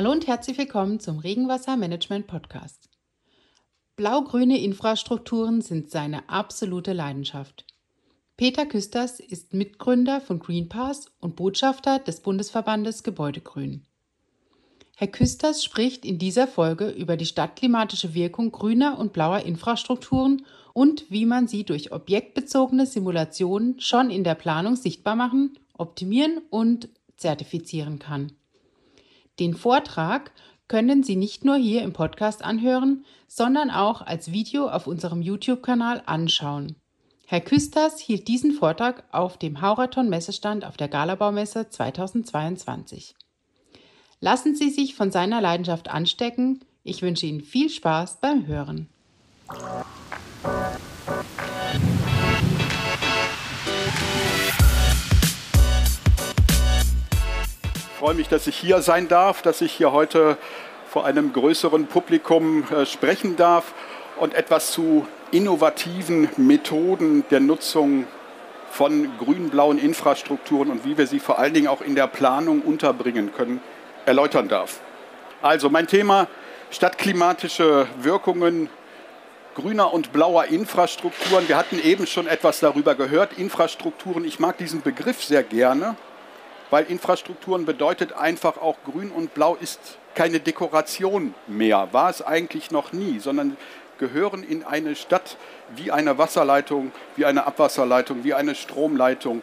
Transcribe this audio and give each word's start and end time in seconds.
Hallo 0.00 0.12
und 0.12 0.26
herzlich 0.26 0.56
willkommen 0.56 0.98
zum 0.98 1.18
Regenwassermanagement 1.18 2.26
Podcast. 2.26 2.88
Blau-grüne 3.96 4.58
Infrastrukturen 4.58 5.60
sind 5.60 5.90
seine 5.90 6.26
absolute 6.30 6.94
Leidenschaft. 6.94 7.66
Peter 8.38 8.64
Küsters 8.64 9.20
ist 9.20 9.52
Mitgründer 9.52 10.22
von 10.22 10.38
Greenpass 10.38 11.12
und 11.20 11.36
Botschafter 11.36 11.98
des 11.98 12.20
Bundesverbandes 12.20 13.02
Gebäudegrün. 13.02 13.84
Herr 14.96 15.08
Küsters 15.08 15.62
spricht 15.62 16.06
in 16.06 16.18
dieser 16.18 16.48
Folge 16.48 16.88
über 16.88 17.18
die 17.18 17.26
stadtklimatische 17.26 18.14
Wirkung 18.14 18.52
grüner 18.52 18.98
und 18.98 19.12
blauer 19.12 19.40
Infrastrukturen 19.40 20.46
und 20.72 21.10
wie 21.10 21.26
man 21.26 21.46
sie 21.46 21.64
durch 21.64 21.92
objektbezogene 21.92 22.86
Simulationen 22.86 23.78
schon 23.80 24.08
in 24.08 24.24
der 24.24 24.34
Planung 24.34 24.76
sichtbar 24.76 25.14
machen, 25.14 25.58
optimieren 25.74 26.40
und 26.48 26.88
zertifizieren 27.18 27.98
kann. 27.98 28.32
Den 29.40 29.54
Vortrag 29.54 30.32
können 30.68 31.02
Sie 31.02 31.16
nicht 31.16 31.44
nur 31.44 31.56
hier 31.56 31.82
im 31.82 31.94
Podcast 31.94 32.44
anhören, 32.44 33.04
sondern 33.26 33.70
auch 33.70 34.02
als 34.02 34.30
Video 34.30 34.68
auf 34.68 34.86
unserem 34.86 35.22
YouTube-Kanal 35.22 36.02
anschauen. 36.04 36.76
Herr 37.26 37.40
Küsters 37.40 37.98
hielt 37.98 38.28
diesen 38.28 38.52
Vortrag 38.52 39.04
auf 39.12 39.38
dem 39.38 39.62
Hauraton-Messestand 39.62 40.64
auf 40.64 40.76
der 40.76 40.88
Galabaumesse 40.88 41.70
2022. 41.70 43.14
Lassen 44.20 44.54
Sie 44.54 44.68
sich 44.68 44.94
von 44.94 45.10
seiner 45.10 45.40
Leidenschaft 45.40 45.88
anstecken. 45.88 46.60
Ich 46.84 47.00
wünsche 47.00 47.26
Ihnen 47.26 47.40
viel 47.40 47.70
Spaß 47.70 48.18
beim 48.20 48.46
Hören. 48.46 48.88
Freue 58.00 58.14
mich, 58.14 58.30
dass 58.30 58.46
ich 58.46 58.56
hier 58.56 58.80
sein 58.80 59.08
darf, 59.08 59.42
dass 59.42 59.60
ich 59.60 59.72
hier 59.72 59.92
heute 59.92 60.38
vor 60.88 61.04
einem 61.04 61.34
größeren 61.34 61.86
Publikum 61.86 62.64
äh, 62.72 62.86
sprechen 62.86 63.36
darf 63.36 63.74
und 64.18 64.32
etwas 64.32 64.72
zu 64.72 65.06
innovativen 65.32 66.30
Methoden 66.38 67.24
der 67.30 67.40
Nutzung 67.40 68.06
von 68.70 69.10
grün-blauen 69.18 69.76
Infrastrukturen 69.76 70.70
und 70.70 70.86
wie 70.86 70.96
wir 70.96 71.06
sie 71.06 71.20
vor 71.20 71.38
allen 71.38 71.52
Dingen 71.52 71.68
auch 71.68 71.82
in 71.82 71.94
der 71.94 72.06
Planung 72.06 72.62
unterbringen 72.62 73.34
können, 73.36 73.60
erläutern 74.06 74.48
darf. 74.48 74.80
Also 75.42 75.68
mein 75.68 75.86
Thema 75.86 76.26
stadtklimatische 76.70 77.86
Wirkungen 78.00 78.70
grüner 79.54 79.92
und 79.92 80.10
blauer 80.10 80.46
Infrastrukturen. 80.46 81.46
Wir 81.48 81.58
hatten 81.58 81.78
eben 81.78 82.06
schon 82.06 82.26
etwas 82.26 82.60
darüber 82.60 82.94
gehört. 82.94 83.36
Infrastrukturen, 83.36 84.24
ich 84.24 84.38
mag 84.38 84.56
diesen 84.56 84.80
Begriff 84.80 85.22
sehr 85.22 85.42
gerne, 85.42 85.96
weil 86.70 86.84
Infrastrukturen 86.84 87.66
bedeutet 87.66 88.12
einfach 88.12 88.56
auch 88.56 88.76
grün 88.84 89.10
und 89.10 89.34
blau 89.34 89.56
ist 89.60 89.98
keine 90.14 90.40
Dekoration 90.40 91.34
mehr, 91.46 91.88
war 91.92 92.10
es 92.10 92.22
eigentlich 92.22 92.70
noch 92.70 92.92
nie, 92.92 93.18
sondern 93.18 93.56
gehören 93.98 94.42
in 94.42 94.64
eine 94.64 94.96
Stadt 94.96 95.36
wie 95.76 95.92
eine 95.92 96.18
Wasserleitung, 96.18 96.90
wie 97.16 97.26
eine 97.26 97.46
Abwasserleitung, 97.46 98.24
wie 98.24 98.34
eine 98.34 98.54
Stromleitung, 98.54 99.42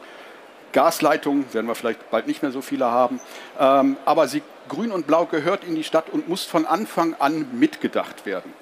Gasleitung, 0.74 1.46
werden 1.54 1.68
wir 1.68 1.76
vielleicht 1.76 2.10
bald 2.12 2.28
nicht 2.28 2.42
mehr 2.42 2.52
so 2.52 2.62
viele 2.62 2.86
haben, 2.86 3.20
ähm, 3.60 3.98
aber 4.06 4.28
sie, 4.28 4.42
grün 4.68 4.92
und 4.92 5.08
blau 5.08 5.26
gehört 5.26 5.64
in 5.64 5.76
die 5.76 5.84
Stadt 5.84 6.10
und 6.10 6.28
muss 6.28 6.44
von 6.44 6.66
Anfang 6.66 7.16
an 7.20 7.48
mitgedacht 7.58 8.26
werden 8.26 8.54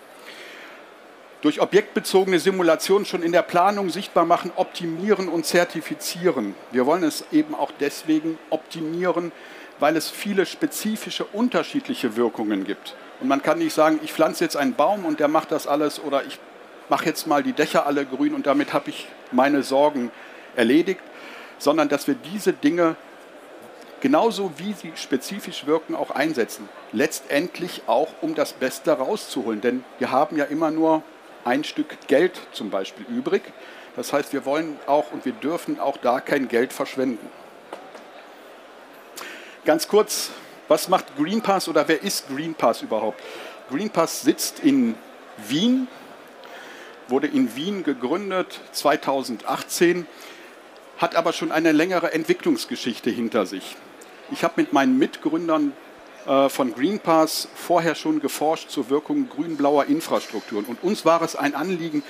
durch 1.46 1.62
objektbezogene 1.62 2.40
Simulation 2.40 3.06
schon 3.06 3.22
in 3.22 3.32
der 3.32 3.44
Planung 3.44 3.92
sichtbar 3.92 4.26
machen, 4.26 4.52
optimieren 4.56 5.30
und 5.30 5.46
zertifizieren. 5.46 6.56
Wir 6.72 6.88
wollen 6.88 7.04
es 7.04 7.24
eben 7.32 7.54
auch 7.54 7.72
deswegen 7.80 8.40
optimieren, 8.50 9.32
weil 9.78 9.96
es 9.96 10.10
viele 10.10 10.48
spezifische 10.48 11.24
unterschiedliche 11.24 12.16
Wirkungen 12.16 12.64
gibt. 12.64 12.96
Und 13.22 13.28
man 13.28 13.44
kann 13.44 13.60
nicht 13.60 13.76
sagen, 13.76 14.00
ich 14.04 14.12
pflanze 14.12 14.44
jetzt 14.44 14.58
einen 14.58 14.74
Baum 14.74 15.06
und 15.06 15.20
der 15.20 15.28
macht 15.28 15.52
das 15.52 15.68
alles 15.68 16.00
oder 16.00 16.24
ich 16.26 16.40
mache 16.90 17.06
jetzt 17.06 17.28
mal 17.28 17.44
die 17.44 17.54
Dächer 17.54 17.86
alle 17.86 18.08
grün 18.08 18.34
und 18.34 18.48
damit 18.48 18.74
habe 18.74 18.90
ich 18.90 19.08
meine 19.32 19.62
Sorgen 19.62 20.10
erledigt, 20.56 21.02
sondern 21.60 21.90
dass 21.90 22.08
wir 22.08 22.16
diese 22.16 22.54
Dinge 22.54 22.96
genauso 24.02 24.52
wie 24.58 24.74
sie 24.74 24.94
spezifisch 24.96 25.68
wirken, 25.68 25.94
auch 25.94 26.10
einsetzen. 26.10 26.68
Letztendlich 26.92 27.84
auch, 27.86 28.08
um 28.22 28.34
das 28.34 28.54
Beste 28.54 28.94
rauszuholen. 28.94 29.62
Denn 29.62 29.84
wir 30.00 30.10
haben 30.10 30.38
ja 30.38 30.46
immer 30.46 30.72
nur 30.72 31.04
ein 31.46 31.64
Stück 31.64 32.08
Geld 32.08 32.42
zum 32.52 32.70
Beispiel 32.70 33.06
übrig. 33.08 33.44
Das 33.96 34.12
heißt, 34.12 34.34
wir 34.34 34.44
wollen 34.44 34.78
auch 34.88 35.12
und 35.12 35.24
wir 35.24 35.32
dürfen 35.32 35.80
auch 35.80 35.96
da 35.96 36.20
kein 36.20 36.50
Geld 36.50 36.74
verschwenden. 36.74 37.30
Ganz 39.64 39.88
kurz, 39.88 40.32
was 40.68 40.90
macht 40.90 41.16
Greenpass 41.16 41.70
oder 41.70 41.88
wer 41.88 42.04
ist 42.04 42.28
Greenpass 42.28 42.82
überhaupt? 42.82 43.22
Greenpass 43.70 44.22
sitzt 44.22 44.60
in 44.60 44.96
Wien, 45.48 45.88
wurde 47.08 47.28
in 47.28 47.56
Wien 47.56 47.84
gegründet 47.84 48.60
2018, 48.72 50.08
hat 50.98 51.16
aber 51.16 51.34
schon 51.34 51.52
eine 51.52 51.72
längere 51.72 52.14
Entwicklungsgeschichte 52.14 53.10
hinter 53.10 53.46
sich. 53.46 53.76
Ich 54.32 54.44
habe 54.44 54.54
mit 54.58 54.74
meinen 54.74 54.98
Mitgründern 54.98 55.74
von 56.26 56.74
Greenpass 56.74 57.48
vorher 57.54 57.96
schon 57.96 58.20
geforscht 58.20 58.70
zur 58.70 58.90
Wirkung 58.90 59.30
grün-blauer 59.30 59.86
Infrastrukturen. 59.86 60.66
Und 60.66 60.84
uns 60.84 61.06
war 61.06 61.22
es 61.22 61.36
ein 61.36 61.54
Anliegen, 61.54 62.04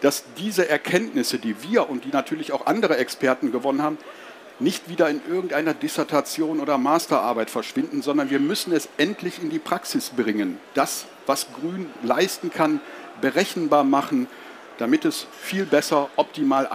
dass 0.00 0.24
diese 0.36 0.68
Erkenntnisse, 0.68 1.38
die 1.38 1.62
wir 1.62 1.88
und 1.88 2.04
die 2.04 2.10
natürlich 2.10 2.52
auch 2.52 2.66
andere 2.66 2.98
Experten 2.98 3.52
gewonnen 3.52 3.82
haben, 3.82 3.98
nicht 4.58 4.88
wieder 4.88 5.08
in 5.10 5.20
irgendeiner 5.28 5.74
Dissertation 5.74 6.60
oder 6.60 6.78
Masterarbeit 6.78 7.50
verschwinden, 7.50 8.02
sondern 8.02 8.30
wir 8.30 8.40
müssen 8.40 8.72
es 8.72 8.88
endlich 8.96 9.42
in 9.42 9.50
die 9.50 9.58
Praxis 9.58 10.10
bringen. 10.10 10.58
Das, 10.74 11.06
was 11.26 11.46
Grün 11.52 11.90
leisten 12.02 12.50
kann, 12.50 12.80
berechenbar 13.20 13.84
machen, 13.84 14.28
damit 14.78 15.04
es 15.04 15.26
viel 15.40 15.66
besser 15.66 16.08
optimal 16.16 16.66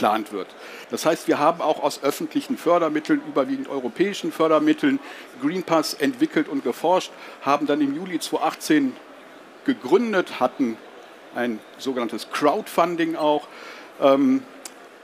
eingeplant 0.00 0.32
wird. 0.32 0.48
Das 0.90 1.06
heißt, 1.06 1.28
wir 1.28 1.38
haben 1.38 1.60
auch 1.60 1.82
aus 1.82 2.02
öffentlichen 2.02 2.56
Fördermitteln, 2.56 3.22
überwiegend 3.26 3.68
europäischen 3.68 4.32
Fördermitteln, 4.32 4.98
Greenpass 5.42 5.94
entwickelt 5.94 6.48
und 6.48 6.64
geforscht, 6.64 7.12
haben 7.42 7.66
dann 7.66 7.80
im 7.80 7.94
Juli 7.94 8.18
2018 8.18 8.96
gegründet, 9.64 10.40
hatten 10.40 10.76
ein 11.34 11.60
sogenanntes 11.78 12.30
Crowdfunding 12.30 13.16
auch 13.16 13.46
ähm, 14.00 14.42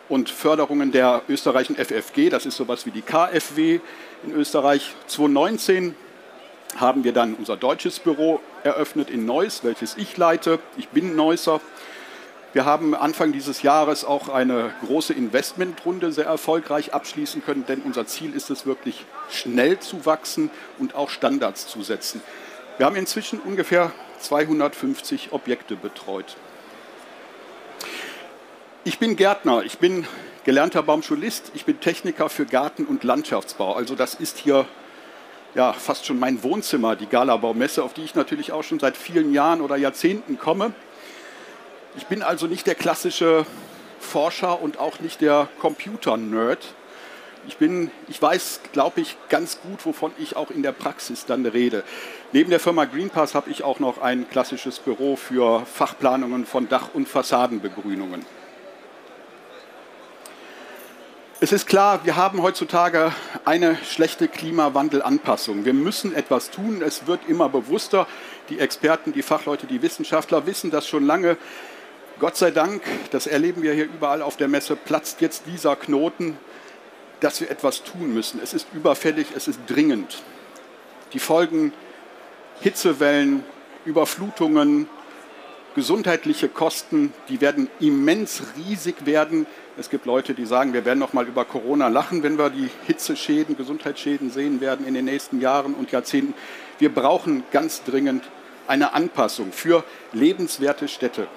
und 0.08 0.30
Förderungen 0.30 0.92
der 0.92 1.22
österreichischen 1.28 1.76
FFG, 1.76 2.30
das 2.30 2.46
ist 2.46 2.56
sowas 2.56 2.86
wie 2.86 2.90
die 2.90 3.02
KfW 3.02 3.80
in 4.24 4.32
Österreich. 4.32 4.94
2019 5.08 5.94
haben 6.76 7.04
wir 7.04 7.12
dann 7.12 7.34
unser 7.34 7.56
deutsches 7.56 7.98
Büro 7.98 8.40
eröffnet 8.62 9.10
in 9.10 9.24
Neuss, 9.24 9.64
welches 9.64 9.96
ich 9.96 10.16
leite. 10.16 10.58
Ich 10.76 10.88
bin 10.88 11.16
Neusser 11.16 11.60
wir 12.56 12.64
haben 12.64 12.94
Anfang 12.94 13.32
dieses 13.32 13.60
Jahres 13.60 14.06
auch 14.06 14.30
eine 14.30 14.72
große 14.86 15.12
Investmentrunde 15.12 16.10
sehr 16.10 16.24
erfolgreich 16.24 16.94
abschließen 16.94 17.44
können, 17.44 17.66
denn 17.66 17.82
unser 17.82 18.06
Ziel 18.06 18.34
ist 18.34 18.48
es 18.48 18.64
wirklich 18.64 19.04
schnell 19.28 19.78
zu 19.78 20.06
wachsen 20.06 20.50
und 20.78 20.94
auch 20.94 21.10
Standards 21.10 21.66
zu 21.66 21.82
setzen. 21.82 22.22
Wir 22.78 22.86
haben 22.86 22.96
inzwischen 22.96 23.40
ungefähr 23.40 23.92
250 24.20 25.32
Objekte 25.32 25.76
betreut. 25.76 26.38
Ich 28.84 28.98
bin 28.98 29.16
Gärtner, 29.16 29.62
ich 29.62 29.76
bin 29.76 30.06
gelernter 30.44 30.82
Baumschulist, 30.82 31.52
ich 31.52 31.66
bin 31.66 31.78
Techniker 31.80 32.30
für 32.30 32.46
Garten- 32.46 32.86
und 32.86 33.04
Landschaftsbau. 33.04 33.74
Also 33.74 33.94
das 33.94 34.14
ist 34.14 34.38
hier 34.38 34.64
ja, 35.54 35.74
fast 35.74 36.06
schon 36.06 36.18
mein 36.18 36.42
Wohnzimmer, 36.42 36.96
die 36.96 37.06
Galabaumesse, 37.06 37.84
auf 37.84 37.92
die 37.92 38.04
ich 38.04 38.14
natürlich 38.14 38.52
auch 38.52 38.64
schon 38.64 38.80
seit 38.80 38.96
vielen 38.96 39.34
Jahren 39.34 39.60
oder 39.60 39.76
Jahrzehnten 39.76 40.38
komme. 40.38 40.72
Ich 41.96 42.06
bin 42.06 42.22
also 42.22 42.46
nicht 42.46 42.66
der 42.66 42.74
klassische 42.74 43.46
Forscher 44.00 44.60
und 44.60 44.78
auch 44.78 45.00
nicht 45.00 45.22
der 45.22 45.48
Computer-Nerd. 45.60 46.74
Ich, 47.48 47.56
bin, 47.56 47.90
ich 48.08 48.20
weiß, 48.20 48.60
glaube 48.72 49.00
ich, 49.00 49.16
ganz 49.30 49.60
gut, 49.62 49.86
wovon 49.86 50.12
ich 50.18 50.36
auch 50.36 50.50
in 50.50 50.62
der 50.62 50.72
Praxis 50.72 51.24
dann 51.24 51.46
rede. 51.46 51.84
Neben 52.32 52.50
der 52.50 52.60
Firma 52.60 52.84
Greenpass 52.84 53.34
habe 53.34 53.50
ich 53.50 53.62
auch 53.64 53.80
noch 53.80 54.02
ein 54.02 54.28
klassisches 54.28 54.78
Büro 54.78 55.16
für 55.16 55.64
Fachplanungen 55.64 56.44
von 56.44 56.68
Dach- 56.68 56.90
und 56.92 57.08
Fassadenbegrünungen. 57.08 58.26
Es 61.40 61.52
ist 61.52 61.66
klar, 61.66 62.00
wir 62.04 62.16
haben 62.16 62.42
heutzutage 62.42 63.12
eine 63.44 63.76
schlechte 63.84 64.26
Klimawandelanpassung. 64.26 65.64
Wir 65.64 65.74
müssen 65.74 66.14
etwas 66.14 66.50
tun. 66.50 66.82
Es 66.82 67.06
wird 67.06 67.20
immer 67.28 67.48
bewusster. 67.48 68.06
Die 68.48 68.58
Experten, 68.58 69.12
die 69.12 69.22
Fachleute, 69.22 69.66
die 69.66 69.82
Wissenschaftler 69.82 70.46
wissen 70.46 70.70
das 70.70 70.88
schon 70.88 71.06
lange. 71.06 71.36
Gott 72.18 72.36
sei 72.36 72.50
Dank, 72.50 72.82
das 73.10 73.26
erleben 73.26 73.62
wir 73.62 73.74
hier 73.74 73.84
überall 73.84 74.22
auf 74.22 74.38
der 74.38 74.48
Messe, 74.48 74.74
platzt 74.74 75.20
jetzt 75.20 75.42
dieser 75.46 75.76
Knoten, 75.76 76.38
dass 77.20 77.42
wir 77.42 77.50
etwas 77.50 77.82
tun 77.82 78.14
müssen. 78.14 78.40
Es 78.42 78.54
ist 78.54 78.66
überfällig, 78.72 79.26
es 79.36 79.48
ist 79.48 79.60
dringend. 79.66 80.22
Die 81.12 81.18
Folgen 81.18 81.74
Hitzewellen, 82.60 83.44
Überflutungen, 83.84 84.88
gesundheitliche 85.74 86.48
Kosten, 86.48 87.12
die 87.28 87.42
werden 87.42 87.68
immens 87.80 88.42
riesig 88.56 89.04
werden. 89.04 89.46
Es 89.76 89.90
gibt 89.90 90.06
Leute, 90.06 90.32
die 90.32 90.46
sagen, 90.46 90.72
wir 90.72 90.86
werden 90.86 90.98
noch 90.98 91.12
mal 91.12 91.26
über 91.26 91.44
Corona 91.44 91.88
lachen, 91.88 92.22
wenn 92.22 92.38
wir 92.38 92.48
die 92.48 92.70
Hitzeschäden, 92.86 93.58
Gesundheitsschäden 93.58 94.30
sehen 94.30 94.62
werden 94.62 94.86
in 94.86 94.94
den 94.94 95.04
nächsten 95.04 95.38
Jahren 95.42 95.74
und 95.74 95.92
Jahrzehnten. 95.92 96.32
Wir 96.78 96.88
brauchen 96.94 97.44
ganz 97.52 97.84
dringend 97.84 98.24
eine 98.66 98.94
Anpassung 98.94 99.52
für 99.52 99.84
lebenswerte 100.14 100.88
Städte. 100.88 101.28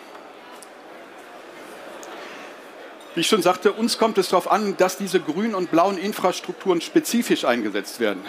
Wie 3.16 3.22
ich 3.22 3.28
schon 3.28 3.42
sagte, 3.42 3.74
uns 3.74 3.98
kommt 3.98 4.20
es 4.20 4.30
darauf 4.30 4.52
an, 4.52 4.78
dass 4.78 4.98
diese 4.98 5.20
grünen 5.20 5.56
und 5.56 5.72
blauen 5.72 5.98
Infrastrukturen 5.98 6.80
spezifisch 6.80 7.44
eingesetzt 7.44 8.00
werden. 8.00 8.24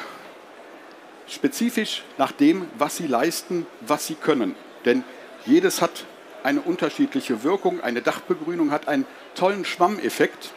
Spezifisch 1.29 2.03
nach 2.17 2.33
dem, 2.33 2.67
was 2.79 2.97
sie 2.97 3.07
leisten, 3.07 3.67
was 3.83 4.07
sie 4.07 4.15
können. 4.15 4.55
Denn 4.87 5.05
jedes 5.45 5.83
hat 5.83 6.05
eine 6.43 6.63
unterschiedliche 6.63 7.45
Wirkung. 7.45 7.83
Eine 7.83 8.01
Dachbegrünung 8.01 8.71
hat 8.71 8.89
einen 8.89 9.07
tollen 9.35 9.67
Schwammeffekt, 9.67 10.53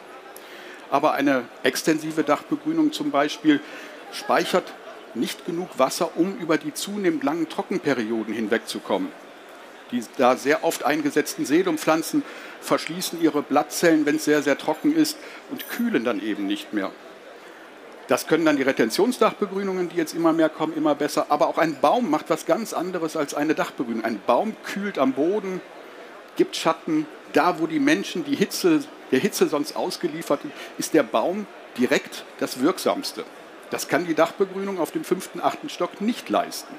aber 0.90 1.12
eine 1.12 1.44
extensive 1.62 2.24
Dachbegrünung 2.24 2.92
zum 2.92 3.10
Beispiel 3.10 3.60
speichert 4.10 4.72
nicht 5.14 5.44
genug 5.44 5.78
Wasser, 5.78 6.16
um 6.16 6.36
über 6.38 6.56
die 6.56 6.72
zunehmend 6.72 7.22
langen 7.24 7.48
Trockenperioden 7.48 8.32
hinwegzukommen. 8.32 9.12
Die 9.90 10.02
da 10.16 10.36
sehr 10.36 10.64
oft 10.64 10.84
eingesetzten 10.84 11.44
Sedumpflanzen 11.44 12.22
verschließen 12.60 13.20
ihre 13.20 13.42
Blattzellen, 13.42 14.06
wenn 14.06 14.16
es 14.16 14.24
sehr, 14.24 14.42
sehr 14.42 14.58
trocken 14.58 14.94
ist 14.94 15.18
und 15.50 15.68
kühlen 15.68 16.04
dann 16.04 16.22
eben 16.22 16.46
nicht 16.46 16.72
mehr. 16.72 16.90
Das 18.06 18.26
können 18.26 18.44
dann 18.44 18.56
die 18.56 18.62
Retentionsdachbegrünungen, 18.62 19.88
die 19.88 19.96
jetzt 19.96 20.14
immer 20.14 20.32
mehr 20.32 20.50
kommen, 20.50 20.76
immer 20.76 20.94
besser. 20.94 21.26
Aber 21.30 21.48
auch 21.48 21.56
ein 21.56 21.80
Baum 21.80 22.10
macht 22.10 22.28
was 22.28 22.44
ganz 22.44 22.74
anderes 22.74 23.16
als 23.16 23.34
eine 23.34 23.54
Dachbegrünung. 23.54 24.04
Ein 24.04 24.20
Baum 24.26 24.54
kühlt 24.62 24.98
am 24.98 25.12
Boden, 25.12 25.60
gibt 26.36 26.56
Schatten. 26.56 27.06
Da, 27.32 27.58
wo 27.58 27.66
die 27.66 27.80
Menschen 27.80 28.24
die 28.24 28.36
Hitze, 28.36 28.84
der 29.10 29.18
Hitze 29.18 29.48
sonst 29.48 29.74
ausgeliefert 29.74 30.42
sind, 30.42 30.52
ist 30.78 30.94
der 30.94 31.02
Baum 31.02 31.46
direkt 31.78 32.24
das 32.38 32.60
Wirksamste. 32.60 33.24
Das 33.70 33.88
kann 33.88 34.06
die 34.06 34.14
Dachbegrünung 34.14 34.78
auf 34.78 34.92
dem 34.92 35.02
fünften, 35.02 35.40
achten 35.40 35.68
Stock 35.68 36.00
nicht 36.00 36.28
leisten. 36.28 36.74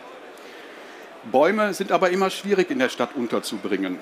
Bäume 1.31 1.73
sind 1.73 1.91
aber 1.91 2.09
immer 2.09 2.29
schwierig 2.29 2.69
in 2.71 2.79
der 2.79 2.89
Stadt 2.89 3.15
unterzubringen. 3.15 3.99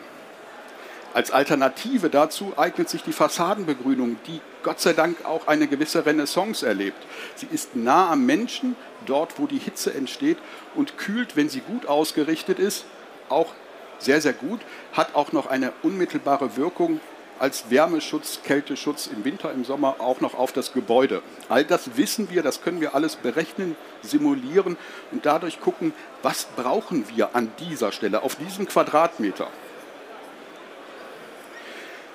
Als 1.14 1.30
Alternative 1.30 2.10
dazu 2.10 2.54
eignet 2.58 2.90
sich 2.90 3.04
die 3.04 3.14
Fassadenbegrünung, 3.14 4.18
die 4.26 4.42
Gott 4.64 4.80
sei 4.80 4.94
Dank 4.94 5.26
auch 5.26 5.48
eine 5.48 5.68
gewisse 5.68 6.06
Renaissance 6.06 6.66
erlebt. 6.66 6.98
Sie 7.36 7.48
ist 7.52 7.76
nah 7.76 8.10
am 8.12 8.26
Menschen, 8.26 8.76
dort 9.06 9.38
wo 9.38 9.46
die 9.46 9.60
Hitze 9.60 9.94
entsteht 9.94 10.38
und 10.74 10.98
kühlt, 10.98 11.36
wenn 11.36 11.50
sie 11.50 11.60
gut 11.60 11.86
ausgerichtet 11.86 12.58
ist, 12.58 12.86
auch 13.30 13.54
sehr, 14.00 14.22
sehr 14.22 14.34
gut, 14.34 14.62
hat 14.94 15.14
auch 15.16 15.32
noch 15.34 15.46
eine 15.46 15.72
unmittelbare 15.84 16.58
Wirkung 16.58 17.00
als 17.44 17.70
Wärmeschutz, 17.70 18.40
Kälteschutz 18.46 19.08
im 19.08 19.26
Winter, 19.26 19.52
im 19.52 19.66
Sommer 19.66 19.98
auch 20.00 20.22
noch 20.22 20.34
auf 20.34 20.54
das 20.54 20.72
Gebäude. 20.72 21.22
All 21.50 21.66
das 21.66 21.98
wissen 21.98 22.30
wir, 22.30 22.42
das 22.42 22.62
können 22.62 22.80
wir 22.80 22.96
alles 22.96 23.18
berechnen, 23.18 23.76
simulieren 24.02 24.78
und 25.12 25.26
dadurch 25.26 25.60
gucken, 25.60 25.92
was 26.22 26.46
brauchen 26.56 27.06
wir 27.14 27.36
an 27.36 27.52
dieser 27.60 27.92
Stelle, 27.92 28.24
auf 28.24 28.38
diesem 28.38 28.66
Quadratmeter. 28.66 29.48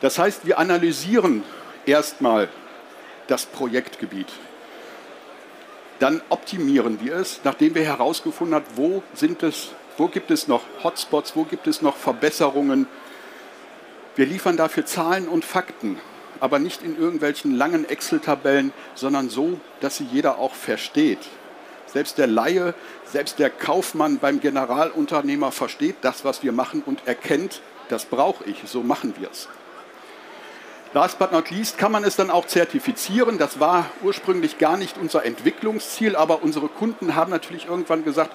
Das 0.01 0.19
heißt, 0.19 0.47
wir 0.47 0.59
analysieren 0.59 1.43
erstmal 1.85 2.49
das 3.27 3.45
Projektgebiet. 3.45 4.33
Dann 5.99 6.23
optimieren 6.31 7.03
wir 7.03 7.17
es, 7.17 7.41
nachdem 7.45 7.75
wir 7.75 7.85
herausgefunden 7.85 8.55
haben, 8.55 8.77
wo, 8.77 9.03
sind 9.13 9.43
es, 9.43 9.73
wo 9.99 10.09
gibt 10.09 10.31
es 10.31 10.49
noch 10.49 10.63
Hotspots, 10.83 11.37
wo 11.37 11.45
gibt 11.45 11.67
es 11.67 11.83
noch 11.83 11.97
Verbesserungen. 11.99 12.87
Wir 14.19 14.27
liefern 14.27 14.57
dafür 14.57 14.85
Zahlen 14.85 15.29
und 15.29 15.45
Fakten, 15.45 15.97
aber 16.41 16.59
nicht 16.59 16.83
in 16.83 16.99
irgendwelchen 16.99 17.57
langen 17.57 17.89
Excel-Tabellen, 17.89 18.73
sondern 18.97 19.29
so, 19.31 19.61
dass 19.81 19.99
sie 19.99 20.09
jeder 20.11 20.39
auch 20.39 20.55
versteht. 20.55 21.21
Selbst 21.87 22.19
der 22.19 22.27
Laie, 22.27 22.75
selbst 23.05 23.39
der 23.39 23.49
Kaufmann 23.49 24.19
beim 24.19 24.41
Generalunternehmer 24.41 25.53
versteht 25.53 25.99
das, 26.01 26.25
was 26.25 26.43
wir 26.43 26.51
machen 26.51 26.83
und 26.85 27.07
erkennt, 27.07 27.63
das 27.91 28.07
brauche 28.07 28.43
ich, 28.43 28.63
so 28.65 28.83
machen 28.83 29.15
wir 29.21 29.31
es. 29.31 29.49
Last 30.95 31.21
but 31.21 31.31
not 31.31 31.53
least 31.53 31.79
kann 31.79 31.93
man 31.93 32.03
es 32.03 32.17
dann 32.17 32.33
auch 32.33 32.49
zertifizieren. 32.49 33.39
Das 33.39 33.61
war 33.61 33.87
ursprünglich 34.03 34.59
gar 34.59 34.77
nicht 34.77 34.99
unser 34.99 35.25
Entwicklungsziel, 35.25 36.17
aber 36.17 36.43
unsere 36.43 36.67
Kunden 36.67 37.15
haben 37.15 37.31
natürlich 37.31 37.67
irgendwann 37.67 38.03
gesagt, 38.03 38.33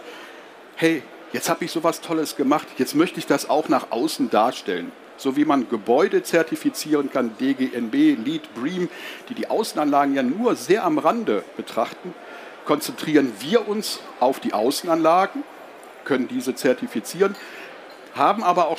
hey, 0.78 1.04
jetzt 1.34 1.50
habe 1.50 1.66
ich 1.66 1.72
sowas 1.72 2.00
Tolles 2.00 2.38
gemacht, 2.38 2.70
jetzt 2.78 2.96
möchte 2.96 3.20
ich 3.20 3.26
das 3.26 3.50
auch 3.50 3.68
nach 3.68 3.92
außen 3.92 4.30
darstellen. 4.30 4.94
So 5.18 5.36
wie 5.36 5.46
man 5.46 5.70
Gebäude 5.70 6.24
zertifizieren 6.24 7.12
kann, 7.12 7.38
DGNB, 7.40 7.94
LEED, 7.94 8.54
BREEAM, 8.56 8.90
die 9.30 9.36
die 9.36 9.50
Außenanlagen 9.50 10.16
ja 10.16 10.24
nur 10.24 10.56
sehr 10.56 10.84
am 10.84 10.98
Rande 10.98 11.44
betrachten, 11.56 12.14
konzentrieren 12.66 13.32
wir 13.40 13.68
uns 13.68 14.00
auf 14.20 14.40
die 14.40 14.54
Außenanlagen, 14.54 15.44
können 16.06 16.28
diese 16.28 16.56
zertifizieren, 16.56 17.36
haben 18.16 18.44
aber 18.44 18.68
auch 18.68 18.78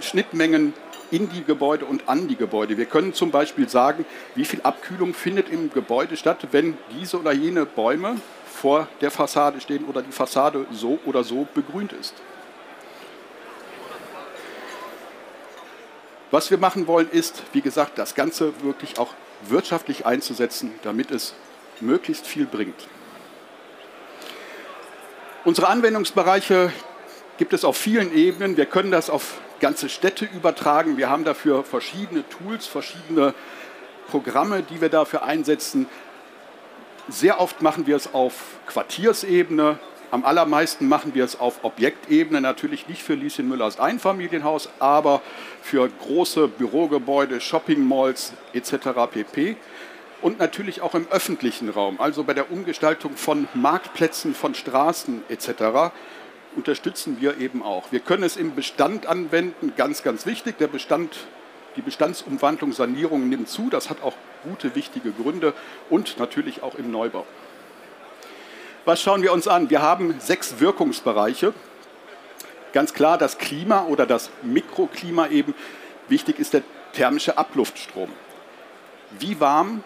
Schnittmengen 0.00 0.74
in 1.10 1.28
die 1.28 1.44
Gebäude 1.44 1.84
und 1.84 2.08
an 2.08 2.28
die 2.28 2.36
Gebäude. 2.36 2.76
Wir 2.76 2.86
können 2.86 3.12
zum 3.12 3.30
Beispiel 3.30 3.68
sagen, 3.68 4.04
wie 4.34 4.44
viel 4.44 4.60
Abkühlung 4.62 5.12
findet 5.12 5.48
im 5.48 5.72
Gebäude 5.72 6.16
statt, 6.16 6.46
wenn 6.52 6.78
diese 6.98 7.18
oder 7.18 7.32
jene 7.32 7.66
Bäume 7.66 8.16
vor 8.46 8.88
der 9.00 9.10
Fassade 9.10 9.60
stehen 9.60 9.84
oder 9.86 10.02
die 10.02 10.12
Fassade 10.12 10.66
so 10.70 10.98
oder 11.06 11.24
so 11.24 11.48
begrünt 11.52 11.92
ist. 11.92 12.14
Was 16.30 16.50
wir 16.50 16.58
machen 16.58 16.86
wollen, 16.86 17.10
ist, 17.10 17.42
wie 17.52 17.60
gesagt, 17.60 17.98
das 17.98 18.14
Ganze 18.14 18.52
wirklich 18.62 18.98
auch 18.98 19.14
wirtschaftlich 19.42 20.06
einzusetzen, 20.06 20.72
damit 20.82 21.10
es 21.10 21.34
möglichst 21.80 22.26
viel 22.26 22.46
bringt. 22.46 22.86
Unsere 25.44 25.68
Anwendungsbereiche 25.68 26.72
gibt 27.38 27.52
es 27.52 27.64
auf 27.64 27.76
vielen 27.76 28.14
Ebenen. 28.14 28.56
Wir 28.56 28.66
können 28.66 28.90
das 28.90 29.10
auf 29.10 29.38
ganze 29.58 29.88
Städte 29.88 30.26
übertragen. 30.26 30.98
Wir 30.98 31.08
haben 31.08 31.24
dafür 31.24 31.64
verschiedene 31.64 32.22
Tools, 32.28 32.66
verschiedene 32.66 33.34
Programme, 34.08 34.62
die 34.62 34.80
wir 34.80 34.88
dafür 34.88 35.22
einsetzen. 35.22 35.86
Sehr 37.08 37.40
oft 37.40 37.62
machen 37.62 37.86
wir 37.86 37.96
es 37.96 38.14
auf 38.14 38.34
Quartiersebene. 38.66 39.78
Am 40.10 40.24
allermeisten 40.24 40.88
machen 40.88 41.14
wir 41.14 41.24
es 41.24 41.38
auf 41.38 41.62
Objektebene, 41.62 42.40
natürlich 42.40 42.88
nicht 42.88 43.02
für 43.02 43.14
Lieschen 43.14 43.48
Müllers 43.48 43.78
Einfamilienhaus, 43.78 44.68
aber 44.78 45.22
für 45.62 45.88
große 45.88 46.48
Bürogebäude, 46.48 47.40
Shoppingmalls 47.40 48.32
etc. 48.52 48.88
pp. 49.10 49.56
Und 50.22 50.38
natürlich 50.38 50.82
auch 50.82 50.94
im 50.94 51.06
öffentlichen 51.10 51.70
Raum, 51.70 52.00
also 52.00 52.24
bei 52.24 52.34
der 52.34 52.50
Umgestaltung 52.50 53.16
von 53.16 53.48
Marktplätzen, 53.54 54.34
von 54.34 54.54
Straßen 54.54 55.22
etc 55.28 55.92
unterstützen 56.56 57.18
wir 57.20 57.38
eben 57.38 57.62
auch. 57.62 57.92
Wir 57.92 58.00
können 58.00 58.22
es 58.22 58.36
im 58.36 58.54
Bestand 58.54 59.06
anwenden, 59.06 59.72
ganz, 59.76 60.02
ganz 60.02 60.26
wichtig. 60.26 60.58
Der 60.58 60.66
Bestand, 60.66 61.16
die 61.76 61.82
Bestandsumwandlung, 61.82 62.72
Sanierung 62.72 63.28
nimmt 63.28 63.48
zu. 63.48 63.70
Das 63.70 63.90
hat 63.90 64.02
auch 64.02 64.14
gute, 64.42 64.74
wichtige 64.74 65.12
Gründe 65.12 65.54
und 65.88 66.18
natürlich 66.18 66.62
auch 66.62 66.74
im 66.74 66.90
Neubau. 66.90 67.26
Was 68.86 69.02
schauen 69.02 69.22
wir 69.22 69.34
uns 69.34 69.46
an? 69.46 69.68
Wir 69.68 69.82
haben 69.82 70.18
sechs 70.20 70.58
Wirkungsbereiche. 70.58 71.52
Ganz 72.72 72.94
klar 72.94 73.18
das 73.18 73.36
Klima 73.36 73.84
oder 73.84 74.06
das 74.06 74.30
Mikroklima 74.42 75.26
eben. 75.28 75.54
Wichtig 76.08 76.38
ist 76.38 76.54
der 76.54 76.62
thermische 76.94 77.36
Abluftstrom. 77.36 78.08
Wie 79.18 79.38
warm 79.38 79.84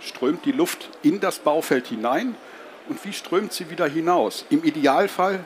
strömt 0.00 0.44
die 0.44 0.52
Luft 0.52 0.88
in 1.02 1.20
das 1.20 1.38
Baufeld 1.38 1.86
hinein 1.86 2.34
und 2.88 3.04
wie 3.04 3.12
strömt 3.12 3.52
sie 3.52 3.70
wieder 3.70 3.86
hinaus? 3.86 4.44
Im 4.50 4.64
Idealfall 4.64 5.44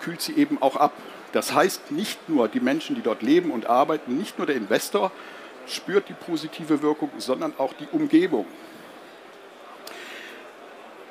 kühlt 0.00 0.22
sie 0.22 0.34
eben 0.36 0.62
auch 0.62 0.76
ab. 0.76 0.92
Das 1.32 1.52
heißt, 1.52 1.90
nicht 1.90 2.28
nur 2.28 2.48
die 2.48 2.60
Menschen, 2.60 2.96
die 2.96 3.02
dort 3.02 3.20
leben 3.20 3.50
und 3.50 3.66
arbeiten, 3.66 4.16
nicht 4.16 4.38
nur 4.38 4.46
der 4.46 4.56
Investor 4.56 5.12
spürt 5.66 6.08
die 6.08 6.14
positive 6.14 6.80
Wirkung, 6.80 7.10
sondern 7.18 7.52
auch 7.58 7.74
die 7.74 7.88
Umgebung. 7.92 8.46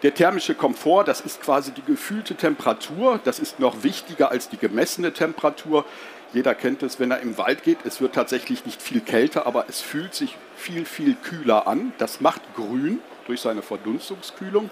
Der 0.04 0.14
thermische 0.14 0.54
Komfort, 0.54 1.06
das 1.06 1.22
ist 1.22 1.42
quasi 1.42 1.72
die 1.72 1.82
gefühlte 1.82 2.36
Temperatur, 2.36 3.20
das 3.24 3.40
ist 3.40 3.60
noch 3.60 3.82
wichtiger 3.82 4.30
als 4.30 4.48
die 4.48 4.58
gemessene 4.58 5.12
Temperatur. 5.12 5.86
Jeder 6.34 6.54
kennt 6.54 6.84
es, 6.84 7.00
wenn 7.00 7.10
er 7.10 7.22
im 7.22 7.38
Wald 7.40 7.64
geht, 7.64 7.80
es 7.84 8.00
wird 8.00 8.14
tatsächlich 8.14 8.64
nicht 8.66 8.80
viel 8.80 9.02
kälter, 9.02 9.48
aber 9.48 9.66
es 9.70 9.82
fühlt 9.82 10.14
sich 10.14 10.38
viel, 10.56 10.86
viel 10.86 11.16
kühler 11.16 11.66
an. 11.66 11.94
Das 11.98 12.22
macht 12.22 12.42
grün 12.56 13.00
durch 13.26 13.42
seine 13.42 13.64
Verdunstungskühlung. 13.64 14.70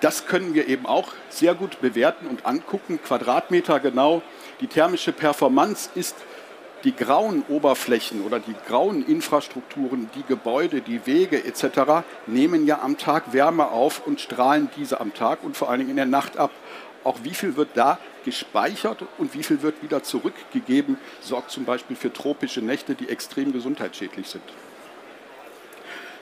Das 0.00 0.26
können 0.26 0.54
wir 0.54 0.68
eben 0.68 0.86
auch 0.86 1.12
sehr 1.28 1.54
gut 1.54 1.80
bewerten 1.82 2.28
und 2.28 2.46
angucken, 2.46 2.98
Quadratmeter 3.02 3.80
genau. 3.80 4.22
Die 4.60 4.68
thermische 4.68 5.12
Performance 5.12 5.90
ist 5.94 6.16
die 6.86 6.94
grauen 6.94 7.42
Oberflächen 7.48 8.22
oder 8.22 8.38
die 8.38 8.54
grauen 8.68 9.04
Infrastrukturen, 9.04 10.08
die 10.14 10.22
Gebäude, 10.22 10.80
die 10.80 11.04
Wege 11.04 11.44
etc. 11.44 12.04
nehmen 12.28 12.64
ja 12.64 12.80
am 12.80 12.96
Tag 12.96 13.32
Wärme 13.32 13.70
auf 13.70 14.06
und 14.06 14.20
strahlen 14.20 14.70
diese 14.76 15.00
am 15.00 15.12
Tag 15.12 15.42
und 15.42 15.56
vor 15.56 15.68
allen 15.68 15.80
Dingen 15.80 15.90
in 15.90 15.96
der 15.96 16.06
Nacht 16.06 16.38
ab. 16.38 16.52
auch 17.02 17.18
wie 17.22 17.34
viel 17.34 17.56
wird 17.56 17.70
da 17.74 17.98
gespeichert 18.24 19.04
und 19.18 19.34
wie 19.34 19.42
viel 19.42 19.62
wird 19.62 19.82
wieder 19.82 20.02
zurückgegeben, 20.02 20.98
sorgt 21.20 21.50
zum 21.50 21.64
Beispiel 21.64 21.96
für 21.96 22.12
tropische 22.12 22.60
Nächte, 22.60 22.94
die 22.94 23.08
extrem 23.08 23.52
gesundheitsschädlich 23.52 24.28
sind. 24.28 24.42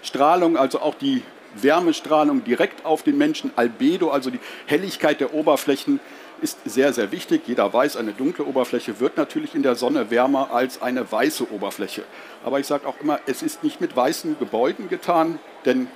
Strahlung, 0.03 0.59
also 0.59 0.81
auch 0.81 0.95
die 0.95 1.23
Wärmestrahlung 1.55 2.45
direkt 2.45 2.85
auf 2.85 3.03
den 3.03 3.17
Menschen, 3.17 3.51
Albedo, 3.57 4.11
also 4.11 4.31
die 4.31 4.41
Helligkeit 4.67 5.21
der 5.21 5.33
Oberflächen, 5.33 6.01
ist 6.45 6.59
sehr, 6.67 6.93
sehr 6.93 7.11
wichtig. 7.11 7.43
Jeder 7.47 7.73
weiß, 7.73 7.97
eine 7.97 8.13
dunkle 8.13 8.45
Oberfläche 8.45 9.01
wird 9.01 9.17
natürlich 9.17 9.55
in 9.55 9.63
der 9.63 9.77
Sonne 9.77 10.11
wärmer 10.11 10.51
als 10.53 10.83
eine 10.83 11.11
weiße 11.11 11.51
Oberfläche. 11.51 12.05
Aber 12.45 12.61
ich 12.61 12.67
sage 12.67 12.87
auch 12.87 13.01
immer, 13.01 13.19
es 13.25 13.43
ist 13.43 13.65
nicht 13.65 13.81
mit 13.81 13.97
weißen 13.97 14.39
Gebäuden 14.39 14.91
getan, 14.91 15.39
denn 15.65 15.89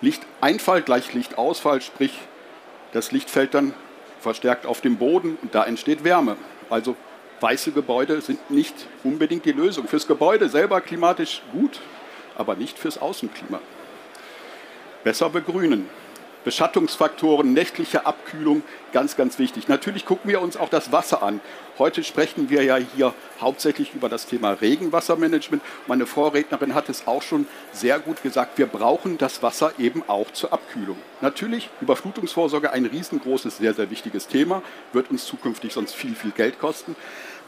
Lichteinfall 0.00 0.82
gleich 0.82 1.12
Lichtausfall, 1.12 1.82
sprich 1.82 2.16
das 2.92 3.10
Licht 3.10 3.28
fällt 3.28 3.54
dann 3.54 3.74
verstärkt 4.20 4.66
auf 4.66 4.80
den 4.80 4.98
Boden 4.98 5.36
und 5.42 5.52
da 5.52 5.64
entsteht 5.64 6.04
Wärme. 6.04 6.36
Also 6.70 6.94
weiße 7.40 7.72
Gebäude 7.72 8.20
sind 8.20 8.52
nicht 8.52 8.74
unbedingt 9.02 9.44
die 9.46 9.52
Lösung. 9.52 9.88
Fürs 9.88 10.06
Gebäude 10.06 10.48
selber 10.48 10.80
klimatisch 10.80 11.42
gut, 11.50 11.80
aber 12.36 12.54
nicht 12.54 12.78
fürs 12.78 12.98
Außenklima. 12.98 13.60
Besser 15.02 15.28
begrünen. 15.28 15.88
Beschattungsfaktoren, 16.44 17.52
nächtliche 17.52 18.06
Abkühlung, 18.06 18.62
ganz, 18.92 19.16
ganz 19.16 19.38
wichtig. 19.38 19.68
Natürlich 19.68 20.06
gucken 20.06 20.30
wir 20.30 20.40
uns 20.40 20.56
auch 20.56 20.68
das 20.68 20.90
Wasser 20.90 21.22
an. 21.22 21.40
Heute 21.78 22.02
sprechen 22.02 22.50
wir 22.50 22.62
ja 22.62 22.76
hier 22.76 23.14
hauptsächlich 23.40 23.94
über 23.94 24.08
das 24.08 24.26
Thema 24.26 24.52
Regenwassermanagement. 24.52 25.62
Meine 25.86 26.06
Vorrednerin 26.06 26.74
hat 26.74 26.88
es 26.88 27.06
auch 27.06 27.22
schon 27.22 27.46
sehr 27.72 27.98
gut 27.98 28.22
gesagt. 28.22 28.58
Wir 28.58 28.66
brauchen 28.66 29.18
das 29.18 29.42
Wasser 29.42 29.72
eben 29.78 30.02
auch 30.06 30.30
zur 30.32 30.52
Abkühlung. 30.52 30.96
Natürlich 31.20 31.70
Überflutungsvorsorge 31.80 32.72
ein 32.72 32.86
riesengroßes, 32.86 33.58
sehr, 33.58 33.74
sehr 33.74 33.90
wichtiges 33.90 34.26
Thema, 34.26 34.62
wird 34.92 35.10
uns 35.10 35.26
zukünftig 35.26 35.72
sonst 35.72 35.94
viel, 35.94 36.14
viel 36.14 36.32
Geld 36.32 36.58
kosten. 36.58 36.96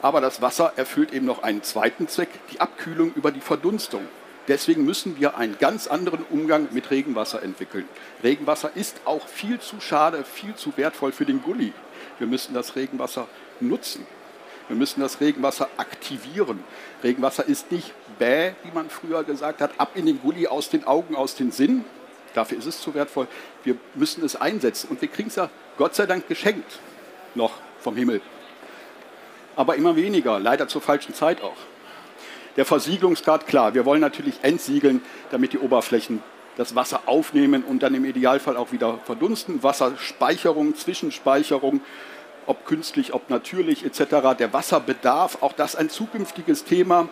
Aber 0.01 0.19
das 0.19 0.41
Wasser 0.41 0.73
erfüllt 0.75 1.13
eben 1.13 1.25
noch 1.25 1.43
einen 1.43 1.63
zweiten 1.63 2.07
Zweck, 2.07 2.29
die 2.51 2.59
Abkühlung 2.59 3.13
über 3.15 3.31
die 3.31 3.39
Verdunstung. 3.39 4.01
Deswegen 4.47 4.83
müssen 4.83 5.19
wir 5.19 5.37
einen 5.37 5.57
ganz 5.57 5.87
anderen 5.87 6.25
Umgang 6.29 6.67
mit 6.71 6.91
Regenwasser 6.91 7.41
entwickeln. 7.41 7.87
Regenwasser 8.23 8.71
ist 8.75 8.97
auch 9.05 9.25
viel 9.27 9.59
zu 9.59 9.79
schade, 9.79 10.25
viel 10.25 10.55
zu 10.55 10.75
wertvoll 10.75 11.13
für 11.13 11.25
den 11.25 11.41
Gully. 11.41 11.71
Wir 12.19 12.27
müssen 12.27 12.53
das 12.53 12.75
Regenwasser 12.75 13.27
nutzen. 13.61 14.05
Wir 14.67 14.75
müssen 14.75 15.01
das 15.01 15.21
Regenwasser 15.21 15.69
aktivieren. 15.77 16.63
Regenwasser 17.03 17.47
ist 17.47 17.71
nicht 17.71 17.93
bäh, 18.19 18.51
wie 18.63 18.71
man 18.73 18.89
früher 18.89 19.23
gesagt 19.23 19.61
hat, 19.61 19.71
ab 19.77 19.91
in 19.95 20.05
den 20.05 20.21
Gully, 20.21 20.47
aus 20.47 20.69
den 20.69 20.85
Augen, 20.85 21.15
aus 21.15 21.35
den 21.35 21.51
Sinn. 21.51 21.85
Dafür 22.33 22.57
ist 22.57 22.65
es 22.65 22.81
zu 22.81 22.93
wertvoll. 22.93 23.27
Wir 23.63 23.77
müssen 23.95 24.25
es 24.25 24.35
einsetzen. 24.35 24.89
Und 24.89 25.01
wir 25.01 25.07
kriegen 25.07 25.29
es 25.29 25.35
ja 25.35 25.49
Gott 25.77 25.95
sei 25.95 26.05
Dank 26.05 26.27
geschenkt. 26.27 26.79
Noch 27.35 27.53
vom 27.79 27.95
Himmel. 27.95 28.21
Aber 29.55 29.75
immer 29.75 29.95
weniger, 29.95 30.39
leider 30.39 30.67
zur 30.67 30.81
falschen 30.81 31.13
Zeit 31.13 31.41
auch. 31.41 31.57
Der 32.55 32.65
Versiegelungsgrad, 32.65 33.47
klar, 33.47 33.73
wir 33.73 33.85
wollen 33.85 34.01
natürlich 34.01 34.35
entsiegeln, 34.43 35.01
damit 35.31 35.53
die 35.53 35.59
Oberflächen 35.59 36.21
das 36.55 36.75
Wasser 36.75 37.01
aufnehmen 37.07 37.63
und 37.63 37.81
dann 37.81 37.95
im 37.95 38.05
Idealfall 38.05 38.57
auch 38.57 38.71
wieder 38.71 38.99
verdunsten. 39.05 39.63
Wasserspeicherung, 39.63 40.75
Zwischenspeicherung, 40.75 41.81
ob 42.45 42.65
künstlich, 42.65 43.13
ob 43.13 43.29
natürlich 43.29 43.85
etc. 43.85 44.37
Der 44.37 44.53
Wasserbedarf, 44.53 45.41
auch 45.41 45.53
das 45.53 45.75
ein 45.75 45.89
zukünftiges 45.89 46.63
Thema. 46.63 47.09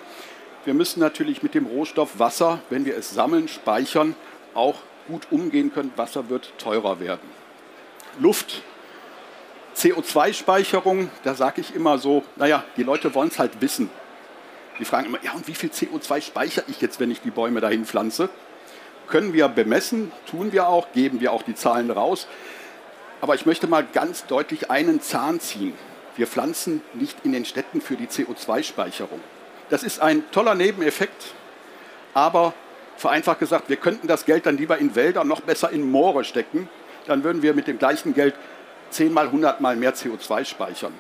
Wir 0.64 0.76
müssen 0.76 1.00
natürlich 1.00 1.42
mit 1.42 1.56
dem 1.56 1.66
Rohstoff 1.66 2.20
Wasser, 2.20 2.60
wenn 2.70 2.86
wir 2.86 2.96
es 2.96 3.10
sammeln, 3.12 3.48
speichern, 3.48 4.16
auch 4.54 4.76
gut 5.08 5.28
umgehen 5.32 5.74
können. 5.74 5.92
Wasser 5.96 6.30
wird 6.30 6.54
teurer 6.60 7.00
werden. 7.00 7.28
Luft, 8.20 8.62
CO2-Speicherung, 9.76 11.10
da 11.24 11.34
sage 11.34 11.62
ich 11.62 11.74
immer 11.74 11.98
so, 11.98 12.24
naja, 12.36 12.64
die 12.78 12.84
Leute 12.84 13.16
wollen 13.16 13.30
es 13.30 13.40
halt 13.40 13.60
wissen. 13.62 13.90
Die 14.82 14.86
fragen 14.86 15.06
immer, 15.06 15.20
ja, 15.24 15.34
und 15.34 15.48
wie 15.48 15.54
viel 15.54 15.70
CO2 15.70 16.22
speichere 16.22 16.64
ich 16.68 16.82
jetzt, 16.82 17.00
wenn 17.00 17.12
ich 17.12 17.22
die 17.22 17.30
Bäume 17.30 17.62
dahin 17.62 17.86
pflanze? 17.86 18.30
Können 19.08 19.32
wir 19.32 19.48
bemessen, 19.48 20.12
tun 20.26 20.52
wir 20.52 20.68
auch, 20.68 20.92
geben 20.92 21.22
wir 21.22 21.34
auch 21.34 21.44
die 21.44 21.54
Zahlen 21.54 21.92
raus. 21.92 22.28
Aber 23.22 23.36
ich 23.36 23.46
möchte 23.46 23.68
mal 23.68 23.86
ganz 23.94 24.26
deutlich 24.26 24.72
einen 24.72 25.00
Zahn 25.00 25.40
ziehen. 25.40 25.76
Wir 26.16 26.26
pflanzen 26.26 26.82
nicht 26.96 27.16
in 27.24 27.32
den 27.32 27.46
Städten 27.46 27.80
für 27.80 27.96
die 27.96 28.08
CO2-Speicherung. 28.08 29.20
Das 29.70 29.84
ist 29.84 30.02
ein 30.02 30.24
toller 30.32 30.56
Nebeneffekt, 30.56 31.36
aber 32.16 32.56
vereinfacht 32.98 33.38
gesagt, 33.38 33.70
wir 33.70 33.78
könnten 33.78 34.08
das 34.08 34.26
Geld 34.26 34.48
dann 34.48 34.58
lieber 34.58 34.80
in 34.80 34.96
Wälder, 34.96 35.24
noch 35.24 35.42
besser 35.42 35.70
in 35.70 35.92
Moore 35.92 36.24
stecken. 36.24 36.68
Dann 37.06 37.24
würden 37.24 37.44
wir 37.44 37.54
mit 37.54 37.68
dem 37.68 37.78
gleichen 37.78 38.16
Geld 38.16 38.34
zehnmal, 38.90 39.32
hundertmal 39.32 39.76
mehr 39.76 39.94
CO2 39.94 40.44
speichern. 40.44 40.94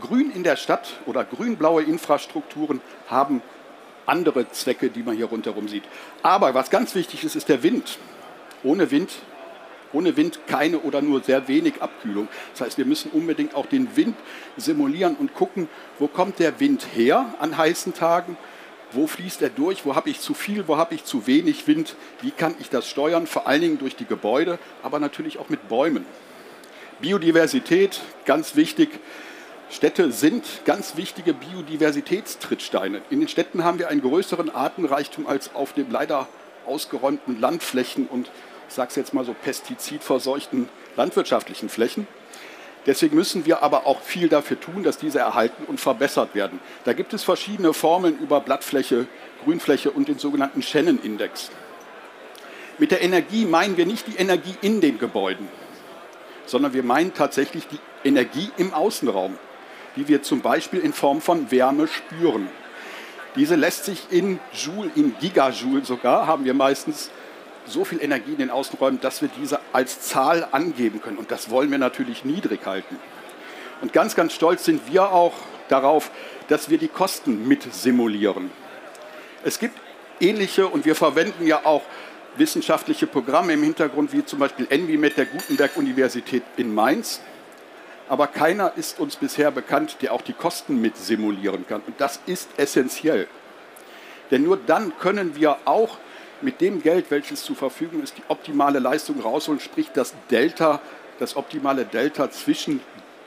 Grün 0.00 0.30
in 0.30 0.42
der 0.42 0.56
Stadt 0.56 0.94
oder 1.06 1.24
grün-blaue 1.24 1.82
Infrastrukturen 1.82 2.80
haben 3.08 3.42
andere 4.06 4.50
Zwecke, 4.50 4.90
die 4.90 5.02
man 5.02 5.16
hier 5.16 5.26
rundherum 5.26 5.68
sieht. 5.68 5.84
Aber 6.22 6.54
was 6.54 6.70
ganz 6.70 6.94
wichtig 6.94 7.24
ist, 7.24 7.36
ist 7.36 7.48
der 7.48 7.62
Wind. 7.62 7.98
Ohne 8.62 8.90
Wind, 8.90 9.10
ohne 9.92 10.16
Wind 10.16 10.40
keine 10.46 10.80
oder 10.80 11.02
nur 11.02 11.22
sehr 11.22 11.48
wenig 11.48 11.80
Abkühlung. 11.80 12.28
Das 12.52 12.62
heißt, 12.62 12.78
wir 12.78 12.84
müssen 12.84 13.10
unbedingt 13.12 13.54
auch 13.54 13.66
den 13.66 13.96
Wind 13.96 14.16
simulieren 14.56 15.16
und 15.16 15.34
gucken, 15.34 15.68
wo 15.98 16.08
kommt 16.08 16.38
der 16.38 16.60
Wind 16.60 16.86
her 16.94 17.34
an 17.40 17.56
heißen 17.56 17.94
Tagen, 17.94 18.36
wo 18.92 19.06
fließt 19.06 19.42
er 19.42 19.50
durch, 19.50 19.86
wo 19.86 19.94
habe 19.94 20.10
ich 20.10 20.20
zu 20.20 20.34
viel, 20.34 20.66
wo 20.66 20.76
habe 20.76 20.94
ich 20.94 21.04
zu 21.04 21.26
wenig 21.26 21.66
Wind, 21.66 21.94
wie 22.22 22.30
kann 22.30 22.54
ich 22.58 22.70
das 22.70 22.88
steuern, 22.88 23.26
vor 23.26 23.46
allen 23.46 23.60
Dingen 23.60 23.78
durch 23.78 23.96
die 23.96 24.06
Gebäude, 24.06 24.58
aber 24.82 24.98
natürlich 24.98 25.38
auch 25.38 25.48
mit 25.48 25.68
Bäumen. 25.68 26.04
Biodiversität, 27.00 28.00
ganz 28.26 28.56
wichtig. 28.56 28.90
Städte 29.70 30.10
sind 30.10 30.44
ganz 30.64 30.96
wichtige 30.96 31.32
Biodiversitätstrittsteine. 31.32 33.02
In 33.08 33.20
den 33.20 33.28
Städten 33.28 33.62
haben 33.62 33.78
wir 33.78 33.88
einen 33.88 34.02
größeren 34.02 34.50
Artenreichtum 34.50 35.28
als 35.28 35.54
auf 35.54 35.72
den 35.72 35.90
leider 35.90 36.28
ausgeräumten 36.66 37.40
Landflächen 37.40 38.08
und 38.08 38.30
ich 38.68 38.74
sage 38.74 38.90
es 38.90 38.96
jetzt 38.96 39.14
mal 39.14 39.24
so 39.24 39.32
pestizidverseuchten 39.32 40.68
landwirtschaftlichen 40.96 41.68
Flächen. 41.68 42.08
Deswegen 42.86 43.14
müssen 43.14 43.46
wir 43.46 43.62
aber 43.62 43.86
auch 43.86 44.00
viel 44.00 44.28
dafür 44.28 44.58
tun, 44.58 44.82
dass 44.82 44.98
diese 44.98 45.20
erhalten 45.20 45.64
und 45.66 45.78
verbessert 45.78 46.34
werden. 46.34 46.58
Da 46.84 46.92
gibt 46.92 47.14
es 47.14 47.22
verschiedene 47.22 47.72
Formeln 47.72 48.18
über 48.18 48.40
Blattfläche, 48.40 49.06
Grünfläche 49.44 49.92
und 49.92 50.08
den 50.08 50.18
sogenannten 50.18 50.62
Shannon-Index. 50.62 51.50
Mit 52.78 52.90
der 52.90 53.02
Energie 53.02 53.44
meinen 53.44 53.76
wir 53.76 53.86
nicht 53.86 54.06
die 54.08 54.16
Energie 54.16 54.54
in 54.62 54.80
den 54.80 54.98
Gebäuden, 54.98 55.48
sondern 56.46 56.72
wir 56.72 56.82
meinen 56.82 57.14
tatsächlich 57.14 57.68
die 57.68 57.78
Energie 58.02 58.50
im 58.56 58.74
Außenraum 58.74 59.38
die 59.96 60.08
wir 60.08 60.22
zum 60.22 60.40
Beispiel 60.40 60.80
in 60.80 60.92
Form 60.92 61.20
von 61.20 61.50
Wärme 61.50 61.86
spüren. 61.88 62.48
Diese 63.36 63.54
lässt 63.54 63.84
sich 63.84 64.08
in 64.10 64.40
Joule, 64.52 64.90
in 64.94 65.14
Gigajoule 65.20 65.84
sogar, 65.84 66.26
haben 66.26 66.44
wir 66.44 66.54
meistens 66.54 67.10
so 67.66 67.84
viel 67.84 68.02
Energie 68.02 68.32
in 68.32 68.38
den 68.38 68.50
Außenräumen, 68.50 69.00
dass 69.00 69.22
wir 69.22 69.30
diese 69.40 69.60
als 69.72 70.00
Zahl 70.00 70.48
angeben 70.50 71.00
können. 71.00 71.18
Und 71.18 71.30
das 71.30 71.50
wollen 71.50 71.70
wir 71.70 71.78
natürlich 71.78 72.24
niedrig 72.24 72.66
halten. 72.66 72.96
Und 73.80 73.92
ganz, 73.92 74.16
ganz 74.16 74.32
stolz 74.32 74.64
sind 74.64 74.92
wir 74.92 75.12
auch 75.12 75.34
darauf, 75.68 76.10
dass 76.48 76.68
wir 76.68 76.78
die 76.78 76.88
Kosten 76.88 77.46
mit 77.46 77.72
simulieren. 77.72 78.50
Es 79.44 79.58
gibt 79.58 79.78
ähnliche 80.20 80.66
und 80.66 80.84
wir 80.84 80.94
verwenden 80.94 81.46
ja 81.46 81.64
auch 81.64 81.82
wissenschaftliche 82.36 83.06
Programme 83.06 83.52
im 83.52 83.62
Hintergrund, 83.62 84.12
wie 84.12 84.24
zum 84.24 84.38
Beispiel 84.38 84.66
ENVIMET 84.68 85.16
der 85.16 85.26
Gutenberg-Universität 85.26 86.42
in 86.56 86.74
Mainz 86.74 87.20
aber 88.10 88.26
keiner 88.26 88.72
ist 88.74 88.98
uns 88.98 89.14
bisher 89.14 89.52
bekannt, 89.52 89.98
der 90.02 90.12
auch 90.12 90.22
die 90.22 90.32
Kosten 90.32 90.80
mit 90.80 90.96
simulieren 90.96 91.64
kann. 91.68 91.80
Und 91.86 92.00
das 92.00 92.18
ist 92.26 92.50
essentiell. 92.56 93.28
Denn 94.32 94.42
nur 94.42 94.56
dann 94.56 94.98
können 94.98 95.36
wir 95.36 95.58
auch 95.64 95.96
mit 96.40 96.60
dem 96.60 96.82
Geld, 96.82 97.12
welches 97.12 97.44
zur 97.44 97.54
Verfügung 97.54 98.02
ist, 98.02 98.18
die 98.18 98.24
optimale 98.26 98.80
Leistung 98.80 99.20
rausholen, 99.20 99.60
sprich 99.60 99.90
das 99.94 100.12
Delta, 100.28 100.80
das 101.20 101.36
optimale 101.36 101.84
Delta 101.84 102.32
zwischen 102.32 102.80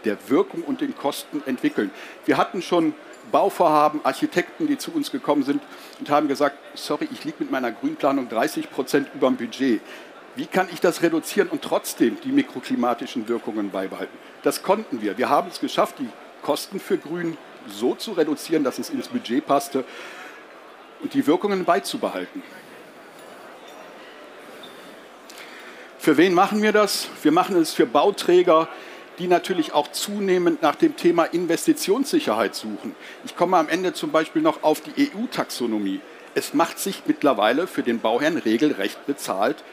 der 0.04 0.18
Wirkung 0.28 0.64
und 0.64 0.82
den 0.82 0.98
Kosten 0.98 1.42
entwickeln. 1.46 1.90
Wir 2.26 2.36
hatten 2.36 2.62
schon 2.62 2.94
Bauvorhaben, 3.32 4.02
Architekten, 4.04 4.68
die 4.68 4.78
zu 4.78 4.92
uns 4.92 5.12
gekommen 5.12 5.44
sind 5.44 5.62
und 6.00 6.10
haben 6.10 6.28
gesagt, 6.28 6.58
sorry, 6.74 7.08
ich 7.10 7.24
liege 7.24 7.38
mit 7.40 7.52
meiner 7.52 7.72
Grünplanung 7.72 8.28
30 8.28 8.70
Prozent 8.70 9.08
über 9.16 9.28
dem 9.28 9.38
Budget. 9.38 9.80
Wie 10.36 10.48
kann 10.48 10.68
ich 10.72 10.80
das 10.80 11.04
reduzieren 11.04 11.50
und 11.50 11.62
trotzdem 11.62 12.18
die 12.24 12.32
mikroklimatischen 12.32 13.28
Wirkungen 13.28 13.70
beibehalten? 13.70 14.18
Das 14.42 14.64
konnten 14.64 15.02
wir. 15.02 15.18
Wir 15.18 15.30
haben 15.30 15.50
es 15.50 15.60
geschafft, 15.60 15.96
die 16.00 16.10
Kosten 16.42 16.80
für 16.80 16.98
Grün 16.98 17.38
so 17.68 17.94
zu 17.96 18.14
reduzieren, 18.14 18.64
dass 18.64 18.80
es 18.80 18.90
ins 18.90 19.08
Budget 19.08 19.46
passte 19.46 19.86
und 21.02 21.14
die 21.14 21.28
Wirkungen 21.28 21.66
beizubehalten. 21.66 22.42
Für 26.00 26.18
wen 26.18 26.34
machen 26.34 26.62
wir 26.62 26.72
das? 26.72 27.08
Wir 27.22 27.32
machen 27.32 27.56
es 27.56 27.74
für 27.74 27.86
Bauträger, 27.86 28.68
die 29.20 29.28
natürlich 29.28 29.74
auch 29.74 29.92
zunehmend 29.92 30.62
nach 30.62 30.76
dem 30.76 30.98
Thema 30.98 31.26
Investitionssicherheit 31.26 32.56
suchen. 32.56 32.96
Ich 33.24 33.36
komme 33.36 33.58
am 33.58 33.70
Ende 33.70 33.94
zum 33.94 34.12
Beispiel 34.12 34.42
noch 34.42 34.64
auf 34.64 34.82
die 34.82 35.12
EU-Taxonomie. 35.16 36.02
Es 36.36 36.54
macht 36.54 36.80
sich 36.80 37.04
mittlerweile 37.06 37.68
für 37.68 37.84
den 37.84 38.00
Bauherrn 38.00 38.38
regelrecht 38.38 39.06
bezahlt, 39.06 39.64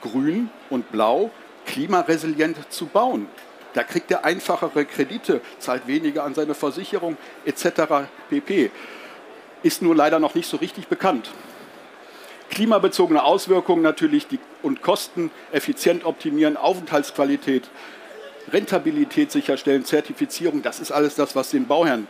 grün 0.00 0.50
und 0.70 0.90
blau 0.92 1.30
klimaresilient 1.66 2.56
zu 2.72 2.86
bauen. 2.86 3.26
Da 3.74 3.82
kriegt 3.84 4.10
er 4.10 4.24
einfachere 4.24 4.84
Kredite, 4.84 5.40
zahlt 5.58 5.86
weniger 5.86 6.24
an 6.24 6.34
seine 6.34 6.54
Versicherung 6.54 7.16
etc. 7.44 8.08
pp. 8.30 8.70
Ist 9.62 9.82
nur 9.82 9.94
leider 9.94 10.18
noch 10.18 10.34
nicht 10.34 10.48
so 10.48 10.56
richtig 10.56 10.88
bekannt. 10.88 11.30
Klimabezogene 12.50 13.22
Auswirkungen 13.22 13.82
natürlich 13.82 14.26
die, 14.26 14.38
und 14.62 14.80
Kosten 14.82 15.30
effizient 15.52 16.04
optimieren, 16.04 16.56
Aufenthaltsqualität, 16.56 17.68
Rentabilität 18.50 19.30
sicherstellen, 19.30 19.84
Zertifizierung, 19.84 20.62
das 20.62 20.80
ist 20.80 20.90
alles 20.90 21.14
das, 21.14 21.36
was 21.36 21.50
den 21.50 21.66
Bauherrn 21.66 22.08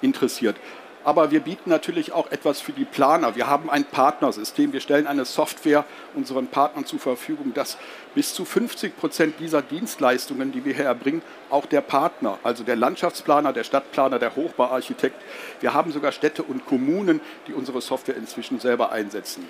interessiert. 0.00 0.56
Aber 1.04 1.30
wir 1.30 1.40
bieten 1.40 1.68
natürlich 1.68 2.12
auch 2.12 2.30
etwas 2.30 2.62
für 2.62 2.72
die 2.72 2.86
Planer. 2.86 3.36
Wir 3.36 3.46
haben 3.46 3.68
ein 3.68 3.84
Partnersystem. 3.84 4.72
Wir 4.72 4.80
stellen 4.80 5.06
eine 5.06 5.26
Software 5.26 5.84
unseren 6.14 6.46
Partnern 6.46 6.86
zur 6.86 6.98
Verfügung, 6.98 7.52
dass 7.52 7.76
bis 8.14 8.32
zu 8.32 8.46
50 8.46 8.96
Prozent 8.96 9.34
dieser 9.38 9.60
Dienstleistungen, 9.60 10.50
die 10.50 10.64
wir 10.64 10.74
hier 10.74 10.86
erbringen, 10.86 11.20
auch 11.50 11.66
der 11.66 11.82
Partner, 11.82 12.38
also 12.42 12.64
der 12.64 12.76
Landschaftsplaner, 12.76 13.52
der 13.52 13.64
Stadtplaner, 13.64 14.18
der 14.18 14.34
Hochbauarchitekt, 14.34 15.20
wir 15.60 15.74
haben 15.74 15.92
sogar 15.92 16.10
Städte 16.10 16.42
und 16.42 16.64
Kommunen, 16.64 17.20
die 17.48 17.52
unsere 17.52 17.82
Software 17.82 18.16
inzwischen 18.16 18.58
selber 18.58 18.90
einsetzen. 18.90 19.46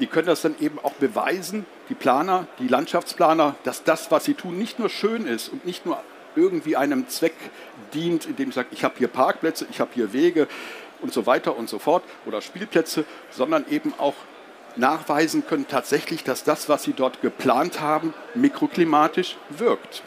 Die 0.00 0.06
können 0.06 0.28
das 0.28 0.42
dann 0.42 0.54
eben 0.60 0.78
auch 0.82 0.92
beweisen, 0.94 1.66
die 1.88 1.94
Planer, 1.94 2.46
die 2.58 2.68
Landschaftsplaner, 2.68 3.56
dass 3.64 3.84
das, 3.84 4.10
was 4.10 4.24
sie 4.24 4.34
tun, 4.34 4.56
nicht 4.56 4.78
nur 4.78 4.88
schön 4.88 5.26
ist 5.26 5.48
und 5.48 5.66
nicht 5.66 5.84
nur 5.84 5.98
irgendwie 6.38 6.76
einem 6.76 7.08
Zweck 7.08 7.34
dient, 7.92 8.26
indem 8.26 8.50
ich 8.50 8.54
sage, 8.54 8.68
ich 8.70 8.84
habe 8.84 8.94
hier 8.96 9.08
Parkplätze, 9.08 9.66
ich 9.70 9.80
habe 9.80 9.90
hier 9.94 10.12
Wege 10.12 10.46
und 11.00 11.12
so 11.12 11.26
weiter 11.26 11.56
und 11.56 11.68
so 11.68 11.78
fort 11.78 12.04
oder 12.26 12.40
Spielplätze, 12.40 13.04
sondern 13.30 13.64
eben 13.68 13.92
auch 13.98 14.14
nachweisen 14.76 15.44
können 15.46 15.66
tatsächlich, 15.68 16.22
dass 16.22 16.44
das, 16.44 16.68
was 16.68 16.84
sie 16.84 16.92
dort 16.92 17.20
geplant 17.20 17.80
haben, 17.80 18.14
mikroklimatisch 18.34 19.36
wirkt. 19.50 20.02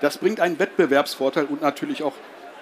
Das 0.00 0.18
bringt 0.18 0.40
einen 0.40 0.58
Wettbewerbsvorteil 0.58 1.44
und 1.46 1.60
natürlich 1.60 2.02
auch 2.02 2.14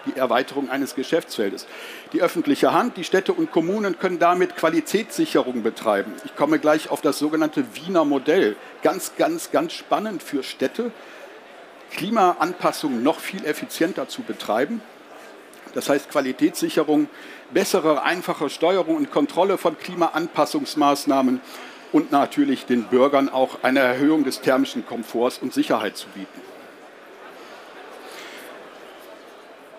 die 0.06 0.18
Erweiterung 0.18 0.70
eines 0.70 0.94
Geschäftsfeldes. 0.94 1.66
Die 2.12 2.22
öffentliche 2.22 2.72
Hand, 2.72 2.96
die 2.96 3.04
Städte 3.04 3.32
und 3.32 3.50
Kommunen 3.50 3.98
können 3.98 4.18
damit 4.18 4.56
Qualitätssicherung 4.56 5.62
betreiben. 5.62 6.12
Ich 6.24 6.34
komme 6.34 6.58
gleich 6.58 6.90
auf 6.90 7.00
das 7.00 7.18
sogenannte 7.18 7.64
Wiener 7.74 8.04
Modell. 8.04 8.56
Ganz, 8.82 9.12
ganz, 9.16 9.50
ganz 9.50 9.72
spannend 9.72 10.22
für 10.22 10.42
Städte, 10.42 10.92
Klimaanpassung 11.90 13.02
noch 13.02 13.18
viel 13.18 13.44
effizienter 13.44 14.08
zu 14.08 14.22
betreiben. 14.22 14.80
Das 15.74 15.88
heißt 15.88 16.10
Qualitätssicherung, 16.10 17.08
bessere, 17.52 18.02
einfache 18.02 18.50
Steuerung 18.50 18.96
und 18.96 19.10
Kontrolle 19.10 19.58
von 19.58 19.78
Klimaanpassungsmaßnahmen 19.78 21.40
und 21.92 22.12
natürlich 22.12 22.66
den 22.66 22.84
Bürgern 22.84 23.28
auch 23.28 23.62
eine 23.62 23.80
Erhöhung 23.80 24.24
des 24.24 24.40
thermischen 24.40 24.86
Komforts 24.86 25.38
und 25.38 25.52
Sicherheit 25.52 25.96
zu 25.96 26.08
bieten. 26.08 26.40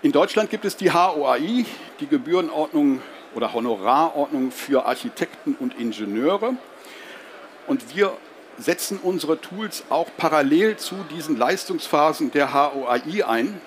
In 0.01 0.11
Deutschland 0.11 0.49
gibt 0.49 0.63
es 0.65 0.77
die 0.77 0.93
HOAI, 0.93 1.65
die 1.99 2.07
Gebührenordnung 2.07 3.01
oder 3.35 3.53
Honorarordnung 3.53 4.51
für 4.51 4.85
Architekten 4.85 5.55
und 5.59 5.77
Ingenieure. 5.77 6.53
Und 7.67 7.95
wir 7.95 8.13
setzen 8.59 8.99
unsere 9.01 9.39
Tools 9.39 9.83
auch 9.89 10.09
parallel 10.17 10.77
zu 10.77 10.95
diesen 11.15 11.37
Leistungsphasen 11.37 12.31
der 12.31 12.53
HOAI 12.53 13.25
ein. 13.25 13.61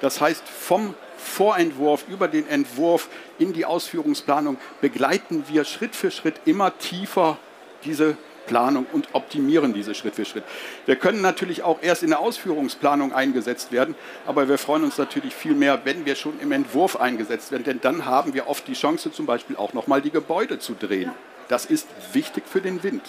Das 0.00 0.20
heißt, 0.20 0.48
vom 0.48 0.94
Vorentwurf 1.18 2.06
über 2.08 2.28
den 2.28 2.48
Entwurf 2.48 3.08
in 3.38 3.52
die 3.52 3.66
Ausführungsplanung 3.66 4.56
begleiten 4.80 5.44
wir 5.48 5.64
Schritt 5.64 5.94
für 5.94 6.10
Schritt 6.10 6.40
immer 6.46 6.76
tiefer 6.78 7.38
diese 7.84 8.16
Planung 8.46 8.86
und 8.92 9.08
optimieren 9.12 9.74
diese 9.74 9.94
Schritt 9.94 10.16
für 10.16 10.24
Schritt. 10.24 10.44
Wir 10.86 10.96
können 10.96 11.20
natürlich 11.20 11.62
auch 11.62 11.78
erst 11.82 12.02
in 12.02 12.10
der 12.10 12.20
Ausführungsplanung 12.20 13.12
eingesetzt 13.12 13.70
werden, 13.70 13.94
aber 14.26 14.48
wir 14.48 14.58
freuen 14.58 14.82
uns 14.82 14.98
natürlich 14.98 15.34
viel 15.34 15.54
mehr, 15.54 15.82
wenn 15.84 16.04
wir 16.04 16.16
schon 16.16 16.40
im 16.40 16.50
Entwurf 16.50 16.96
eingesetzt 16.96 17.52
werden, 17.52 17.64
denn 17.64 17.80
dann 17.80 18.06
haben 18.06 18.34
wir 18.34 18.48
oft 18.48 18.66
die 18.66 18.72
Chance, 18.72 19.12
zum 19.12 19.26
Beispiel 19.26 19.56
auch 19.56 19.72
nochmal 19.72 20.02
die 20.02 20.10
Gebäude 20.10 20.58
zu 20.58 20.74
drehen. 20.74 21.12
Das 21.48 21.64
ist 21.66 21.86
wichtig 22.12 22.44
für 22.46 22.60
den 22.60 22.82
Wind. 22.82 23.02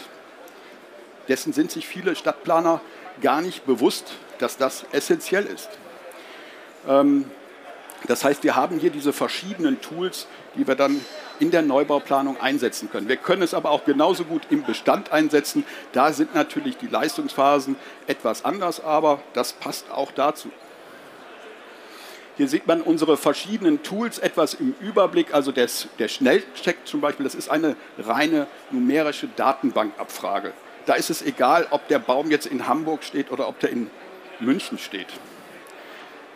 Dessen 1.27 1.53
sind 1.53 1.71
sich 1.71 1.87
viele 1.87 2.15
Stadtplaner 2.15 2.81
gar 3.21 3.41
nicht 3.41 3.65
bewusst, 3.65 4.13
dass 4.39 4.57
das 4.57 4.85
essentiell 4.91 5.45
ist. 5.45 5.69
Ähm, 6.87 7.25
das 8.07 8.23
heißt, 8.23 8.43
wir 8.43 8.55
haben 8.55 8.79
hier 8.79 8.89
diese 8.89 9.13
verschiedenen 9.13 9.79
Tools, 9.81 10.27
die 10.55 10.67
wir 10.67 10.75
dann 10.75 10.99
in 11.39 11.51
der 11.51 11.61
Neubauplanung 11.61 12.39
einsetzen 12.39 12.89
können. 12.91 13.07
Wir 13.07 13.17
können 13.17 13.41
es 13.41 13.53
aber 13.53 13.71
auch 13.71 13.85
genauso 13.85 14.23
gut 14.23 14.43
im 14.49 14.63
Bestand 14.63 15.11
einsetzen. 15.11 15.65
Da 15.91 16.13
sind 16.13 16.33
natürlich 16.33 16.77
die 16.77 16.87
Leistungsphasen 16.87 17.75
etwas 18.07 18.45
anders, 18.45 18.83
aber 18.83 19.21
das 19.33 19.53
passt 19.53 19.91
auch 19.91 20.11
dazu. 20.11 20.49
Hier 22.37 22.47
sieht 22.47 22.65
man 22.65 22.81
unsere 22.81 23.17
verschiedenen 23.17 23.83
Tools 23.83 24.17
etwas 24.17 24.53
im 24.55 24.73
Überblick. 24.79 25.33
Also 25.33 25.51
der, 25.51 25.67
der 25.99 26.07
Schnellcheck 26.07 26.77
zum 26.85 27.01
Beispiel, 27.01 27.23
das 27.23 27.35
ist 27.35 27.49
eine 27.49 27.75
reine 27.99 28.47
numerische 28.71 29.27
Datenbankabfrage. 29.35 30.53
Da 30.85 30.95
ist 30.95 31.09
es 31.09 31.21
egal, 31.21 31.67
ob 31.69 31.87
der 31.87 31.99
Baum 31.99 32.31
jetzt 32.31 32.45
in 32.45 32.67
Hamburg 32.67 33.03
steht 33.03 33.31
oder 33.31 33.47
ob 33.47 33.59
der 33.59 33.69
in 33.69 33.89
München 34.39 34.77
steht. 34.77 35.07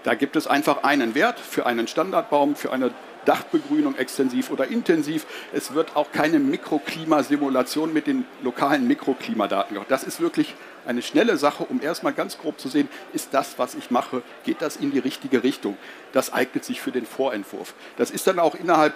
Da 0.03 0.13
gibt 0.13 0.35
es 0.35 0.45
einfach 0.45 0.83
einen 0.83 1.15
Wert 1.15 1.39
für 1.39 1.65
einen 1.65 1.87
Standardbaum, 1.87 2.55
für 2.55 2.71
eine 2.71 2.91
Dachbegrünung 3.25 3.95
extensiv 3.95 4.51
oder 4.51 4.67
intensiv. 4.67 5.25
Es 5.51 5.73
wird 5.73 5.95
auch 5.95 6.11
keine 6.11 6.39
Mikroklimasimulation 6.39 7.91
mit 7.91 8.05
den 8.05 8.25
lokalen 8.43 8.87
Mikroklimadaten 8.87 9.73
gemacht. 9.73 9.89
Das 9.89 10.03
ist 10.03 10.21
wirklich 10.21 10.53
eine 10.85 11.01
schnelle 11.01 11.37
Sache, 11.37 11.63
um 11.63 11.81
erstmal 11.81 12.13
ganz 12.13 12.37
grob 12.37 12.59
zu 12.59 12.69
sehen, 12.69 12.87
ist 13.13 13.29
das, 13.33 13.57
was 13.57 13.73
ich 13.73 13.89
mache, 13.89 14.21
geht 14.43 14.61
das 14.61 14.75
in 14.75 14.91
die 14.91 14.99
richtige 14.99 15.43
Richtung. 15.43 15.77
Das 16.13 16.31
eignet 16.31 16.63
sich 16.63 16.79
für 16.79 16.91
den 16.91 17.07
Vorentwurf. 17.07 17.73
Das 17.97 18.11
ist 18.11 18.27
dann 18.27 18.37
auch 18.37 18.53
innerhalb 18.53 18.93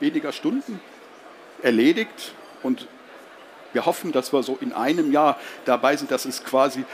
weniger 0.00 0.32
Stunden 0.32 0.80
erledigt 1.62 2.32
und 2.62 2.88
wir 3.72 3.86
hoffen, 3.86 4.12
dass 4.12 4.32
wir 4.32 4.42
so 4.42 4.58
in 4.60 4.72
einem 4.72 5.12
Jahr 5.12 5.38
dabei 5.64 5.96
sind, 5.96 6.10
dass 6.10 6.24
es 6.24 6.44
quasi 6.44 6.84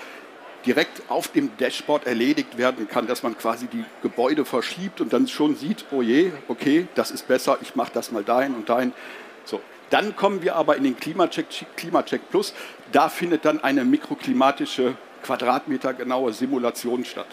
direkt 0.66 1.02
auf 1.08 1.28
dem 1.28 1.56
Dashboard 1.56 2.06
erledigt 2.06 2.58
werden 2.58 2.88
kann, 2.88 3.06
dass 3.06 3.22
man 3.22 3.38
quasi 3.38 3.68
die 3.68 3.84
Gebäude 4.02 4.44
verschiebt 4.44 5.00
und 5.00 5.12
dann 5.12 5.28
schon 5.28 5.56
sieht, 5.56 5.84
oh 5.90 6.02
je, 6.02 6.32
okay, 6.48 6.88
das 6.94 7.10
ist 7.10 7.28
besser, 7.28 7.58
ich 7.62 7.76
mache 7.76 7.92
das 7.94 8.10
mal 8.10 8.24
dahin 8.24 8.54
und 8.54 8.68
dahin. 8.68 8.92
So. 9.44 9.60
Dann 9.90 10.16
kommen 10.16 10.42
wir 10.42 10.56
aber 10.56 10.76
in 10.76 10.84
den 10.84 10.96
Klimacheck, 10.96 11.46
Klimacheck 11.76 12.28
Plus. 12.30 12.52
Da 12.92 13.08
findet 13.08 13.44
dann 13.44 13.62
eine 13.62 13.84
mikroklimatische, 13.84 14.96
quadratmetergenaue 15.22 16.32
Simulation 16.32 17.04
statt. 17.04 17.28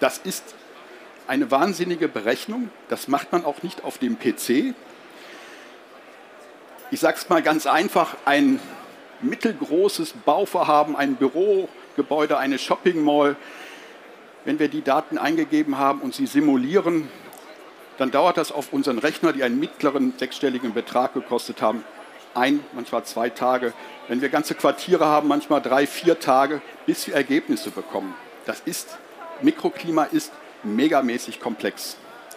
Das 0.00 0.18
ist 0.18 0.54
eine 1.28 1.50
wahnsinnige 1.50 2.08
Berechnung. 2.08 2.70
Das 2.88 3.06
macht 3.06 3.30
man 3.30 3.44
auch 3.44 3.62
nicht 3.62 3.84
auf 3.84 3.98
dem 3.98 4.18
PC. 4.18 4.74
Ich 6.90 6.98
sage 6.98 7.18
es 7.18 7.28
mal 7.28 7.42
ganz 7.42 7.66
einfach, 7.66 8.16
ein 8.24 8.58
mittelgroßes 9.22 10.14
Bauvorhaben, 10.24 10.96
ein 10.96 11.16
Bürogebäude, 11.16 12.38
eine 12.38 12.58
Shopping 12.58 13.02
Mall, 13.02 13.36
wenn 14.44 14.58
wir 14.58 14.68
die 14.68 14.82
Daten 14.82 15.18
eingegeben 15.18 15.78
haben 15.78 16.00
und 16.00 16.14
sie 16.14 16.26
simulieren, 16.26 17.08
dann 17.98 18.10
dauert 18.10 18.38
das 18.38 18.50
auf 18.50 18.72
unseren 18.72 18.98
Rechner, 18.98 19.32
die 19.32 19.42
einen 19.42 19.60
mittleren 19.60 20.14
sechsstelligen 20.16 20.72
Betrag 20.72 21.12
gekostet 21.12 21.60
haben, 21.60 21.84
ein, 22.34 22.64
manchmal 22.72 23.04
zwei 23.04 23.28
Tage. 23.28 23.74
Wenn 24.08 24.22
wir 24.22 24.30
ganze 24.30 24.54
Quartiere 24.54 25.04
haben, 25.04 25.28
manchmal 25.28 25.60
drei, 25.60 25.86
vier 25.86 26.18
Tage, 26.18 26.62
bis 26.86 27.06
wir 27.06 27.14
Ergebnisse 27.14 27.70
bekommen. 27.70 28.14
Das 28.46 28.60
ist, 28.60 28.96
Mikroklima 29.42 30.04
ist 30.04 30.32
megamäßig 30.62 31.40
komplex. 31.40 31.96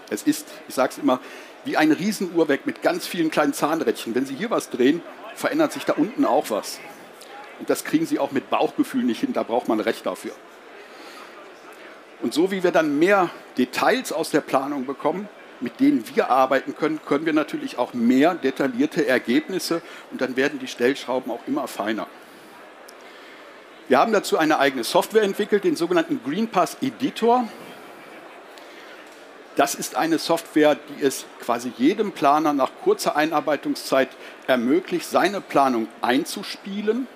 Es 0.09 0.23
ist, 0.23 0.47
ich 0.67 0.75
sage 0.75 0.91
es 0.91 0.97
immer, 0.97 1.19
wie 1.65 1.77
ein 1.77 1.91
Riesenuhrwerk 1.91 2.65
mit 2.65 2.81
ganz 2.81 3.07
vielen 3.07 3.31
kleinen 3.31 3.53
Zahnrädchen. 3.53 4.13
Wenn 4.15 4.25
Sie 4.25 4.35
hier 4.35 4.49
was 4.49 4.69
drehen, 4.69 5.01
verändert 5.35 5.73
sich 5.73 5.85
da 5.85 5.93
unten 5.93 6.25
auch 6.25 6.49
was. 6.49 6.79
Und 7.59 7.69
das 7.69 7.83
kriegen 7.83 8.05
sie 8.05 8.19
auch 8.19 8.31
mit 8.31 8.49
Bauchgefühl 8.49 9.03
nicht 9.03 9.21
hin, 9.21 9.33
da 9.33 9.43
braucht 9.43 9.67
man 9.67 9.79
Recht 9.79 10.05
dafür. 10.05 10.33
Und 12.21 12.33
so 12.33 12.51
wie 12.51 12.63
wir 12.63 12.71
dann 12.71 12.99
mehr 12.99 13.29
Details 13.57 14.11
aus 14.11 14.29
der 14.29 14.41
Planung 14.41 14.85
bekommen, 14.85 15.27
mit 15.59 15.79
denen 15.79 16.03
wir 16.15 16.29
arbeiten 16.29 16.75
können, 16.75 16.99
können 17.05 17.25
wir 17.25 17.33
natürlich 17.33 17.77
auch 17.77 17.93
mehr 17.93 18.35
detaillierte 18.35 19.07
Ergebnisse 19.07 19.81
und 20.11 20.21
dann 20.21 20.35
werden 20.35 20.59
die 20.59 20.67
Stellschrauben 20.67 21.31
auch 21.31 21.41
immer 21.47 21.67
feiner. 21.67 22.07
Wir 23.87 23.99
haben 23.99 24.13
dazu 24.13 24.37
eine 24.37 24.59
eigene 24.59 24.83
Software 24.83 25.23
entwickelt, 25.23 25.63
den 25.65 25.75
sogenannten 25.75 26.21
GreenPass 26.23 26.77
Editor. 26.81 27.47
Das 29.55 29.75
ist 29.75 29.95
eine 29.95 30.17
Software, 30.17 30.75
die 30.75 31.03
es 31.03 31.25
quasi 31.39 31.71
jedem 31.77 32.11
Planer 32.11 32.53
nach 32.53 32.71
kurzer 32.83 33.15
Einarbeitungszeit 33.15 34.09
ermöglicht, 34.47 35.07
seine 35.07 35.41
Planung 35.41 35.87
einzuspielen, 36.01 37.07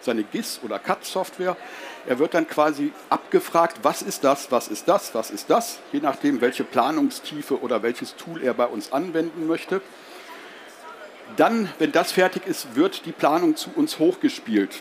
seine 0.00 0.22
GIS- 0.24 0.60
oder 0.64 0.78
CAD-Software. 0.78 1.56
Er 2.06 2.18
wird 2.18 2.32
dann 2.32 2.48
quasi 2.48 2.92
abgefragt, 3.10 3.80
was 3.82 4.00
ist 4.00 4.24
das, 4.24 4.50
was 4.50 4.68
ist 4.68 4.88
das, 4.88 5.14
was 5.14 5.30
ist 5.30 5.50
das, 5.50 5.78
je 5.92 6.00
nachdem, 6.00 6.40
welche 6.40 6.64
Planungstiefe 6.64 7.60
oder 7.60 7.82
welches 7.82 8.16
Tool 8.16 8.42
er 8.42 8.54
bei 8.54 8.66
uns 8.66 8.90
anwenden 8.90 9.46
möchte. 9.46 9.82
Dann, 11.36 11.68
wenn 11.78 11.92
das 11.92 12.12
fertig 12.12 12.46
ist, 12.46 12.76
wird 12.76 13.04
die 13.04 13.12
Planung 13.12 13.56
zu 13.56 13.70
uns 13.74 13.98
hochgespielt. 13.98 14.80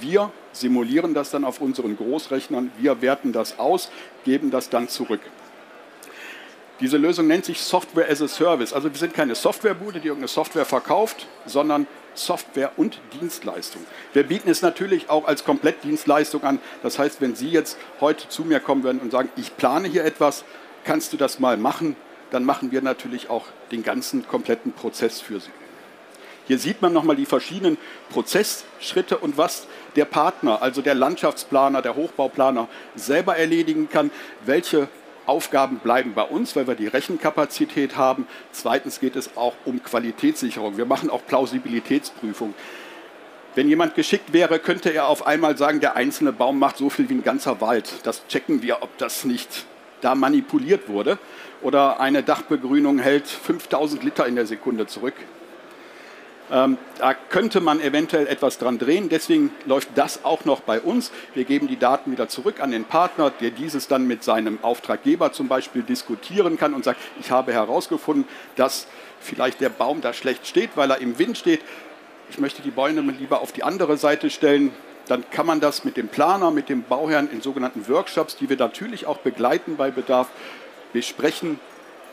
Wir 0.00 0.32
simulieren 0.52 1.12
das 1.12 1.30
dann 1.30 1.44
auf 1.44 1.60
unseren 1.60 1.98
Großrechnern, 1.98 2.72
wir 2.78 3.02
werten 3.02 3.32
das 3.32 3.58
aus, 3.58 3.90
geben 4.24 4.50
das 4.50 4.70
dann 4.70 4.88
zurück. 4.88 5.20
Diese 6.82 6.96
Lösung 6.96 7.28
nennt 7.28 7.44
sich 7.44 7.60
Software 7.60 8.10
as 8.10 8.20
a 8.20 8.26
Service. 8.26 8.72
Also 8.72 8.90
wir 8.90 8.98
sind 8.98 9.14
keine 9.14 9.36
Softwarebude, 9.36 10.00
die 10.00 10.08
irgendeine 10.08 10.26
Software 10.26 10.64
verkauft, 10.64 11.28
sondern 11.46 11.86
Software 12.14 12.72
und 12.76 12.98
Dienstleistung. 13.20 13.86
Wir 14.12 14.24
bieten 14.24 14.50
es 14.50 14.62
natürlich 14.62 15.08
auch 15.08 15.24
als 15.28 15.44
Komplettdienstleistung 15.44 16.42
an. 16.42 16.58
Das 16.82 16.98
heißt, 16.98 17.20
wenn 17.20 17.36
Sie 17.36 17.50
jetzt 17.50 17.78
heute 18.00 18.28
zu 18.28 18.42
mir 18.42 18.58
kommen 18.58 18.82
würden 18.82 19.00
und 19.00 19.12
sagen, 19.12 19.28
ich 19.36 19.56
plane 19.56 19.86
hier 19.86 20.04
etwas, 20.04 20.44
kannst 20.82 21.12
du 21.12 21.16
das 21.16 21.38
mal 21.38 21.56
machen, 21.56 21.94
dann 22.32 22.44
machen 22.44 22.72
wir 22.72 22.82
natürlich 22.82 23.30
auch 23.30 23.46
den 23.70 23.84
ganzen 23.84 24.26
kompletten 24.26 24.72
Prozess 24.72 25.20
für 25.20 25.38
Sie. 25.38 25.50
Hier 26.48 26.58
sieht 26.58 26.82
man 26.82 26.92
nochmal 26.92 27.14
die 27.14 27.26
verschiedenen 27.26 27.78
Prozessschritte 28.10 29.18
und 29.18 29.38
was 29.38 29.68
der 29.94 30.04
Partner, 30.04 30.60
also 30.60 30.82
der 30.82 30.96
Landschaftsplaner, 30.96 31.80
der 31.80 31.94
Hochbauplaner 31.94 32.66
selber 32.96 33.36
erledigen 33.36 33.88
kann, 33.88 34.10
welche 34.44 34.88
Aufgaben 35.26 35.78
bleiben 35.78 36.14
bei 36.14 36.22
uns, 36.22 36.56
weil 36.56 36.66
wir 36.66 36.74
die 36.74 36.86
Rechenkapazität 36.86 37.96
haben. 37.96 38.26
Zweitens 38.50 39.00
geht 39.00 39.16
es 39.16 39.36
auch 39.36 39.54
um 39.64 39.82
Qualitätssicherung. 39.82 40.76
Wir 40.76 40.86
machen 40.86 41.10
auch 41.10 41.24
Plausibilitätsprüfung. 41.26 42.54
Wenn 43.54 43.68
jemand 43.68 43.94
geschickt 43.94 44.32
wäre, 44.32 44.58
könnte 44.58 44.90
er 44.90 45.08
auf 45.08 45.26
einmal 45.26 45.58
sagen, 45.58 45.80
der 45.80 45.94
einzelne 45.94 46.32
Baum 46.32 46.58
macht 46.58 46.78
so 46.78 46.88
viel 46.88 47.08
wie 47.10 47.14
ein 47.14 47.22
ganzer 47.22 47.60
Wald. 47.60 47.92
Das 48.04 48.26
checken 48.26 48.62
wir, 48.62 48.82
ob 48.82 48.96
das 48.96 49.24
nicht 49.24 49.66
da 50.00 50.14
manipuliert 50.14 50.88
wurde. 50.88 51.18
Oder 51.60 52.00
eine 52.00 52.22
Dachbegrünung 52.22 52.98
hält 52.98 53.28
5000 53.28 54.02
Liter 54.02 54.26
in 54.26 54.36
der 54.36 54.46
Sekunde 54.46 54.86
zurück. 54.86 55.14
Ähm, 56.50 56.76
da 56.98 57.14
könnte 57.14 57.60
man 57.60 57.80
eventuell 57.80 58.26
etwas 58.26 58.58
dran 58.58 58.78
drehen. 58.78 59.08
Deswegen 59.08 59.50
läuft 59.66 59.90
das 59.94 60.24
auch 60.24 60.44
noch 60.44 60.60
bei 60.60 60.80
uns. 60.80 61.10
Wir 61.34 61.44
geben 61.44 61.68
die 61.68 61.78
Daten 61.78 62.12
wieder 62.12 62.28
zurück 62.28 62.60
an 62.60 62.70
den 62.70 62.84
Partner, 62.84 63.30
der 63.40 63.50
dieses 63.50 63.88
dann 63.88 64.06
mit 64.06 64.22
seinem 64.24 64.58
Auftraggeber 64.62 65.32
zum 65.32 65.48
Beispiel 65.48 65.82
diskutieren 65.82 66.58
kann 66.58 66.74
und 66.74 66.84
sagt, 66.84 67.00
ich 67.20 67.30
habe 67.30 67.52
herausgefunden, 67.52 68.26
dass 68.56 68.86
vielleicht 69.20 69.60
der 69.60 69.70
Baum 69.70 70.00
da 70.00 70.12
schlecht 70.12 70.46
steht, 70.46 70.70
weil 70.74 70.90
er 70.90 70.98
im 70.98 71.18
Wind 71.18 71.38
steht. 71.38 71.60
Ich 72.30 72.38
möchte 72.38 72.62
die 72.62 72.70
Bäume 72.70 73.00
lieber 73.12 73.40
auf 73.40 73.52
die 73.52 73.62
andere 73.62 73.96
Seite 73.96 74.28
stellen. 74.30 74.72
Dann 75.08 75.24
kann 75.30 75.46
man 75.46 75.60
das 75.60 75.84
mit 75.84 75.96
dem 75.96 76.08
Planer, 76.08 76.50
mit 76.50 76.68
dem 76.68 76.82
Bauherrn 76.82 77.28
in 77.30 77.40
sogenannten 77.40 77.88
Workshops, 77.88 78.36
die 78.36 78.48
wir 78.48 78.56
natürlich 78.56 79.06
auch 79.06 79.18
begleiten 79.18 79.76
bei 79.76 79.90
Bedarf, 79.90 80.28
besprechen 80.92 81.58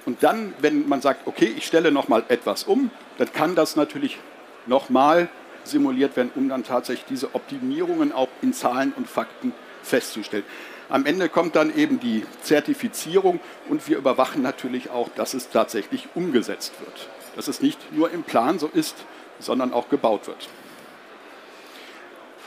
und 0.05 0.23
dann, 0.23 0.53
wenn 0.59 0.87
man 0.87 1.01
sagt, 1.01 1.27
okay, 1.27 1.53
ich 1.55 1.67
stelle 1.67 1.91
noch 1.91 2.07
mal 2.07 2.23
etwas 2.29 2.63
um, 2.63 2.89
dann 3.19 3.33
kann 3.33 3.53
das 3.53 3.75
natürlich 3.75 4.17
nochmal 4.65 5.27
simuliert 5.65 6.15
werden, 6.15 6.31
um 6.35 6.47
dann 6.47 6.63
tatsächlich 6.63 7.05
diese 7.09 7.35
Optimierungen 7.35 8.13
auch 8.13 8.29
in 8.41 8.53
Zahlen 8.53 8.93
und 8.95 9.07
Fakten 9.07 9.53
festzustellen. 9.83 10.45
Am 10.87 11.05
Ende 11.05 11.27
kommt 11.27 11.55
dann 11.55 11.75
eben 11.75 11.99
die 11.99 12.25
Zertifizierung 12.41 13.41
und 13.67 13.87
wir 13.87 13.97
überwachen 13.97 14.41
natürlich 14.41 14.89
auch, 14.89 15.09
dass 15.15 15.33
es 15.33 15.49
tatsächlich 15.49 16.07
umgesetzt 16.15 16.73
wird. 16.79 17.09
Dass 17.35 17.49
es 17.49 17.61
nicht 17.61 17.91
nur 17.91 18.09
im 18.09 18.23
Plan 18.23 18.57
so 18.57 18.67
ist, 18.67 18.95
sondern 19.37 19.73
auch 19.73 19.89
gebaut 19.89 20.27
wird. 20.27 20.47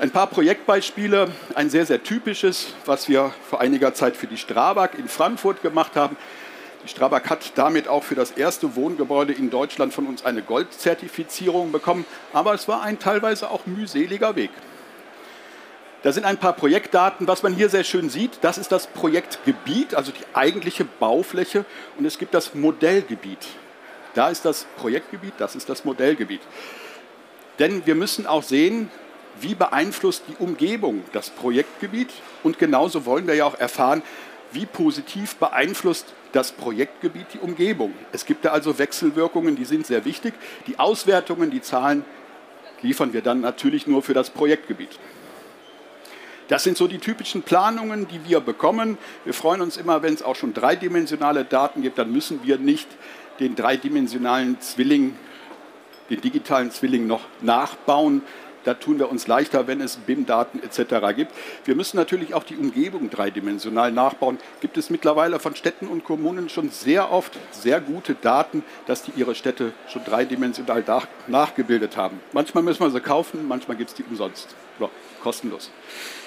Ein 0.00 0.10
paar 0.10 0.26
Projektbeispiele, 0.26 1.30
ein 1.54 1.68
sehr, 1.68 1.84
sehr 1.84 2.02
typisches, 2.02 2.74
was 2.86 3.08
wir 3.10 3.32
vor 3.48 3.60
einiger 3.60 3.92
Zeit 3.92 4.16
für 4.16 4.26
die 4.26 4.38
Strabag 4.38 4.98
in 4.98 5.06
Frankfurt 5.06 5.60
gemacht 5.62 5.96
haben. 5.96 6.16
Strabag 6.86 7.30
hat 7.30 7.52
damit 7.56 7.88
auch 7.88 8.02
für 8.02 8.14
das 8.14 8.32
erste 8.32 8.74
Wohngebäude 8.74 9.32
in 9.32 9.50
Deutschland 9.50 9.94
von 9.94 10.06
uns 10.06 10.24
eine 10.24 10.42
Goldzertifizierung 10.42 11.72
bekommen, 11.72 12.04
aber 12.32 12.54
es 12.54 12.66
war 12.68 12.82
ein 12.82 12.98
teilweise 12.98 13.50
auch 13.50 13.66
mühseliger 13.66 14.36
Weg. 14.36 14.50
Da 16.02 16.12
sind 16.12 16.24
ein 16.24 16.36
paar 16.36 16.54
Projektdaten. 16.54 17.28
Was 17.28 17.44
man 17.44 17.54
hier 17.54 17.68
sehr 17.68 17.84
schön 17.84 18.10
sieht, 18.10 18.38
das 18.40 18.58
ist 18.58 18.72
das 18.72 18.88
Projektgebiet, 18.88 19.94
also 19.94 20.10
die 20.10 20.24
eigentliche 20.34 20.84
Baufläche. 20.84 21.64
Und 21.96 22.04
es 22.04 22.18
gibt 22.18 22.34
das 22.34 22.54
Modellgebiet. 22.54 23.46
Da 24.14 24.28
ist 24.28 24.44
das 24.44 24.66
Projektgebiet, 24.76 25.34
das 25.38 25.54
ist 25.54 25.68
das 25.68 25.84
Modellgebiet. 25.84 26.40
Denn 27.60 27.86
wir 27.86 27.94
müssen 27.94 28.26
auch 28.26 28.42
sehen, 28.42 28.90
wie 29.40 29.54
beeinflusst 29.54 30.24
die 30.28 30.42
Umgebung 30.42 31.04
das 31.12 31.30
Projektgebiet. 31.30 32.10
Und 32.42 32.58
genauso 32.58 33.06
wollen 33.06 33.28
wir 33.28 33.34
ja 33.34 33.44
auch 33.44 33.58
erfahren, 33.58 34.02
wie 34.50 34.66
positiv 34.66 35.36
beeinflusst 35.36 36.12
das 36.32 36.52
Projektgebiet 36.52 37.26
die 37.34 37.38
Umgebung. 37.38 37.94
Es 38.12 38.26
gibt 38.26 38.44
da 38.44 38.50
also 38.50 38.78
Wechselwirkungen, 38.78 39.56
die 39.56 39.64
sind 39.64 39.86
sehr 39.86 40.04
wichtig. 40.04 40.34
Die 40.66 40.78
Auswertungen, 40.78 41.50
die 41.50 41.60
Zahlen 41.60 42.04
liefern 42.82 43.12
wir 43.12 43.22
dann 43.22 43.40
natürlich 43.40 43.86
nur 43.86 44.02
für 44.02 44.14
das 44.14 44.30
Projektgebiet. 44.30 44.98
Das 46.48 46.64
sind 46.64 46.76
so 46.76 46.86
die 46.88 46.98
typischen 46.98 47.42
Planungen, 47.42 48.08
die 48.08 48.28
wir 48.28 48.40
bekommen. 48.40 48.98
Wir 49.24 49.32
freuen 49.32 49.62
uns 49.62 49.76
immer, 49.76 50.02
wenn 50.02 50.12
es 50.12 50.22
auch 50.22 50.36
schon 50.36 50.52
dreidimensionale 50.52 51.44
Daten 51.44 51.82
gibt, 51.82 51.98
dann 51.98 52.12
müssen 52.12 52.40
wir 52.42 52.58
nicht 52.58 52.88
den 53.40 53.54
dreidimensionalen 53.54 54.60
Zwilling, 54.60 55.14
den 56.10 56.20
digitalen 56.20 56.70
Zwilling 56.70 57.06
noch 57.06 57.22
nachbauen, 57.40 58.22
da 58.64 58.74
tun 58.74 58.98
wir 58.98 59.10
uns 59.10 59.26
leichter, 59.26 59.66
wenn 59.66 59.80
es 59.80 59.96
BIM-Daten 59.96 60.62
etc. 60.62 61.14
gibt. 61.14 61.32
Wir 61.64 61.74
müssen 61.74 61.96
natürlich 61.96 62.34
auch 62.34 62.44
die 62.44 62.56
Umgebung 62.56 63.10
dreidimensional 63.10 63.92
nachbauen. 63.92 64.38
Gibt 64.60 64.76
es 64.76 64.90
mittlerweile 64.90 65.38
von 65.38 65.56
Städten 65.56 65.88
und 65.88 66.04
Kommunen 66.04 66.48
schon 66.48 66.70
sehr 66.70 67.12
oft 67.12 67.38
sehr 67.50 67.80
gute 67.80 68.14
Daten, 68.14 68.64
dass 68.86 69.02
die 69.02 69.12
ihre 69.16 69.34
Städte 69.34 69.72
schon 69.88 70.04
dreidimensional 70.04 70.84
nachgebildet 71.26 71.96
haben. 71.96 72.20
Manchmal 72.32 72.62
müssen 72.62 72.80
wir 72.80 72.90
sie 72.90 73.00
kaufen, 73.00 73.46
manchmal 73.48 73.76
gibt 73.76 73.90
es 73.90 73.96
die 73.96 74.04
umsonst, 74.04 74.54
ja, 74.78 74.88
kostenlos. 75.22 75.70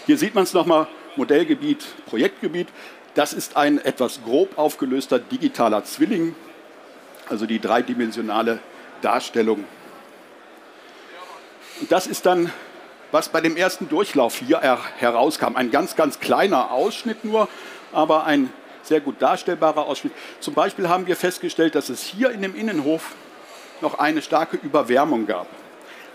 Hier 0.05 0.17
sieht 0.17 0.35
man 0.35 0.43
es 0.43 0.53
nochmal, 0.53 0.87
Modellgebiet, 1.15 1.85
Projektgebiet. 2.05 2.67
Das 3.13 3.33
ist 3.33 3.55
ein 3.55 3.79
etwas 3.79 4.21
grob 4.23 4.57
aufgelöster 4.57 5.19
digitaler 5.19 5.83
Zwilling, 5.83 6.35
also 7.29 7.45
die 7.45 7.59
dreidimensionale 7.59 8.59
Darstellung 9.01 9.63
das 11.89 12.07
ist 12.07 12.25
dann, 12.25 12.51
was 13.11 13.29
bei 13.29 13.41
dem 13.41 13.57
ersten 13.57 13.87
Durchlauf 13.89 14.35
hier 14.35 14.61
herauskam. 14.97 15.55
Ein 15.55 15.71
ganz, 15.71 15.95
ganz 15.95 16.19
kleiner 16.19 16.71
Ausschnitt 16.71 17.23
nur, 17.23 17.47
aber 17.91 18.25
ein 18.25 18.51
sehr 18.83 19.01
gut 19.01 19.21
darstellbarer 19.21 19.85
Ausschnitt. 19.85 20.13
Zum 20.39 20.53
Beispiel 20.53 20.89
haben 20.89 21.07
wir 21.07 21.15
festgestellt, 21.15 21.75
dass 21.75 21.89
es 21.89 22.03
hier 22.03 22.31
in 22.31 22.41
dem 22.41 22.55
Innenhof 22.55 23.15
noch 23.81 23.99
eine 23.99 24.21
starke 24.21 24.57
Überwärmung 24.57 25.25
gab. 25.25 25.47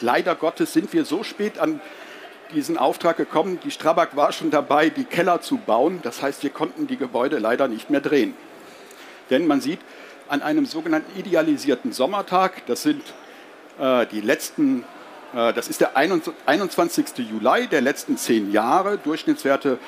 Leider 0.01 0.35
Gottes 0.35 0.73
sind 0.73 0.93
wir 0.93 1.05
so 1.05 1.23
spät 1.23 1.59
an 1.59 1.81
diesen 2.55 2.79
Auftrag 2.79 3.17
gekommen. 3.17 3.59
Die 3.65 3.71
Strabag 3.71 4.17
war 4.17 4.33
schon 4.33 4.51
dabei, 4.51 4.89
die 4.89 5.05
Keller 5.05 5.41
zu 5.41 5.59
bauen. 5.59 6.01
Das 6.03 6.23
heißt, 6.23 6.43
wir 6.43 6.51
konnten 6.51 6.87
die 6.87 6.97
Gebäude 6.97 7.39
leider 7.39 7.69
nicht 7.69 7.91
mehr 7.91 8.01
drehen. 8.01 8.35
Denn 9.29 9.47
man 9.47 9.61
sieht, 9.61 9.81
an 10.29 10.43
einem 10.43 10.65
sogenannten 10.65 11.19
idealisierten 11.19 11.93
Sommertag, 11.93 12.67
das 12.67 12.83
sind 12.83 13.03
äh, 13.79 14.07
die 14.07 14.21
letzten 14.21 14.85
das 15.33 15.69
ist 15.69 15.81
der 15.81 15.97
21. 15.97 17.19
Juli 17.19 17.69
der 17.69 17.81
letzten 17.81 18.17
zehn 18.17 18.51
Jahre, 18.53 18.99
Durchschnittswerte 18.99 19.79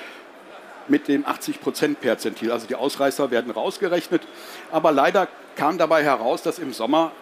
mit 0.89 1.09
dem 1.09 1.25
80%-Perzentil. 1.25 2.51
Also 2.53 2.67
die 2.67 2.75
Ausreißer 2.75 3.31
werden 3.31 3.51
rausgerechnet. 3.51 4.23
Aber 4.71 4.93
leider 4.93 5.29
kam 5.57 5.79
dabei 5.79 6.03
heraus, 6.05 6.43
dass 6.43 6.59
im 6.59 6.73
Sommer 6.73 7.13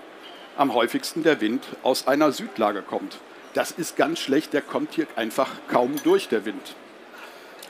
am 0.56 0.74
häufigsten 0.74 1.22
der 1.22 1.40
Wind 1.40 1.64
aus 1.82 2.06
einer 2.06 2.32
Südlage 2.32 2.82
kommt. 2.82 3.18
Das 3.54 3.70
ist 3.70 3.96
ganz 3.96 4.18
schlecht, 4.18 4.52
der 4.52 4.62
kommt 4.62 4.94
hier 4.94 5.06
einfach 5.16 5.48
kaum 5.68 5.96
durch, 6.04 6.28
der 6.28 6.44
Wind. 6.44 6.74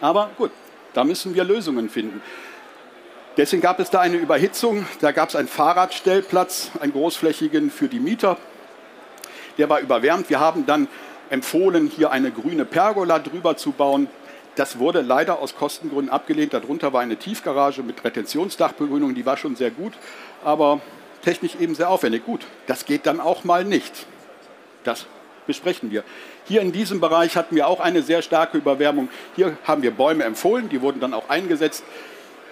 Aber 0.01 0.31
gut, 0.37 0.51
da 0.95 1.05
müssen 1.05 1.35
wir 1.35 1.45
Lösungen 1.45 1.89
finden. 1.89 2.21
Deswegen 3.37 3.63
gab 3.63 3.79
es 3.79 3.91
da 3.91 4.01
eine 4.01 4.17
Überhitzung, 4.17 4.87
da 5.01 5.13
gab 5.13 5.29
es 5.29 5.37
einen 5.37 5.49
Fahrradstellplatz, 5.49 6.73
einen 6.81 6.93
großflächigen 6.93 7.71
für 7.71 7.89
die 7.89 8.01
Mieter 8.01 8.37
der 9.61 9.68
war 9.68 9.81
überwärmt. 9.81 10.31
Wir 10.31 10.40
haben 10.40 10.66
dann 10.66 10.88
empfohlen, 11.29 11.92
hier 11.94 12.11
eine 12.11 12.31
grüne 12.33 12.64
Pergola 12.64 13.18
drüber 13.18 13.57
zu 13.57 13.73
bauen. 13.73 14.09
Das 14.57 14.79
wurde 14.79 15.03
leider 15.03 15.38
aus 15.38 15.55
Kostengründen 15.55 16.11
abgelehnt. 16.11 16.55
Darunter 16.55 16.92
war 16.92 17.03
eine 17.03 17.16
Tiefgarage 17.16 17.83
mit 17.83 18.03
Retentionsdachbegrünung, 18.03 19.14
die 19.14 19.25
war 19.25 19.37
schon 19.37 19.55
sehr 19.55 19.70
gut, 19.70 19.92
aber 20.42 20.81
technisch 21.23 21.55
eben 21.61 21.75
sehr 21.75 21.90
aufwendig. 21.90 22.25
Gut, 22.25 22.46
das 22.66 22.85
geht 22.87 23.07
dann 23.07 23.20
auch 23.20 23.44
mal 23.44 23.64
nicht. 23.64 24.07
Das 24.83 25.07
besprechen 25.46 25.90
wir. 25.90 26.05
Hier 26.46 26.62
in 26.62 26.73
diesem 26.73 27.01
Bereich 27.01 27.37
hatten 27.37 27.55
wir 27.55 27.68
auch 27.68 27.81
eine 27.81 28.03
sehr 28.03 28.23
starke 28.23 28.57
Überwärmung. 28.59 29.09
Hier 29.37 29.57
haben 29.64 29.83
wir 29.83 29.90
Bäume 29.90 30.25
empfohlen, 30.25 30.68
die 30.68 30.81
wurden 30.81 31.01
dann 31.01 31.12
auch 31.12 31.29
eingesetzt. 31.29 31.85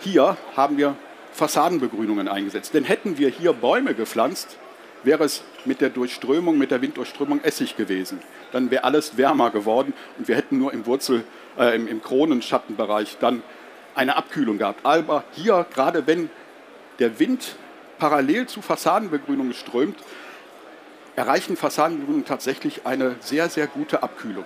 Hier 0.00 0.36
haben 0.56 0.76
wir 0.76 0.94
Fassadenbegrünungen 1.32 2.28
eingesetzt. 2.28 2.74
Denn 2.74 2.84
hätten 2.84 3.16
wir 3.16 3.30
hier 3.30 3.54
Bäume 3.54 3.94
gepflanzt, 3.94 4.58
wäre 5.02 5.24
es 5.24 5.42
mit 5.64 5.80
der 5.80 5.90
Durchströmung, 5.90 6.58
mit 6.58 6.70
der 6.70 6.82
Winddurchströmung 6.82 7.42
Essig 7.42 7.76
gewesen. 7.76 8.20
Dann 8.52 8.70
wäre 8.70 8.84
alles 8.84 9.16
wärmer 9.16 9.50
geworden 9.50 9.92
und 10.18 10.28
wir 10.28 10.36
hätten 10.36 10.58
nur 10.58 10.72
im 10.72 10.86
Wurzel, 10.86 11.24
äh, 11.58 11.74
im, 11.76 11.88
im 11.88 12.02
Kronenschattenbereich 12.02 13.18
dann 13.20 13.42
eine 13.94 14.16
Abkühlung 14.16 14.58
gehabt. 14.58 14.84
Aber 14.84 15.24
hier, 15.32 15.66
gerade 15.72 16.06
wenn 16.06 16.30
der 16.98 17.18
Wind 17.18 17.56
parallel 17.98 18.46
zu 18.46 18.62
Fassadenbegrünung 18.62 19.52
strömt, 19.52 19.98
erreichen 21.16 21.56
Fassadenbegrünungen 21.56 22.24
tatsächlich 22.24 22.86
eine 22.86 23.16
sehr, 23.20 23.48
sehr 23.48 23.66
gute 23.66 24.02
Abkühlung. 24.02 24.44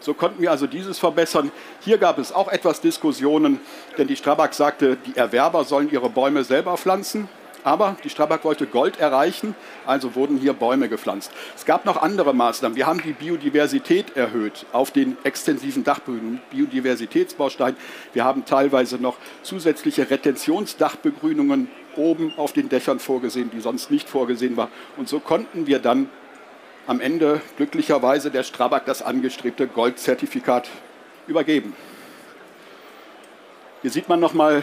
So 0.00 0.14
konnten 0.14 0.42
wir 0.42 0.50
also 0.50 0.66
dieses 0.66 0.98
verbessern. 0.98 1.50
Hier 1.80 1.98
gab 1.98 2.18
es 2.18 2.32
auch 2.32 2.48
etwas 2.48 2.80
Diskussionen, 2.80 3.60
denn 3.96 4.06
die 4.06 4.16
Strabag 4.16 4.52
sagte, 4.52 4.96
die 4.96 5.16
Erwerber 5.16 5.64
sollen 5.64 5.90
ihre 5.90 6.10
Bäume 6.10 6.44
selber 6.44 6.76
pflanzen. 6.76 7.28
Aber 7.66 7.96
die 8.04 8.10
Strabag 8.10 8.44
wollte 8.44 8.64
Gold 8.68 9.00
erreichen, 9.00 9.56
also 9.86 10.14
wurden 10.14 10.38
hier 10.38 10.52
Bäume 10.52 10.88
gepflanzt. 10.88 11.32
Es 11.56 11.64
gab 11.64 11.84
noch 11.84 12.00
andere 12.00 12.32
Maßnahmen. 12.32 12.76
Wir 12.76 12.86
haben 12.86 13.02
die 13.02 13.12
Biodiversität 13.12 14.16
erhöht 14.16 14.66
auf 14.70 14.92
den 14.92 15.16
extensiven 15.24 15.82
Dachböden, 15.82 16.40
Biodiversitätsbaustein. 16.52 17.76
Wir 18.12 18.22
haben 18.22 18.44
teilweise 18.44 18.98
noch 18.98 19.16
zusätzliche 19.42 20.08
Retentionsdachbegrünungen 20.08 21.68
oben 21.96 22.32
auf 22.36 22.52
den 22.52 22.68
Dächern 22.68 23.00
vorgesehen, 23.00 23.50
die 23.52 23.60
sonst 23.60 23.90
nicht 23.90 24.08
vorgesehen 24.08 24.56
war. 24.56 24.68
Und 24.96 25.08
so 25.08 25.18
konnten 25.18 25.66
wir 25.66 25.80
dann 25.80 26.08
am 26.86 27.00
Ende 27.00 27.40
glücklicherweise 27.56 28.30
der 28.30 28.44
Strabag 28.44 28.84
das 28.86 29.02
angestrebte 29.02 29.66
Goldzertifikat 29.66 30.68
übergeben. 31.26 31.74
Hier 33.82 33.90
sieht 33.90 34.08
man 34.08 34.20
nochmal 34.20 34.62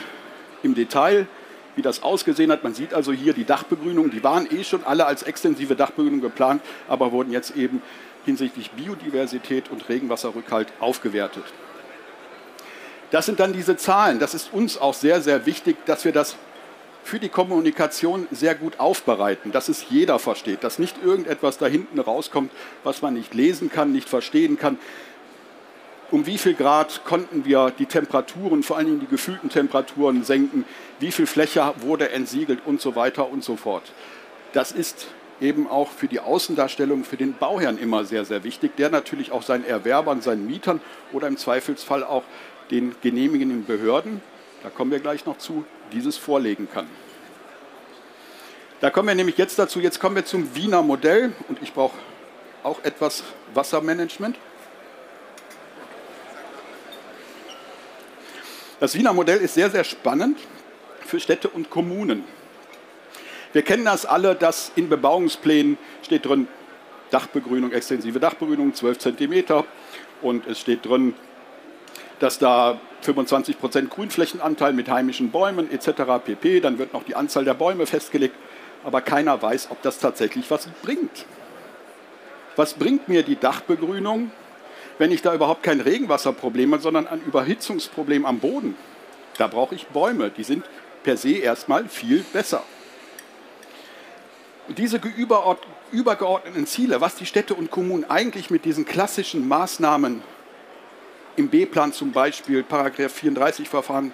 im 0.64 0.74
Detail, 0.74 1.28
wie 1.76 1.82
das 1.82 2.04
ausgesehen 2.04 2.52
hat. 2.52 2.64
Man 2.64 2.74
sieht 2.74 2.94
also 2.94 3.12
hier 3.12 3.34
die 3.34 3.46
Dachbegrünung, 3.46 4.12
die 4.12 4.24
waren 4.24 4.48
eh 4.52 4.64
schon 4.64 4.84
alle 4.84 5.06
als 5.06 5.24
extensive 5.24 5.76
Dachbegrünung 5.76 6.22
geplant, 6.22 6.62
aber 6.88 7.12
wurden 7.12 7.32
jetzt 7.32 7.56
eben 7.56 7.82
hinsichtlich 8.26 8.72
Biodiversität 8.72 9.70
und 9.70 9.90
Regenwasserrückhalt 9.90 10.68
aufgewertet. 10.80 11.44
Das 13.12 13.26
sind 13.26 13.40
dann 13.40 13.54
diese 13.54 13.78
Zahlen. 13.78 14.20
Das 14.20 14.34
ist 14.34 14.52
uns 14.54 14.78
auch 14.78 14.94
sehr, 14.94 15.22
sehr 15.22 15.46
wichtig, 15.46 15.78
dass 15.86 16.04
wir 16.06 16.12
das 16.12 16.36
für 17.04 17.20
die 17.20 17.30
Kommunikation 17.30 18.28
sehr 18.32 18.56
gut 18.56 18.80
aufbereiten, 18.80 19.52
dass 19.52 19.68
es 19.68 19.86
jeder 19.90 20.20
versteht, 20.20 20.64
dass 20.64 20.80
nicht 20.80 20.96
irgendetwas 21.04 21.58
da 21.58 21.68
hinten 21.68 22.00
rauskommt, 22.00 22.52
was 22.84 23.02
man 23.02 23.14
nicht 23.14 23.34
lesen 23.34 23.70
kann, 23.70 23.92
nicht 23.92 24.10
verstehen 24.10 24.58
kann. 24.58 24.80
Um 26.14 26.28
wie 26.28 26.38
viel 26.38 26.54
Grad 26.54 27.06
konnten 27.06 27.44
wir 27.44 27.72
die 27.72 27.88
Temperaturen, 27.88 28.62
vor 28.62 28.78
allem 28.78 29.00
die 29.00 29.08
gefühlten 29.08 29.50
Temperaturen 29.50 30.24
senken? 30.24 30.64
Wie 31.00 31.12
viel 31.12 31.26
Fläche 31.26 31.74
wurde 31.80 32.12
entsiegelt 32.12 32.60
und 32.68 32.80
so 32.80 32.96
weiter 32.96 33.32
und 33.32 33.44
so 33.44 33.56
fort? 33.56 33.92
Das 34.52 34.72
ist 34.72 35.08
eben 35.42 35.68
auch 35.68 35.90
für 35.90 36.08
die 36.08 36.20
Außendarstellung 36.20 37.04
für 37.04 37.18
den 37.18 37.34
Bauherrn 37.34 37.80
immer 37.80 38.06
sehr, 38.06 38.26
sehr 38.26 38.44
wichtig, 38.44 38.76
der 38.76 38.92
natürlich 38.92 39.32
auch 39.32 39.42
seinen 39.42 39.66
Erwerbern, 39.66 40.22
seinen 40.22 40.46
Mietern 40.46 40.82
oder 41.14 41.28
im 41.28 41.36
Zweifelsfall 41.36 42.04
auch 42.04 42.22
den 42.70 42.94
genehmigenden 43.02 43.66
Behörden, 43.66 44.22
da 44.62 44.70
kommen 44.70 44.92
wir 44.92 45.00
gleich 45.00 45.26
noch 45.26 45.40
zu, 45.40 45.66
dieses 45.94 46.16
vorlegen 46.16 46.68
kann. 46.72 46.86
Da 48.82 48.92
kommen 48.92 49.08
wir 49.08 49.16
nämlich 49.16 49.40
jetzt 49.40 49.58
dazu, 49.58 49.80
jetzt 49.80 50.00
kommen 50.00 50.18
wir 50.18 50.26
zum 50.26 50.54
Wiener 50.54 50.84
Modell 50.84 51.34
und 51.50 51.60
ich 51.64 51.74
brauche 51.74 51.98
auch 52.62 52.84
etwas 52.84 53.24
Wassermanagement. 53.56 54.38
Das 58.84 58.96
Wiener 58.96 59.14
Modell 59.14 59.38
ist 59.38 59.54
sehr, 59.54 59.70
sehr 59.70 59.86
spannend 59.86 60.38
für 61.06 61.18
Städte 61.18 61.48
und 61.48 61.70
Kommunen. 61.70 62.26
Wir 63.54 63.62
kennen 63.62 63.86
das 63.86 64.06
alle, 64.06 64.36
dass 64.36 64.74
in 64.76 64.90
Bebauungsplänen 64.90 65.78
steht 66.02 66.26
drin 66.26 66.50
Dachbegrünung, 67.10 67.72
extensive 67.72 68.20
Dachbegrünung, 68.20 68.74
12 68.74 68.98
cm 68.98 69.64
und 70.22 70.46
es 70.48 70.60
steht 70.60 70.86
drin, 70.86 71.14
dass 72.20 72.40
da 72.40 72.78
25 73.04 73.58
Prozent 73.58 73.90
Grünflächenanteil 73.90 74.74
mit 74.74 74.90
heimischen 74.90 75.32
Bäumen 75.32 75.72
etc. 75.72 76.02
pp. 76.26 76.60
Dann 76.60 76.78
wird 76.78 76.92
noch 76.92 77.04
die 77.04 77.16
Anzahl 77.16 77.46
der 77.46 77.54
Bäume 77.54 77.86
festgelegt, 77.86 78.36
aber 78.84 79.00
keiner 79.00 79.42
weiß, 79.42 79.70
ob 79.72 79.82
das 79.82 80.00
tatsächlich 80.00 80.52
was 80.52 80.68
bringt. 80.82 81.26
Was 82.58 82.74
bringt 82.74 83.08
mir 83.08 83.24
die 83.24 83.38
Dachbegrünung, 83.38 84.34
wenn 84.98 85.12
ich 85.12 85.22
da 85.22 85.34
überhaupt 85.34 85.64
kein 85.64 85.82
Regenwasserproblem 85.82 86.74
habe, 86.74 86.84
sondern 86.84 87.08
ein 87.08 87.22
Überhitzungsproblem 87.22 88.26
am 88.26 88.40
Boden? 88.40 88.76
Da 89.38 89.48
brauche 89.48 89.76
ich 89.76 89.88
Bäume, 89.88 90.30
die 90.30 90.44
sind 90.44 90.66
per 91.04 91.18
se 91.18 91.34
erstmal 91.34 91.88
viel 91.88 92.24
besser. 92.34 92.64
Und 94.68 94.78
diese 94.78 95.02
übergeordneten 95.92 96.66
Ziele, 96.66 97.02
was 97.02 97.16
die 97.16 97.26
Städte 97.26 97.54
und 97.54 97.70
Kommunen 97.70 98.10
eigentlich 98.10 98.50
mit 98.50 98.64
diesen 98.64 98.86
klassischen 98.86 99.48
Maßnahmen 99.48 100.22
im 101.36 101.50
B-Plan 101.50 101.92
zum 101.92 102.12
Beispiel, 102.12 102.64
Paragraph 102.64 103.12
34 103.12 103.68
Verfahren, 103.68 104.14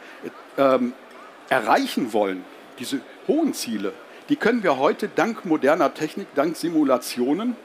ähm, 0.58 0.94
erreichen 1.50 2.14
wollen, 2.14 2.44
diese 2.80 3.02
hohen 3.28 3.54
Ziele, 3.54 3.94
die 4.30 4.36
können 4.36 4.64
wir 4.64 4.78
heute 4.78 5.10
dank 5.10 5.46
moderner 5.46 5.94
Technik, 5.94 6.28
dank 6.36 6.56
Simulationen 6.56 7.56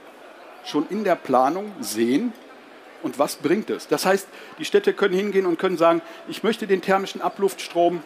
schon 0.65 0.87
in 0.89 1.05
der 1.05 1.15
Planung 1.15 1.73
sehen. 1.81 2.33
Und 3.05 3.19
was 3.19 3.37
bringt 3.37 3.69
es? 3.69 3.87
Das 3.87 4.07
heißt, 4.07 4.27
die 4.59 4.65
Städte 4.65 4.95
können 4.95 5.15
hingehen 5.15 5.45
und 5.45 5.59
können 5.59 5.77
sagen, 5.77 6.01
ich 6.27 6.43
möchte 6.43 6.67
den 6.67 6.81
thermischen 6.81 7.21
Abluftstrom 7.21 8.03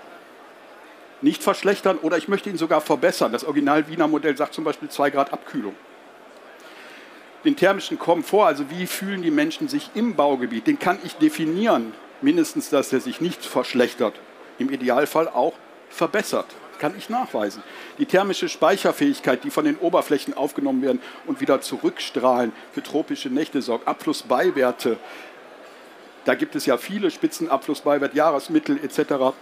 nicht 1.23 1.43
verschlechtern 1.43 1.99
oder 1.99 2.19
ich 2.19 2.27
möchte 2.27 2.51
ihn 2.51 2.59
sogar 2.59 2.81
verbessern. 2.81 3.31
Das 3.31 3.45
Original 3.45 3.89
Wiener 3.89 4.09
Modell 4.09 4.37
sagt 4.37 4.55
zum 4.55 4.65
Beispiel 4.65 4.89
2 4.89 5.11
Grad 5.11 5.33
Abkühlung. 5.33 5.75
Den 7.45 7.55
thermischen 7.55 7.99
Komfort, 7.99 8.47
also 8.47 8.71
wie 8.71 8.89
fühlen 8.89 9.23
die 9.23 9.31
Menschen 9.31 9.69
sich 9.69 9.91
im 9.95 10.17
Baugebiet, 10.17 10.67
den 10.67 10.81
kann 10.81 10.99
ich 11.05 11.15
definieren, 11.15 11.95
mindestens, 12.21 12.69
dass 12.69 12.93
er 12.93 12.99
sich 12.99 13.21
nicht 13.21 13.45
verschlechtert, 13.45 14.15
im 14.59 14.69
Idealfall 14.69 15.29
auch 15.29 15.55
verbessert, 15.89 16.47
kann 16.79 16.97
ich 16.97 17.09
nachweisen. 17.09 17.63
Die 17.99 18.07
thermische 18.07 18.49
Speicherfähigkeit, 18.49 19.45
die 19.45 19.51
von 19.51 19.65
den 19.65 19.77
Oberflächen 19.77 20.35
aufgenommen 20.35 20.83
werden 20.83 21.01
und 21.27 21.41
wieder 21.41 21.61
zurückstrahlen, 21.61 22.53
für 22.73 22.83
tropische 22.83 23.29
Nächte 23.29 23.63
sorgt, 23.63 23.89
Abflussbeiwerte, 23.89 24.99
da 26.25 26.35
gibt 26.35 26.55
es 26.57 26.67
ja 26.67 26.77
viele 26.77 27.11
Spitzenabflussbeiwerte, 27.11 28.17
Jahresmittel 28.17 28.79
etc., 28.85 29.35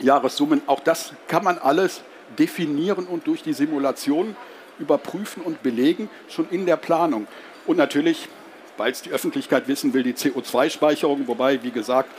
Jahressummen, 0.00 0.62
auch 0.66 0.80
das 0.80 1.12
kann 1.26 1.42
man 1.42 1.58
alles 1.58 2.02
definieren 2.38 3.06
und 3.06 3.26
durch 3.26 3.42
die 3.42 3.52
Simulation 3.52 4.36
überprüfen 4.78 5.42
und 5.42 5.62
belegen, 5.62 6.08
schon 6.28 6.48
in 6.50 6.66
der 6.66 6.76
Planung. 6.76 7.26
Und 7.66 7.76
natürlich, 7.76 8.28
weil 8.76 8.92
es 8.92 9.02
die 9.02 9.10
Öffentlichkeit 9.10 9.68
wissen 9.68 9.94
will, 9.94 10.02
die 10.02 10.14
CO2-Speicherung, 10.14 11.26
wobei, 11.26 11.62
wie 11.62 11.70
gesagt, 11.70 12.10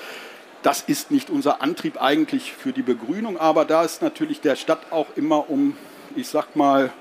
das 0.63 0.81
ist 0.81 1.11
nicht 1.11 1.29
unser 1.29 1.61
Antrieb 1.61 2.01
eigentlich 2.01 2.53
für 2.53 2.73
die 2.73 2.81
Begrünung, 2.81 3.37
aber 3.37 3.65
da 3.65 3.83
ist 3.83 4.01
natürlich 4.01 4.41
der 4.41 4.55
Stadt 4.55 4.91
auch 4.91 5.07
immer 5.15 5.49
um, 5.49 5.77
ich 6.15 6.27
sag 6.27 6.55
mal, 6.55 6.91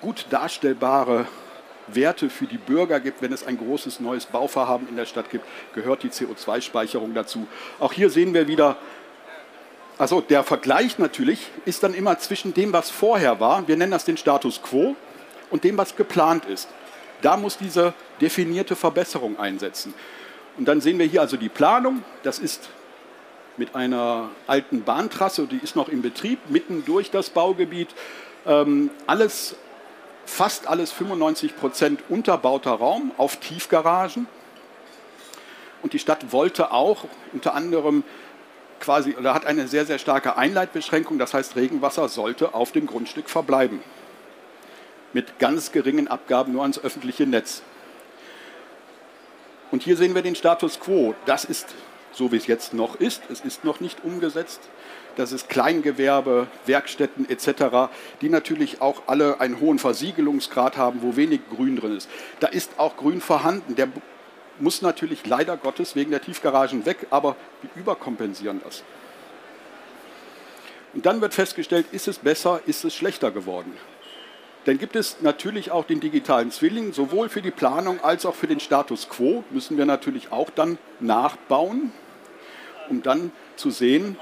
gut 0.00 0.26
darstellbare 0.30 1.26
Werte 1.86 2.30
für 2.30 2.46
die 2.46 2.58
Bürger 2.58 3.00
gibt, 3.00 3.20
wenn 3.20 3.32
es 3.32 3.46
ein 3.46 3.58
großes 3.58 4.00
neues 4.00 4.26
Bauvorhaben 4.26 4.88
in 4.88 4.96
der 4.96 5.06
Stadt 5.06 5.30
gibt, 5.30 5.44
gehört 5.74 6.02
die 6.02 6.08
CO2-Speicherung 6.08 7.14
dazu. 7.14 7.46
Auch 7.78 7.92
hier 7.92 8.08
sehen 8.08 8.32
wir 8.32 8.48
wieder, 8.48 8.76
also 9.98 10.20
der 10.20 10.44
Vergleich 10.44 10.98
natürlich 10.98 11.50
ist 11.66 11.82
dann 11.82 11.94
immer 11.94 12.18
zwischen 12.18 12.54
dem, 12.54 12.72
was 12.72 12.90
vorher 12.90 13.38
war, 13.40 13.68
wir 13.68 13.76
nennen 13.76 13.92
das 13.92 14.04
den 14.04 14.16
Status 14.16 14.62
quo, 14.62 14.96
und 15.50 15.62
dem, 15.62 15.78
was 15.78 15.94
geplant 15.94 16.46
ist. 16.46 16.68
Da 17.22 17.36
muss 17.36 17.56
diese 17.56 17.94
definierte 18.20 18.74
Verbesserung 18.74 19.38
einsetzen. 19.38 19.94
Und 20.56 20.66
dann 20.66 20.80
sehen 20.80 20.98
wir 20.98 21.06
hier 21.06 21.20
also 21.20 21.36
die 21.36 21.48
Planung. 21.48 22.04
Das 22.22 22.38
ist 22.38 22.70
mit 23.56 23.74
einer 23.74 24.30
alten 24.46 24.82
Bahntrasse, 24.82 25.46
die 25.46 25.58
ist 25.58 25.76
noch 25.76 25.88
in 25.88 26.02
Betrieb, 26.02 26.38
mitten 26.48 26.84
durch 26.84 27.10
das 27.10 27.30
Baugebiet. 27.30 27.88
Ähm, 28.46 28.90
alles, 29.06 29.56
fast 30.26 30.66
alles 30.66 30.92
95 30.92 31.56
Prozent 31.56 32.00
unterbauter 32.08 32.72
Raum 32.72 33.12
auf 33.16 33.36
Tiefgaragen. 33.36 34.26
Und 35.82 35.92
die 35.92 35.98
Stadt 35.98 36.32
wollte 36.32 36.72
auch 36.72 37.04
unter 37.32 37.54
anderem 37.54 38.04
quasi 38.80 39.14
oder 39.16 39.34
hat 39.34 39.46
eine 39.46 39.68
sehr, 39.68 39.86
sehr 39.86 39.98
starke 39.98 40.36
Einleitbeschränkung. 40.36 41.18
Das 41.18 41.34
heißt, 41.34 41.56
Regenwasser 41.56 42.08
sollte 42.08 42.54
auf 42.54 42.72
dem 42.72 42.86
Grundstück 42.86 43.30
verbleiben. 43.30 43.80
Mit 45.12 45.38
ganz 45.38 45.72
geringen 45.72 46.08
Abgaben 46.08 46.52
nur 46.52 46.62
ans 46.62 46.78
öffentliche 46.78 47.26
Netz. 47.26 47.62
Und 49.74 49.82
hier 49.82 49.96
sehen 49.96 50.14
wir 50.14 50.22
den 50.22 50.36
Status 50.36 50.78
quo. 50.78 51.16
Das 51.26 51.44
ist 51.44 51.74
so, 52.12 52.30
wie 52.30 52.36
es 52.36 52.46
jetzt 52.46 52.74
noch 52.74 52.94
ist. 52.94 53.22
Es 53.28 53.40
ist 53.40 53.64
noch 53.64 53.80
nicht 53.80 54.04
umgesetzt. 54.04 54.60
Das 55.16 55.32
ist 55.32 55.48
Kleingewerbe, 55.48 56.46
Werkstätten 56.64 57.28
etc., 57.28 57.90
die 58.20 58.28
natürlich 58.28 58.80
auch 58.80 59.02
alle 59.08 59.40
einen 59.40 59.58
hohen 59.58 59.80
Versiegelungsgrad 59.80 60.76
haben, 60.76 61.02
wo 61.02 61.16
wenig 61.16 61.40
Grün 61.50 61.74
drin 61.74 61.96
ist. 61.96 62.08
Da 62.38 62.46
ist 62.46 62.78
auch 62.78 62.96
Grün 62.96 63.20
vorhanden. 63.20 63.74
Der 63.74 63.88
muss 64.60 64.80
natürlich 64.80 65.26
leider 65.26 65.56
Gottes 65.56 65.96
wegen 65.96 66.12
der 66.12 66.22
Tiefgaragen 66.22 66.86
weg, 66.86 67.08
aber 67.10 67.34
wir 67.60 67.70
überkompensieren 67.74 68.60
das. 68.62 68.84
Und 70.92 71.04
dann 71.04 71.20
wird 71.20 71.34
festgestellt, 71.34 71.86
ist 71.90 72.06
es 72.06 72.20
besser, 72.20 72.60
ist 72.66 72.84
es 72.84 72.94
schlechter 72.94 73.32
geworden. 73.32 73.72
Dann 74.64 74.78
gibt 74.78 74.96
es 74.96 75.18
natürlich 75.20 75.70
auch 75.70 75.84
den 75.84 76.00
digitalen 76.00 76.50
Zwilling, 76.50 76.92
sowohl 76.92 77.28
für 77.28 77.42
die 77.42 77.50
Planung 77.50 78.02
als 78.02 78.24
auch 78.24 78.34
für 78.34 78.46
den 78.46 78.60
Status 78.60 79.08
quo 79.08 79.44
müssen 79.50 79.76
wir 79.76 79.84
natürlich 79.84 80.32
auch 80.32 80.48
dann 80.48 80.78
nachbauen, 81.00 81.92
um 82.88 83.02
dann 83.02 83.30
zu 83.56 83.70
sehen, 83.70 84.16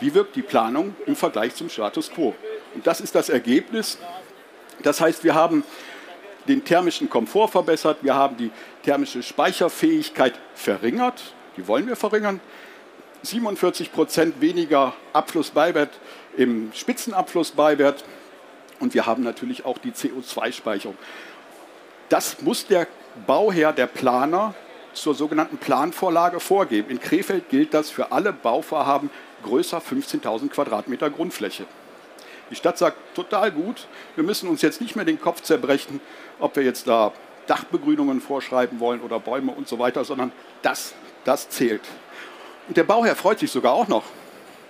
wie 0.00 0.14
wirkt 0.14 0.36
die 0.36 0.42
Planung 0.42 0.94
im 1.04 1.16
Vergleich 1.16 1.54
zum 1.54 1.68
Status 1.68 2.10
quo. 2.10 2.34
Und 2.74 2.86
das 2.86 3.02
ist 3.02 3.14
das 3.14 3.28
Ergebnis. 3.28 3.98
Das 4.82 5.02
heißt, 5.02 5.22
wir 5.22 5.34
haben 5.34 5.64
den 6.48 6.64
thermischen 6.64 7.10
Komfort 7.10 7.48
verbessert, 7.48 7.98
wir 8.00 8.14
haben 8.14 8.38
die 8.38 8.50
thermische 8.82 9.22
Speicherfähigkeit 9.22 10.32
verringert, 10.54 11.34
die 11.58 11.68
wollen 11.68 11.86
wir 11.86 11.96
verringern, 11.96 12.40
47 13.22 13.92
Prozent 13.92 14.40
weniger 14.40 14.94
Abflussbeiwert 15.12 15.90
im 16.38 16.72
Spitzenabflussbeiwert 16.72 18.02
und 18.80 18.94
wir 18.94 19.06
haben 19.06 19.22
natürlich 19.22 19.64
auch 19.64 19.78
die 19.78 19.92
CO2-Speicherung. 19.92 20.96
Das 22.08 22.42
muss 22.42 22.66
der 22.66 22.88
Bauherr, 23.26 23.72
der 23.72 23.86
Planer 23.86 24.54
zur 24.92 25.14
sogenannten 25.14 25.58
Planvorlage 25.58 26.40
vorgeben. 26.40 26.90
In 26.90 27.00
Krefeld 27.00 27.48
gilt 27.48 27.74
das 27.74 27.90
für 27.90 28.10
alle 28.10 28.32
Bauvorhaben 28.32 29.10
größer 29.44 29.78
15.000 29.78 30.48
Quadratmeter 30.48 31.10
Grundfläche. 31.10 31.66
Die 32.50 32.56
Stadt 32.56 32.78
sagt 32.78 32.96
total 33.14 33.52
gut, 33.52 33.86
wir 34.16 34.24
müssen 34.24 34.48
uns 34.48 34.60
jetzt 34.62 34.80
nicht 34.80 34.96
mehr 34.96 35.04
den 35.04 35.20
Kopf 35.20 35.42
zerbrechen, 35.42 36.00
ob 36.40 36.56
wir 36.56 36.64
jetzt 36.64 36.88
da 36.88 37.12
Dachbegrünungen 37.46 38.20
vorschreiben 38.20 38.80
wollen 38.80 39.00
oder 39.00 39.20
Bäume 39.20 39.52
und 39.52 39.68
so 39.68 39.78
weiter, 39.78 40.04
sondern 40.04 40.32
das, 40.62 40.94
das 41.24 41.48
zählt. 41.48 41.82
Und 42.66 42.76
der 42.76 42.84
Bauherr 42.84 43.14
freut 43.14 43.38
sich 43.38 43.50
sogar 43.50 43.72
auch 43.72 43.88
noch, 43.88 44.04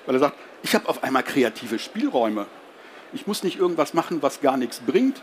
weil 0.05 0.17
er 0.17 0.21
sagt, 0.21 0.37
ich 0.63 0.75
habe 0.75 0.89
auf 0.89 1.03
einmal 1.03 1.23
kreative 1.23 1.79
Spielräume. 1.79 2.47
Ich 3.13 3.27
muss 3.27 3.43
nicht 3.43 3.59
irgendwas 3.59 3.95
machen, 3.95 4.23
was 4.23 4.41
gar 4.41 4.57
nichts 4.57 4.81
bringt. 4.81 5.21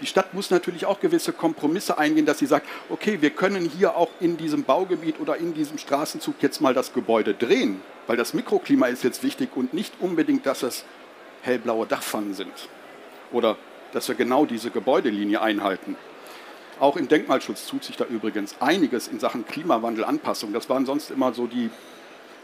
Die 0.00 0.06
Stadt 0.06 0.34
muss 0.34 0.50
natürlich 0.50 0.86
auch 0.86 1.00
gewisse 1.00 1.32
Kompromisse 1.32 1.98
eingehen, 1.98 2.26
dass 2.26 2.38
sie 2.38 2.46
sagt, 2.46 2.66
okay, 2.90 3.18
wir 3.20 3.30
können 3.30 3.64
hier 3.64 3.96
auch 3.96 4.10
in 4.20 4.36
diesem 4.36 4.64
Baugebiet 4.64 5.20
oder 5.20 5.36
in 5.36 5.54
diesem 5.54 5.78
Straßenzug 5.78 6.36
jetzt 6.40 6.60
mal 6.60 6.74
das 6.74 6.92
Gebäude 6.92 7.34
drehen, 7.34 7.80
weil 8.06 8.16
das 8.16 8.34
Mikroklima 8.34 8.86
ist 8.86 9.04
jetzt 9.04 9.22
wichtig 9.22 9.50
und 9.54 9.72
nicht 9.72 9.94
unbedingt, 10.00 10.46
dass 10.46 10.62
es 10.62 10.84
hellblaue 11.42 11.86
Dachpfannen 11.86 12.34
sind 12.34 12.52
oder 13.32 13.56
dass 13.92 14.08
wir 14.08 14.14
genau 14.16 14.46
diese 14.46 14.70
Gebäudelinie 14.70 15.40
einhalten. 15.40 15.96
Auch 16.80 16.96
im 16.96 17.06
Denkmalschutz 17.06 17.66
tut 17.66 17.84
sich 17.84 17.96
da 17.96 18.04
übrigens 18.04 18.56
einiges 18.60 19.06
in 19.06 19.20
Sachen 19.20 19.46
Klimawandelanpassung. 19.46 20.52
Das 20.52 20.68
waren 20.68 20.86
sonst 20.86 21.12
immer 21.12 21.32
so 21.32 21.46
die 21.46 21.70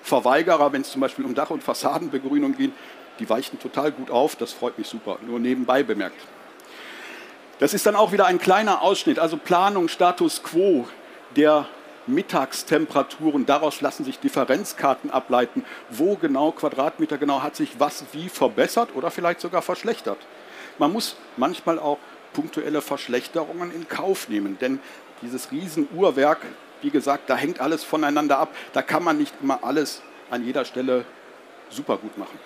Verweigerer, 0.03 0.73
wenn 0.73 0.83
es 0.83 0.91
zum 0.93 1.01
Beispiel 1.01 1.25
um 1.25 1.35
Dach- 1.35 1.51
und 1.51 1.65
Fassadenbegrünung 1.65 2.57
ging. 2.57 2.73
Die 3.21 3.29
weichen 3.29 3.61
total 3.61 3.93
gut 3.93 4.11
auf, 4.11 4.35
das 4.35 4.53
freut 4.53 4.79
mich 4.79 4.89
super, 4.89 5.19
nur 5.27 5.39
nebenbei 5.39 5.83
bemerkt. 5.83 6.21
Das 7.59 7.75
ist 7.75 7.85
dann 7.85 7.95
auch 7.95 8.13
wieder 8.13 8.25
ein 8.27 8.39
kleiner 8.39 8.81
Ausschnitt, 8.81 9.19
also 9.19 9.37
Planung, 9.37 9.89
Status 9.89 10.43
quo 10.43 10.89
der 11.37 11.69
Mittagstemperaturen. 12.07 13.45
Daraus 13.45 13.83
lassen 13.83 14.05
sich 14.05 14.19
Differenzkarten 14.19 15.11
ableiten, 15.11 15.65
wo 15.91 16.17
genau, 16.17 16.53
Quadratmeter 16.53 17.19
genau, 17.19 17.43
hat 17.43 17.57
sich 17.57 17.79
was 17.79 18.05
wie 18.13 18.31
verbessert 18.31 18.91
oder 18.95 19.11
vielleicht 19.11 19.41
sogar 19.41 19.63
verschlechtert. 19.63 20.19
Man 20.79 20.93
muss 20.93 21.17
manchmal 21.37 21.79
auch 21.79 21.99
punktuelle 22.33 22.81
Verschlechterungen 22.81 23.73
in 23.75 23.89
Kauf 23.89 24.29
nehmen, 24.29 24.57
denn 24.59 24.81
dieses 25.21 25.53
Riesenuhrwerk, 25.53 26.39
wie 26.81 26.91
gesagt, 26.91 27.29
da 27.29 27.37
hängt 27.37 27.61
alles 27.61 27.85
voneinander 27.85 28.39
ab. 28.39 28.55
Da 28.73 28.81
kann 28.81 29.05
man 29.05 29.19
nicht 29.19 29.35
immer 29.43 29.63
alles 29.63 30.01
an 30.31 30.45
jeder 30.45 30.65
Stelle 30.65 31.05
super 31.69 31.99
gut 31.99 32.17
machen. 32.17 32.39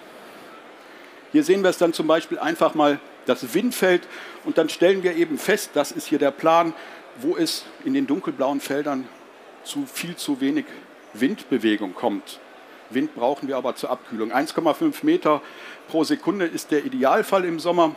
Hier 1.35 1.43
sehen 1.43 1.65
wir 1.65 1.71
es 1.71 1.79
dann 1.79 1.93
zum 1.93 2.07
Beispiel 2.07 2.39
einfach 2.39 2.77
mal 2.77 3.01
das 3.27 3.55
Windfeld 3.55 4.07
und 4.45 4.57
dann 4.57 4.69
stellen 4.69 5.03
wir 5.03 5.17
eben 5.17 5.37
fest, 5.37 5.71
das 5.75 5.91
ist 5.91 6.07
hier 6.07 6.21
der 6.21 6.31
Plan, 6.31 6.73
wo 7.17 7.37
es 7.37 7.65
in 7.85 7.93
den 7.93 8.07
dunkelblauen 8.07 8.61
Feldern 8.61 9.09
zu 9.65 9.85
viel 9.85 10.15
zu 10.15 10.41
wenig 10.41 10.65
Windbewegung 11.13 11.93
kommt. 11.93 12.39
Wind 12.91 13.17
brauchen 13.17 13.49
wir 13.49 13.57
aber 13.57 13.75
zur 13.75 13.91
Abkühlung. 13.91 14.31
1,5 14.31 15.05
Meter 15.05 15.43
pro 15.89 16.05
Sekunde 16.05 16.47
ist 16.47 16.71
der 16.71 16.85
Idealfall 16.85 17.45
im 17.45 17.59
Sommer. 17.59 17.97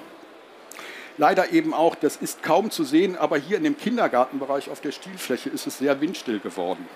Leider 1.20 1.52
eben 1.52 1.76
auch, 1.76 1.94
das 1.94 2.16
ist 2.16 2.42
kaum 2.42 2.72
zu 2.72 2.84
sehen, 2.84 3.16
aber 3.16 3.38
hier 3.38 3.58
in 3.58 3.64
dem 3.64 3.78
Kindergartenbereich 3.78 4.72
auf 4.72 4.82
der 4.82 4.92
Stielfläche 4.92 5.52
ist 5.52 5.68
es 5.68 5.78
sehr 5.78 6.02
windstill 6.02 6.40
geworden. 6.40 6.88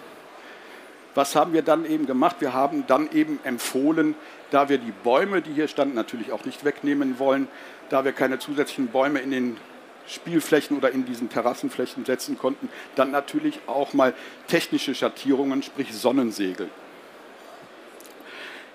Was 1.13 1.35
haben 1.35 1.53
wir 1.53 1.61
dann 1.61 1.85
eben 1.85 2.05
gemacht? 2.05 2.37
Wir 2.39 2.53
haben 2.53 2.85
dann 2.87 3.09
eben 3.11 3.39
empfohlen, 3.43 4.15
da 4.49 4.69
wir 4.69 4.77
die 4.77 4.93
Bäume, 5.03 5.41
die 5.41 5.53
hier 5.53 5.67
standen, 5.67 5.95
natürlich 5.95 6.31
auch 6.31 6.45
nicht 6.45 6.63
wegnehmen 6.63 7.19
wollen, 7.19 7.47
da 7.89 8.05
wir 8.05 8.13
keine 8.13 8.39
zusätzlichen 8.39 8.87
Bäume 8.87 9.19
in 9.19 9.31
den 9.31 9.57
Spielflächen 10.07 10.77
oder 10.77 10.91
in 10.91 11.05
diesen 11.05 11.29
Terrassenflächen 11.29 12.05
setzen 12.05 12.37
konnten, 12.37 12.69
dann 12.95 13.11
natürlich 13.11 13.59
auch 13.67 13.93
mal 13.93 14.13
technische 14.47 14.95
Schattierungen, 14.95 15.63
sprich 15.63 15.93
Sonnensegel. 15.93 16.69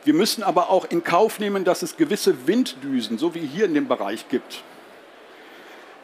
Wir 0.05 0.15
müssen 0.15 0.43
aber 0.43 0.71
auch 0.71 0.85
in 0.89 1.03
Kauf 1.03 1.41
nehmen, 1.41 1.65
dass 1.65 1.83
es 1.83 1.97
gewisse 1.97 2.47
Winddüsen, 2.47 3.19
so 3.19 3.35
wie 3.35 3.41
hier 3.41 3.65
in 3.65 3.75
dem 3.75 3.89
Bereich 3.89 4.29
gibt. 4.29 4.63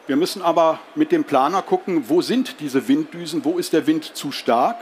Wir 0.07 0.17
müssen 0.17 0.41
aber 0.41 0.79
mit 0.95 1.13
dem 1.13 1.23
Planer 1.23 1.61
gucken, 1.61 2.09
wo 2.09 2.21
sind 2.21 2.59
diese 2.59 2.89
Winddüsen, 2.89 3.45
wo 3.45 3.57
ist 3.57 3.71
der 3.71 3.87
Wind 3.87 4.03
zu 4.03 4.33
stark. 4.33 4.75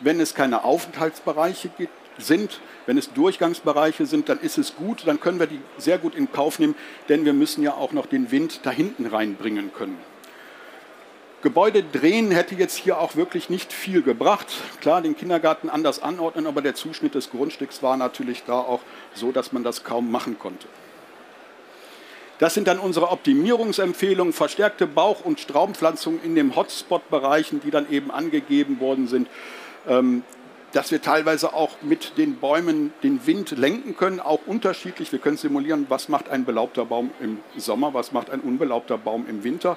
Wenn 0.00 0.20
es 0.20 0.34
keine 0.34 0.64
Aufenthaltsbereiche 0.64 1.70
gibt, 1.76 1.92
sind, 2.18 2.60
wenn 2.86 2.98
es 2.98 3.12
Durchgangsbereiche 3.12 4.06
sind, 4.06 4.28
dann 4.28 4.40
ist 4.40 4.58
es 4.58 4.76
gut, 4.76 5.06
dann 5.06 5.20
können 5.20 5.38
wir 5.38 5.46
die 5.46 5.60
sehr 5.78 5.98
gut 5.98 6.14
in 6.14 6.32
Kauf 6.32 6.58
nehmen, 6.58 6.74
denn 7.08 7.24
wir 7.24 7.32
müssen 7.32 7.62
ja 7.62 7.74
auch 7.74 7.92
noch 7.92 8.06
den 8.06 8.30
Wind 8.30 8.60
da 8.64 8.70
hinten 8.70 9.06
reinbringen 9.06 9.72
können. 9.72 9.98
Gebäude 11.42 11.82
drehen 11.82 12.30
hätte 12.30 12.54
jetzt 12.54 12.76
hier 12.76 12.98
auch 12.98 13.16
wirklich 13.16 13.48
nicht 13.48 13.72
viel 13.72 14.02
gebracht. 14.02 14.46
Klar, 14.82 15.00
den 15.00 15.16
Kindergarten 15.16 15.70
anders 15.70 16.02
anordnen, 16.02 16.46
aber 16.46 16.60
der 16.60 16.74
Zuschnitt 16.74 17.14
des 17.14 17.30
Grundstücks 17.30 17.82
war 17.82 17.96
natürlich 17.96 18.42
da 18.44 18.60
auch 18.60 18.80
so, 19.14 19.32
dass 19.32 19.52
man 19.52 19.64
das 19.64 19.82
kaum 19.82 20.10
machen 20.10 20.38
konnte. 20.38 20.66
Das 22.38 22.54
sind 22.54 22.68
dann 22.68 22.78
unsere 22.78 23.10
Optimierungsempfehlungen, 23.10 24.34
verstärkte 24.34 24.86
Bauch- 24.86 25.24
und 25.24 25.40
Straumpflanzung 25.40 26.20
in 26.22 26.34
den 26.34 26.56
Hotspot-Bereichen, 26.56 27.60
die 27.62 27.70
dann 27.70 27.90
eben 27.90 28.10
angegeben 28.10 28.80
worden 28.80 29.08
sind. 29.08 29.28
Ähm, 29.88 30.22
dass 30.72 30.90
wir 30.90 31.02
teilweise 31.02 31.52
auch 31.52 31.70
mit 31.82 32.16
den 32.16 32.36
Bäumen 32.36 32.92
den 33.02 33.26
Wind 33.26 33.50
lenken 33.50 33.96
können, 33.96 34.20
auch 34.20 34.40
unterschiedlich. 34.46 35.10
Wir 35.10 35.18
können 35.18 35.36
simulieren, 35.36 35.86
was 35.88 36.08
macht 36.08 36.28
ein 36.28 36.44
belaubter 36.44 36.84
Baum 36.84 37.10
im 37.20 37.38
Sommer, 37.56 37.92
was 37.94 38.12
macht 38.12 38.30
ein 38.30 38.40
unbelaubter 38.40 38.98
Baum 38.98 39.26
im 39.28 39.42
Winter. 39.42 39.76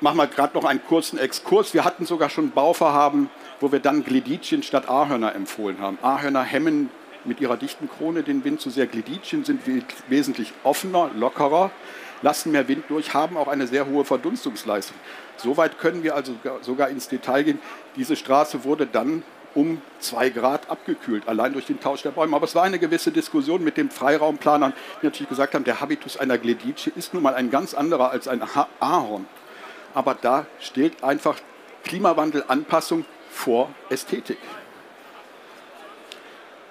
Machen 0.00 0.16
wir 0.16 0.26
gerade 0.26 0.56
noch 0.56 0.64
einen 0.64 0.84
kurzen 0.84 1.18
Exkurs. 1.18 1.74
Wir 1.74 1.84
hatten 1.84 2.06
sogar 2.06 2.30
schon 2.30 2.50
Bauvorhaben, 2.50 3.30
wo 3.60 3.72
wir 3.72 3.80
dann 3.80 4.04
Gleditschen 4.04 4.62
statt 4.62 4.88
Ahörner 4.88 5.34
empfohlen 5.34 5.80
haben. 5.80 5.98
Ahörner 6.02 6.42
hemmen 6.42 6.90
mit 7.24 7.40
ihrer 7.40 7.56
dichten 7.56 7.88
Krone 7.88 8.22
den 8.22 8.44
Wind 8.44 8.60
zu 8.60 8.70
sehr. 8.70 8.86
Gleditschen 8.86 9.44
sind 9.44 9.62
wesentlich 10.08 10.52
offener, 10.62 11.10
lockerer, 11.14 11.72
lassen 12.22 12.52
mehr 12.52 12.68
Wind 12.68 12.84
durch, 12.88 13.14
haben 13.14 13.36
auch 13.36 13.48
eine 13.48 13.66
sehr 13.66 13.86
hohe 13.86 14.04
Verdunstungsleistung. 14.04 14.96
Soweit 15.36 15.78
können 15.78 16.02
wir 16.02 16.14
also 16.14 16.34
sogar 16.62 16.88
ins 16.88 17.08
Detail 17.08 17.44
gehen. 17.44 17.60
Diese 17.96 18.16
Straße 18.16 18.64
wurde 18.64 18.86
dann 18.86 19.22
um 19.54 19.80
zwei 19.98 20.30
Grad 20.30 20.70
abgekühlt, 20.70 21.26
allein 21.26 21.52
durch 21.52 21.66
den 21.66 21.80
Tausch 21.80 22.02
der 22.02 22.10
Bäume. 22.10 22.36
Aber 22.36 22.44
es 22.44 22.54
war 22.54 22.64
eine 22.64 22.78
gewisse 22.78 23.10
Diskussion 23.10 23.64
mit 23.64 23.76
den 23.76 23.90
Freiraumplanern, 23.90 24.72
die 25.00 25.06
natürlich 25.06 25.28
gesagt 25.28 25.54
haben, 25.54 25.64
der 25.64 25.80
Habitus 25.80 26.16
einer 26.16 26.38
Gledice 26.38 26.88
ist 26.94 27.14
nun 27.14 27.22
mal 27.22 27.34
ein 27.34 27.50
ganz 27.50 27.74
anderer 27.74 28.10
als 28.10 28.28
ein 28.28 28.42
Ahorn. 28.80 29.26
Aber 29.94 30.14
da 30.14 30.46
steht 30.60 31.02
einfach 31.02 31.36
Klimawandelanpassung 31.84 33.04
vor 33.30 33.70
Ästhetik. 33.88 34.38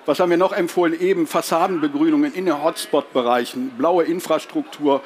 Was 0.05 0.21
haben 0.21 0.29
wir 0.29 0.37
noch 0.37 0.53
empfohlen? 0.53 0.97
Eben 0.97 1.27
Fassadenbegrünungen 1.27 2.33
in 2.33 2.45
den 2.45 2.63
Hotspot-Bereichen, 2.63 3.71
blaue 3.71 4.05
Infrastruktur, 4.05 5.01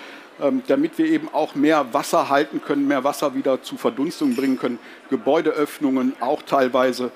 damit 0.67 0.97
wir 0.97 1.05
eben 1.05 1.29
auch 1.31 1.55
mehr 1.55 1.93
Wasser 1.93 2.29
halten 2.29 2.61
können, 2.61 2.87
mehr 2.87 3.03
Wasser 3.03 3.35
wieder 3.35 3.61
zu 3.61 3.77
Verdunstung 3.77 4.35
bringen 4.35 4.57
können. 4.57 4.79
Gebäudeöffnungen 5.09 6.13
auch 6.19 6.41
teilweise. 6.41 7.11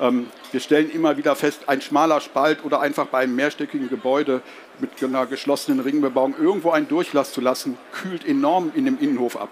Ähm, 0.00 0.28
wir 0.50 0.60
stellen 0.60 0.90
immer 0.90 1.16
wieder 1.16 1.36
fest, 1.36 1.68
ein 1.68 1.82
schmaler 1.82 2.20
Spalt 2.20 2.64
oder 2.64 2.80
einfach 2.80 3.06
bei 3.06 3.18
einem 3.20 3.36
mehrstöckigen 3.36 3.88
Gebäude 3.88 4.40
mit 4.78 4.90
einer 5.02 5.26
geschlossenen 5.26 5.80
Ringbebauung 5.80 6.34
irgendwo 6.40 6.70
einen 6.70 6.88
Durchlass 6.88 7.32
zu 7.32 7.40
lassen, 7.40 7.76
kühlt 7.92 8.26
enorm 8.26 8.72
in 8.74 8.86
dem 8.86 8.98
Innenhof 8.98 9.36
ab. 9.36 9.50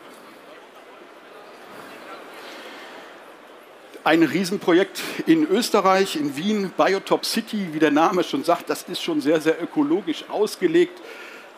Ein 4.05 4.23
Riesenprojekt 4.23 5.03
in 5.27 5.47
Österreich, 5.47 6.17
in 6.17 6.35
Wien, 6.35 6.73
Biotop 6.75 7.27
City, 7.27 7.69
wie 7.73 7.79
der 7.79 7.91
Name 7.91 8.25
schon 8.25 8.43
sagt, 8.43 8.71
das 8.71 8.85
ist 8.85 9.03
schon 9.03 9.21
sehr, 9.21 9.41
sehr 9.43 9.63
ökologisch 9.63 10.25
ausgelegt 10.31 10.99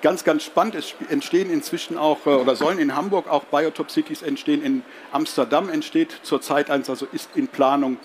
ganz, 0.02 0.24
ganz 0.24 0.44
spannend. 0.44 0.74
Es 0.74 0.94
entstehen 1.08 1.50
inzwischen 1.50 1.96
auch 1.96 2.26
äh, 2.26 2.30
oder 2.30 2.56
sollen 2.56 2.78
in 2.78 2.94
Hamburg 2.94 3.28
auch 3.28 3.44
Biotop 3.44 3.90
Cities 3.90 4.22
entstehen. 4.22 4.62
In 4.62 4.82
Amsterdam 5.12 5.68
entsteht 5.68 6.20
zurzeit 6.22 6.70
eins, 6.70 6.90
also 6.90 7.06
ist 7.12 7.30
in 7.34 7.48
Planung. 7.48 7.98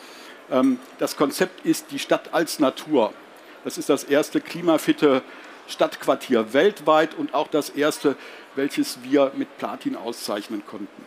Ähm, 0.52 0.80
das 1.00 1.16
Konzept 1.16 1.66
ist 1.66 1.91
die 1.91 2.00
Stadt 2.00 2.34
als 2.34 2.60
Natur. 2.60 3.14
Das 3.64 3.78
ist 3.78 3.89
das 3.89 4.04
erste 4.04 4.41
klimafitte 4.41 5.24
Stadtquartier 5.68 6.54
weltweit 6.54 7.16
und 7.16 7.34
auch 7.34 7.48
das 7.48 7.70
erste, 7.70 8.16
welches 8.56 9.00
wir 9.04 9.32
mit 9.36 9.58
Platin 9.58 9.96
auszeichnen 9.96 10.64
konnten. 10.66 11.06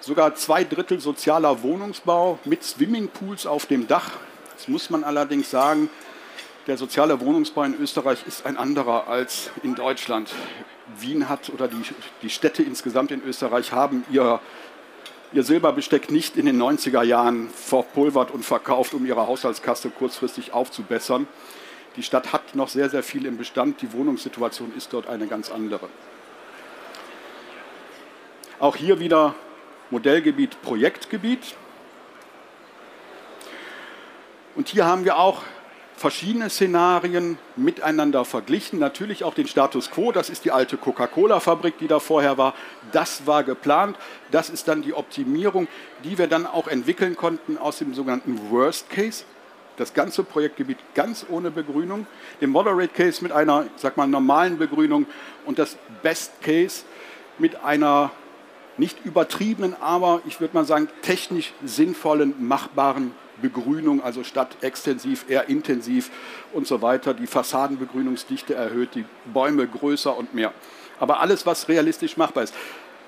Sogar 0.00 0.34
zwei 0.34 0.64
Drittel 0.64 1.00
sozialer 1.00 1.62
Wohnungsbau 1.62 2.38
mit 2.44 2.62
Swimmingpools 2.62 3.46
auf 3.46 3.66
dem 3.66 3.86
Dach. 3.86 4.12
Das 4.56 4.68
muss 4.68 4.90
man 4.90 5.04
allerdings 5.04 5.50
sagen, 5.50 5.88
der 6.70 6.76
soziale 6.76 7.18
Wohnungsbau 7.18 7.64
in 7.64 7.74
Österreich 7.80 8.24
ist 8.28 8.46
ein 8.46 8.56
anderer 8.56 9.08
als 9.08 9.50
in 9.64 9.74
Deutschland. 9.74 10.32
Wien 11.00 11.28
hat 11.28 11.50
oder 11.50 11.66
die, 11.66 11.82
die 12.22 12.30
Städte 12.30 12.62
insgesamt 12.62 13.10
in 13.10 13.24
Österreich 13.24 13.72
haben 13.72 14.04
ihr, 14.08 14.38
ihr 15.32 15.42
Silberbesteck 15.42 16.12
nicht 16.12 16.36
in 16.36 16.46
den 16.46 16.62
90er 16.62 17.02
Jahren 17.02 17.50
verpulvert 17.50 18.30
und 18.30 18.44
verkauft, 18.44 18.94
um 18.94 19.04
ihre 19.04 19.26
Haushaltskasse 19.26 19.90
kurzfristig 19.90 20.52
aufzubessern. 20.52 21.26
Die 21.96 22.04
Stadt 22.04 22.32
hat 22.32 22.54
noch 22.54 22.68
sehr, 22.68 22.88
sehr 22.88 23.02
viel 23.02 23.26
im 23.26 23.36
Bestand. 23.36 23.82
Die 23.82 23.92
Wohnungssituation 23.92 24.72
ist 24.76 24.92
dort 24.92 25.08
eine 25.08 25.26
ganz 25.26 25.50
andere. 25.50 25.88
Auch 28.60 28.76
hier 28.76 29.00
wieder 29.00 29.34
Modellgebiet, 29.90 30.62
Projektgebiet. 30.62 31.56
Und 34.54 34.68
hier 34.68 34.86
haben 34.86 35.04
wir 35.04 35.18
auch 35.18 35.42
verschiedene 36.00 36.48
Szenarien 36.48 37.36
miteinander 37.56 38.24
verglichen. 38.24 38.78
Natürlich 38.78 39.22
auch 39.22 39.34
den 39.34 39.46
Status 39.46 39.90
quo, 39.90 40.12
das 40.12 40.30
ist 40.30 40.46
die 40.46 40.50
alte 40.50 40.78
Coca-Cola-Fabrik, 40.78 41.76
die 41.76 41.88
da 41.88 41.98
vorher 42.00 42.38
war. 42.38 42.54
Das 42.90 43.26
war 43.26 43.44
geplant. 43.44 43.98
Das 44.30 44.48
ist 44.48 44.66
dann 44.66 44.80
die 44.80 44.94
Optimierung, 44.94 45.68
die 46.02 46.16
wir 46.16 46.26
dann 46.26 46.46
auch 46.46 46.68
entwickeln 46.68 47.16
konnten 47.16 47.58
aus 47.58 47.76
dem 47.80 47.92
sogenannten 47.92 48.50
Worst 48.50 48.88
Case. 48.88 49.24
Das 49.76 49.92
ganze 49.92 50.24
Projektgebiet 50.24 50.78
ganz 50.94 51.26
ohne 51.28 51.50
Begrünung, 51.50 52.06
dem 52.40 52.48
Moderate 52.48 52.94
Case 52.94 53.22
mit 53.22 53.32
einer, 53.32 53.66
sag 53.76 53.98
mal, 53.98 54.06
normalen 54.06 54.56
Begrünung 54.56 55.04
und 55.44 55.58
das 55.58 55.76
Best 56.02 56.40
Case 56.40 56.84
mit 57.36 57.62
einer 57.62 58.10
nicht 58.78 59.04
übertriebenen, 59.04 59.76
aber 59.78 60.22
ich 60.26 60.40
würde 60.40 60.54
mal 60.54 60.64
sagen 60.64 60.88
technisch 61.02 61.52
sinnvollen, 61.62 62.34
machbaren 62.38 63.12
Begrünung, 63.40 64.02
also 64.02 64.24
statt 64.24 64.56
extensiv 64.60 65.24
eher 65.28 65.48
intensiv 65.48 66.10
und 66.52 66.66
so 66.66 66.82
weiter. 66.82 67.14
Die 67.14 67.26
Fassadenbegrünungsdichte 67.26 68.54
erhöht, 68.54 68.94
die 68.94 69.04
Bäume 69.32 69.66
größer 69.66 70.16
und 70.16 70.34
mehr. 70.34 70.52
Aber 70.98 71.20
alles, 71.20 71.46
was 71.46 71.68
realistisch 71.68 72.16
machbar 72.16 72.44
ist. 72.44 72.54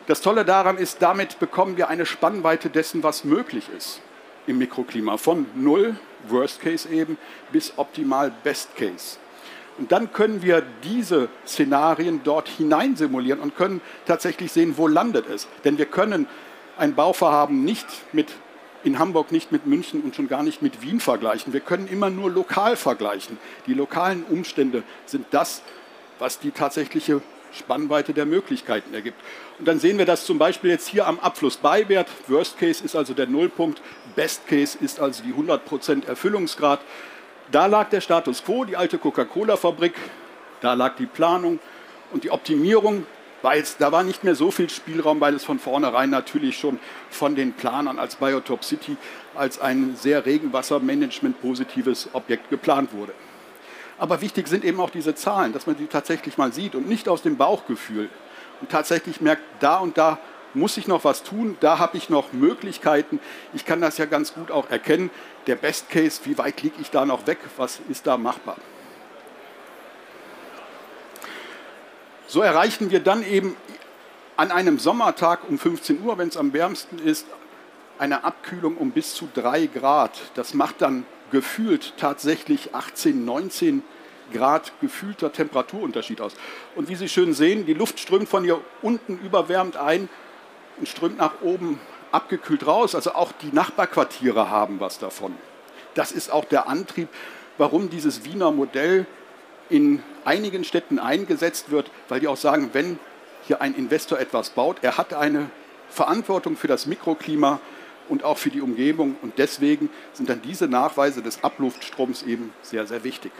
Das 0.06 0.20
Tolle 0.20 0.44
daran 0.44 0.78
ist, 0.78 1.00
damit 1.00 1.38
bekommen 1.38 1.76
wir 1.76 1.88
eine 1.88 2.06
Spannweite 2.06 2.70
dessen, 2.70 3.02
was 3.02 3.24
möglich 3.24 3.68
ist 3.76 4.00
im 4.46 4.58
Mikroklima. 4.58 5.16
Von 5.16 5.46
null, 5.54 5.96
Worst 6.28 6.60
Case 6.60 6.88
eben, 6.88 7.16
bis 7.52 7.74
optimal 7.76 8.32
Best 8.42 8.74
Case. 8.76 9.18
Und 9.78 9.92
dann 9.92 10.12
können 10.12 10.42
wir 10.42 10.62
diese 10.84 11.28
Szenarien 11.46 12.20
dort 12.24 12.48
hineinsimulieren 12.48 13.40
und 13.40 13.56
können 13.56 13.80
tatsächlich 14.06 14.52
sehen, 14.52 14.74
wo 14.76 14.86
landet 14.86 15.28
es. 15.28 15.48
Denn 15.64 15.78
wir 15.78 15.86
können 15.86 16.26
ein 16.76 16.94
Bauvorhaben 16.94 17.64
nicht 17.64 17.86
mit 18.12 18.28
in 18.84 18.98
Hamburg 18.98 19.32
nicht 19.32 19.52
mit 19.52 19.66
München 19.66 20.02
und 20.02 20.16
schon 20.16 20.28
gar 20.28 20.42
nicht 20.42 20.62
mit 20.62 20.82
Wien 20.82 21.00
vergleichen. 21.00 21.52
Wir 21.52 21.60
können 21.60 21.88
immer 21.88 22.10
nur 22.10 22.30
lokal 22.30 22.76
vergleichen. 22.76 23.38
Die 23.66 23.74
lokalen 23.74 24.24
Umstände 24.24 24.82
sind 25.06 25.26
das, 25.30 25.62
was 26.18 26.38
die 26.38 26.50
tatsächliche 26.50 27.22
Spannweite 27.52 28.14
der 28.14 28.26
Möglichkeiten 28.26 28.94
ergibt. 28.94 29.20
Und 29.58 29.68
dann 29.68 29.78
sehen 29.78 29.98
wir 29.98 30.06
das 30.06 30.24
zum 30.24 30.38
Beispiel 30.38 30.70
jetzt 30.70 30.88
hier 30.88 31.06
am 31.06 31.18
Abflussbeiwert. 31.20 32.08
Worst 32.28 32.58
Case 32.58 32.84
ist 32.84 32.96
also 32.96 33.14
der 33.14 33.26
Nullpunkt, 33.26 33.82
Best 34.16 34.46
Case 34.46 34.78
ist 34.80 35.00
also 35.00 35.22
die 35.22 35.32
100% 35.32 36.06
Erfüllungsgrad. 36.06 36.80
Da 37.50 37.66
lag 37.66 37.90
der 37.90 38.00
Status 38.00 38.42
quo, 38.44 38.64
die 38.64 38.76
alte 38.76 38.98
Coca-Cola-Fabrik, 38.98 39.94
da 40.60 40.74
lag 40.74 40.96
die 40.96 41.06
Planung 41.06 41.58
und 42.12 42.24
die 42.24 42.30
Optimierung 42.30 43.06
weil 43.42 43.60
es, 43.60 43.76
da 43.76 43.92
war 43.92 44.02
nicht 44.02 44.24
mehr 44.24 44.34
so 44.34 44.50
viel 44.50 44.70
Spielraum, 44.70 45.20
weil 45.20 45.34
es 45.34 45.44
von 45.44 45.58
vornherein 45.58 46.10
natürlich 46.10 46.58
schon 46.58 46.78
von 47.10 47.34
den 47.34 47.52
Planern 47.52 47.98
als 47.98 48.16
Biotop 48.16 48.64
City 48.64 48.96
als 49.34 49.60
ein 49.60 49.96
sehr 49.96 50.24
Regenwassermanagement-positives 50.24 52.10
Objekt 52.12 52.50
geplant 52.50 52.92
wurde. 52.92 53.12
Aber 53.98 54.20
wichtig 54.20 54.48
sind 54.48 54.64
eben 54.64 54.80
auch 54.80 54.90
diese 54.90 55.14
Zahlen, 55.14 55.52
dass 55.52 55.66
man 55.66 55.76
sie 55.76 55.86
tatsächlich 55.86 56.38
mal 56.38 56.52
sieht 56.52 56.74
und 56.74 56.88
nicht 56.88 57.08
aus 57.08 57.22
dem 57.22 57.36
Bauchgefühl 57.36 58.08
und 58.60 58.70
tatsächlich 58.70 59.20
merkt, 59.20 59.42
da 59.60 59.78
und 59.78 59.98
da 59.98 60.18
muss 60.54 60.76
ich 60.76 60.86
noch 60.86 61.04
was 61.04 61.22
tun, 61.22 61.56
da 61.60 61.78
habe 61.78 61.96
ich 61.96 62.10
noch 62.10 62.32
Möglichkeiten. 62.32 63.20
Ich 63.54 63.64
kann 63.64 63.80
das 63.80 63.98
ja 63.98 64.04
ganz 64.04 64.34
gut 64.34 64.50
auch 64.50 64.70
erkennen. 64.70 65.10
Der 65.46 65.56
Best 65.56 65.88
Case, 65.88 66.20
wie 66.24 66.36
weit 66.36 66.62
liege 66.62 66.76
ich 66.80 66.90
da 66.90 67.06
noch 67.06 67.26
weg, 67.26 67.38
was 67.56 67.80
ist 67.88 68.06
da 68.06 68.16
machbar? 68.16 68.56
So 72.32 72.40
erreichen 72.40 72.90
wir 72.90 73.00
dann 73.00 73.22
eben 73.22 73.56
an 74.38 74.52
einem 74.52 74.78
Sommertag 74.78 75.40
um 75.46 75.58
15 75.58 76.02
Uhr, 76.02 76.16
wenn 76.16 76.28
es 76.28 76.38
am 76.38 76.54
wärmsten 76.54 76.98
ist, 76.98 77.26
eine 77.98 78.24
Abkühlung 78.24 78.78
um 78.78 78.90
bis 78.90 79.14
zu 79.14 79.28
3 79.34 79.66
Grad. 79.66 80.18
Das 80.32 80.54
macht 80.54 80.80
dann 80.80 81.04
gefühlt 81.30 81.92
tatsächlich 81.98 82.74
18, 82.74 83.26
19 83.26 83.82
Grad 84.32 84.72
gefühlter 84.80 85.30
Temperaturunterschied 85.30 86.22
aus. 86.22 86.32
Und 86.74 86.88
wie 86.88 86.94
Sie 86.94 87.10
schön 87.10 87.34
sehen, 87.34 87.66
die 87.66 87.74
Luft 87.74 88.00
strömt 88.00 88.30
von 88.30 88.44
hier 88.44 88.62
unten 88.80 89.18
überwärmt 89.18 89.76
ein 89.76 90.08
und 90.78 90.88
strömt 90.88 91.18
nach 91.18 91.42
oben 91.42 91.78
abgekühlt 92.12 92.66
raus. 92.66 92.94
Also 92.94 93.12
auch 93.12 93.32
die 93.42 93.52
Nachbarquartiere 93.52 94.48
haben 94.48 94.80
was 94.80 94.98
davon. 94.98 95.36
Das 95.92 96.12
ist 96.12 96.32
auch 96.32 96.46
der 96.46 96.66
Antrieb, 96.66 97.10
warum 97.58 97.90
dieses 97.90 98.24
Wiener 98.24 98.52
Modell 98.52 99.06
in 99.72 100.02
einigen 100.24 100.64
Städten 100.64 100.98
eingesetzt 100.98 101.70
wird, 101.70 101.90
weil 102.08 102.20
die 102.20 102.28
auch 102.28 102.36
sagen, 102.36 102.70
wenn 102.74 102.98
hier 103.46 103.62
ein 103.62 103.74
Investor 103.74 104.20
etwas 104.20 104.50
baut, 104.50 104.76
er 104.82 104.98
hat 104.98 105.14
eine 105.14 105.50
Verantwortung 105.88 106.56
für 106.56 106.68
das 106.68 106.86
Mikroklima 106.86 107.58
und 108.08 108.22
auch 108.22 108.36
für 108.36 108.50
die 108.50 108.60
Umgebung. 108.60 109.16
Und 109.22 109.38
deswegen 109.38 109.88
sind 110.12 110.28
dann 110.28 110.42
diese 110.42 110.68
Nachweise 110.68 111.22
des 111.22 111.42
Abluftstroms 111.42 112.22
eben 112.22 112.52
sehr, 112.60 112.86
sehr 112.86 113.02
wichtig. 113.02 113.32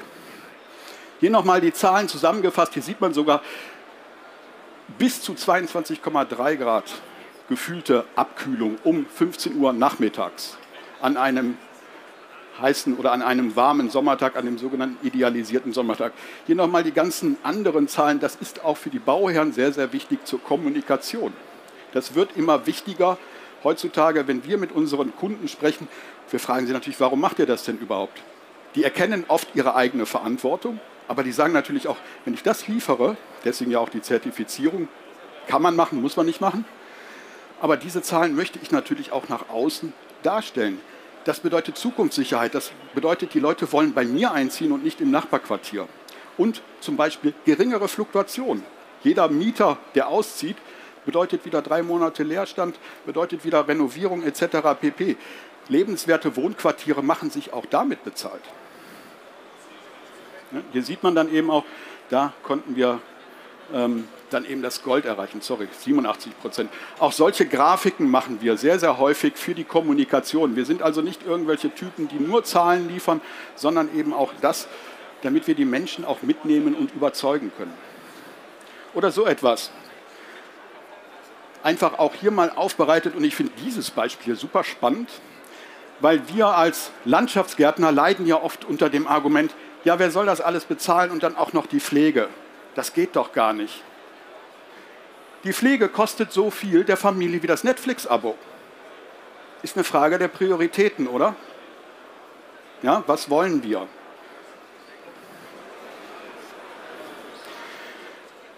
Hier 1.20 1.30
nochmal 1.30 1.60
die 1.60 1.72
Zahlen 1.72 2.08
zusammengefasst. 2.08 2.72
Hier 2.72 2.82
sieht 2.82 3.00
man 3.00 3.12
sogar 3.12 3.42
bis 4.98 5.20
zu 5.20 5.32
22,3 5.32 6.56
Grad 6.56 6.84
gefühlte 7.48 8.06
Abkühlung 8.16 8.78
um 8.84 9.04
15 9.04 9.56
Uhr 9.56 9.72
nachmittags 9.74 10.56
an 11.02 11.18
einem 11.18 11.58
heißen 12.60 12.96
oder 12.96 13.12
an 13.12 13.22
einem 13.22 13.56
warmen 13.56 13.90
Sommertag, 13.90 14.36
an 14.36 14.46
dem 14.46 14.58
sogenannten 14.58 15.04
idealisierten 15.06 15.72
Sommertag. 15.72 16.12
Hier 16.46 16.56
nochmal 16.56 16.82
die 16.82 16.92
ganzen 16.92 17.36
anderen 17.42 17.88
Zahlen. 17.88 18.20
Das 18.20 18.36
ist 18.36 18.64
auch 18.64 18.76
für 18.76 18.90
die 18.90 18.98
Bauherren 18.98 19.52
sehr, 19.52 19.72
sehr 19.72 19.92
wichtig 19.92 20.26
zur 20.26 20.42
Kommunikation. 20.42 21.32
Das 21.92 22.14
wird 22.14 22.36
immer 22.36 22.66
wichtiger 22.66 23.18
heutzutage, 23.64 24.26
wenn 24.26 24.44
wir 24.44 24.58
mit 24.58 24.72
unseren 24.72 25.14
Kunden 25.16 25.48
sprechen. 25.48 25.88
Wir 26.30 26.40
fragen 26.40 26.66
sie 26.66 26.72
natürlich, 26.72 27.00
warum 27.00 27.20
macht 27.20 27.38
ihr 27.38 27.46
das 27.46 27.64
denn 27.64 27.78
überhaupt? 27.78 28.20
Die 28.74 28.84
erkennen 28.84 29.24
oft 29.28 29.48
ihre 29.54 29.74
eigene 29.74 30.06
Verantwortung, 30.06 30.80
aber 31.08 31.22
die 31.22 31.32
sagen 31.32 31.52
natürlich 31.52 31.88
auch, 31.88 31.98
wenn 32.24 32.34
ich 32.34 32.42
das 32.42 32.68
liefere, 32.68 33.16
deswegen 33.44 33.70
ja 33.70 33.78
auch 33.78 33.90
die 33.90 34.00
Zertifizierung, 34.00 34.88
kann 35.46 35.60
man 35.60 35.76
machen, 35.76 36.00
muss 36.00 36.16
man 36.16 36.26
nicht 36.26 36.40
machen. 36.40 36.64
Aber 37.60 37.76
diese 37.76 38.02
Zahlen 38.02 38.34
möchte 38.34 38.58
ich 38.62 38.70
natürlich 38.70 39.12
auch 39.12 39.28
nach 39.28 39.48
außen 39.50 39.92
darstellen. 40.22 40.80
Das 41.24 41.40
bedeutet 41.40 41.76
Zukunftssicherheit. 41.76 42.54
Das 42.54 42.72
bedeutet, 42.94 43.34
die 43.34 43.40
Leute 43.40 43.70
wollen 43.72 43.94
bei 43.94 44.04
mir 44.04 44.32
einziehen 44.32 44.72
und 44.72 44.82
nicht 44.82 45.00
im 45.00 45.10
Nachbarquartier. 45.10 45.86
Und 46.36 46.62
zum 46.80 46.96
Beispiel 46.96 47.34
geringere 47.44 47.88
Fluktuation. 47.88 48.62
Jeder 49.04 49.28
Mieter, 49.28 49.78
der 49.94 50.08
auszieht, 50.08 50.56
bedeutet 51.04 51.44
wieder 51.44 51.62
drei 51.62 51.82
Monate 51.82 52.22
Leerstand, 52.22 52.78
bedeutet 53.04 53.44
wieder 53.44 53.66
Renovierung 53.66 54.22
etc. 54.22 54.58
pp. 54.80 55.16
Lebenswerte 55.68 56.36
Wohnquartiere 56.36 57.02
machen 57.02 57.30
sich 57.30 57.52
auch 57.52 57.66
damit 57.66 58.04
bezahlt. 58.04 58.42
Hier 60.72 60.82
sieht 60.82 61.02
man 61.02 61.14
dann 61.14 61.32
eben 61.32 61.50
auch, 61.50 61.64
da 62.10 62.32
konnten 62.42 62.76
wir 62.76 63.00
ähm, 63.72 64.08
dann 64.30 64.44
eben 64.44 64.62
das 64.62 64.82
Gold 64.82 65.04
erreichen. 65.04 65.40
Sorry, 65.40 65.68
87 65.70 66.38
Prozent. 66.40 66.70
Auch 66.98 67.12
solche 67.12 67.46
Grafiken 67.46 68.10
machen 68.10 68.38
wir 68.40 68.56
sehr, 68.56 68.78
sehr 68.78 68.98
häufig 68.98 69.36
für 69.36 69.54
die 69.54 69.64
Kommunikation. 69.64 70.56
Wir 70.56 70.64
sind 70.64 70.82
also 70.82 71.02
nicht 71.02 71.24
irgendwelche 71.24 71.74
Typen, 71.74 72.08
die 72.08 72.18
nur 72.18 72.44
Zahlen 72.44 72.88
liefern, 72.88 73.20
sondern 73.54 73.94
eben 73.96 74.12
auch 74.12 74.32
das, 74.40 74.68
damit 75.22 75.46
wir 75.46 75.54
die 75.54 75.64
Menschen 75.64 76.04
auch 76.04 76.22
mitnehmen 76.22 76.74
und 76.74 76.94
überzeugen 76.94 77.52
können. 77.56 77.74
Oder 78.94 79.10
so 79.10 79.26
etwas. 79.26 79.70
Einfach 81.62 81.98
auch 81.98 82.14
hier 82.14 82.30
mal 82.30 82.50
aufbereitet 82.50 83.14
und 83.14 83.24
ich 83.24 83.36
finde 83.36 83.52
dieses 83.64 83.90
Beispiel 83.90 84.34
super 84.34 84.64
spannend, 84.64 85.08
weil 86.00 86.28
wir 86.34 86.48
als 86.48 86.90
Landschaftsgärtner 87.04 87.92
leiden 87.92 88.26
ja 88.26 88.42
oft 88.42 88.64
unter 88.64 88.90
dem 88.90 89.06
Argument, 89.06 89.54
ja, 89.84 89.98
wer 89.98 90.10
soll 90.10 90.26
das 90.26 90.40
alles 90.40 90.64
bezahlen 90.64 91.10
und 91.10 91.22
dann 91.22 91.36
auch 91.36 91.52
noch 91.52 91.66
die 91.66 91.80
Pflege? 91.80 92.28
Das 92.74 92.92
geht 92.92 93.16
doch 93.16 93.32
gar 93.32 93.52
nicht. 93.52 93.82
Die 95.44 95.52
Pflege 95.52 95.88
kostet 95.88 96.32
so 96.32 96.50
viel 96.50 96.84
der 96.84 96.96
Familie 96.96 97.42
wie 97.42 97.46
das 97.46 97.64
Netflix-Abo. 97.64 98.36
Ist 99.62 99.76
eine 99.76 99.84
Frage 99.84 100.18
der 100.18 100.28
Prioritäten, 100.28 101.06
oder? 101.06 101.34
Ja, 102.82 103.02
was 103.06 103.28
wollen 103.28 103.62
wir? 103.62 103.86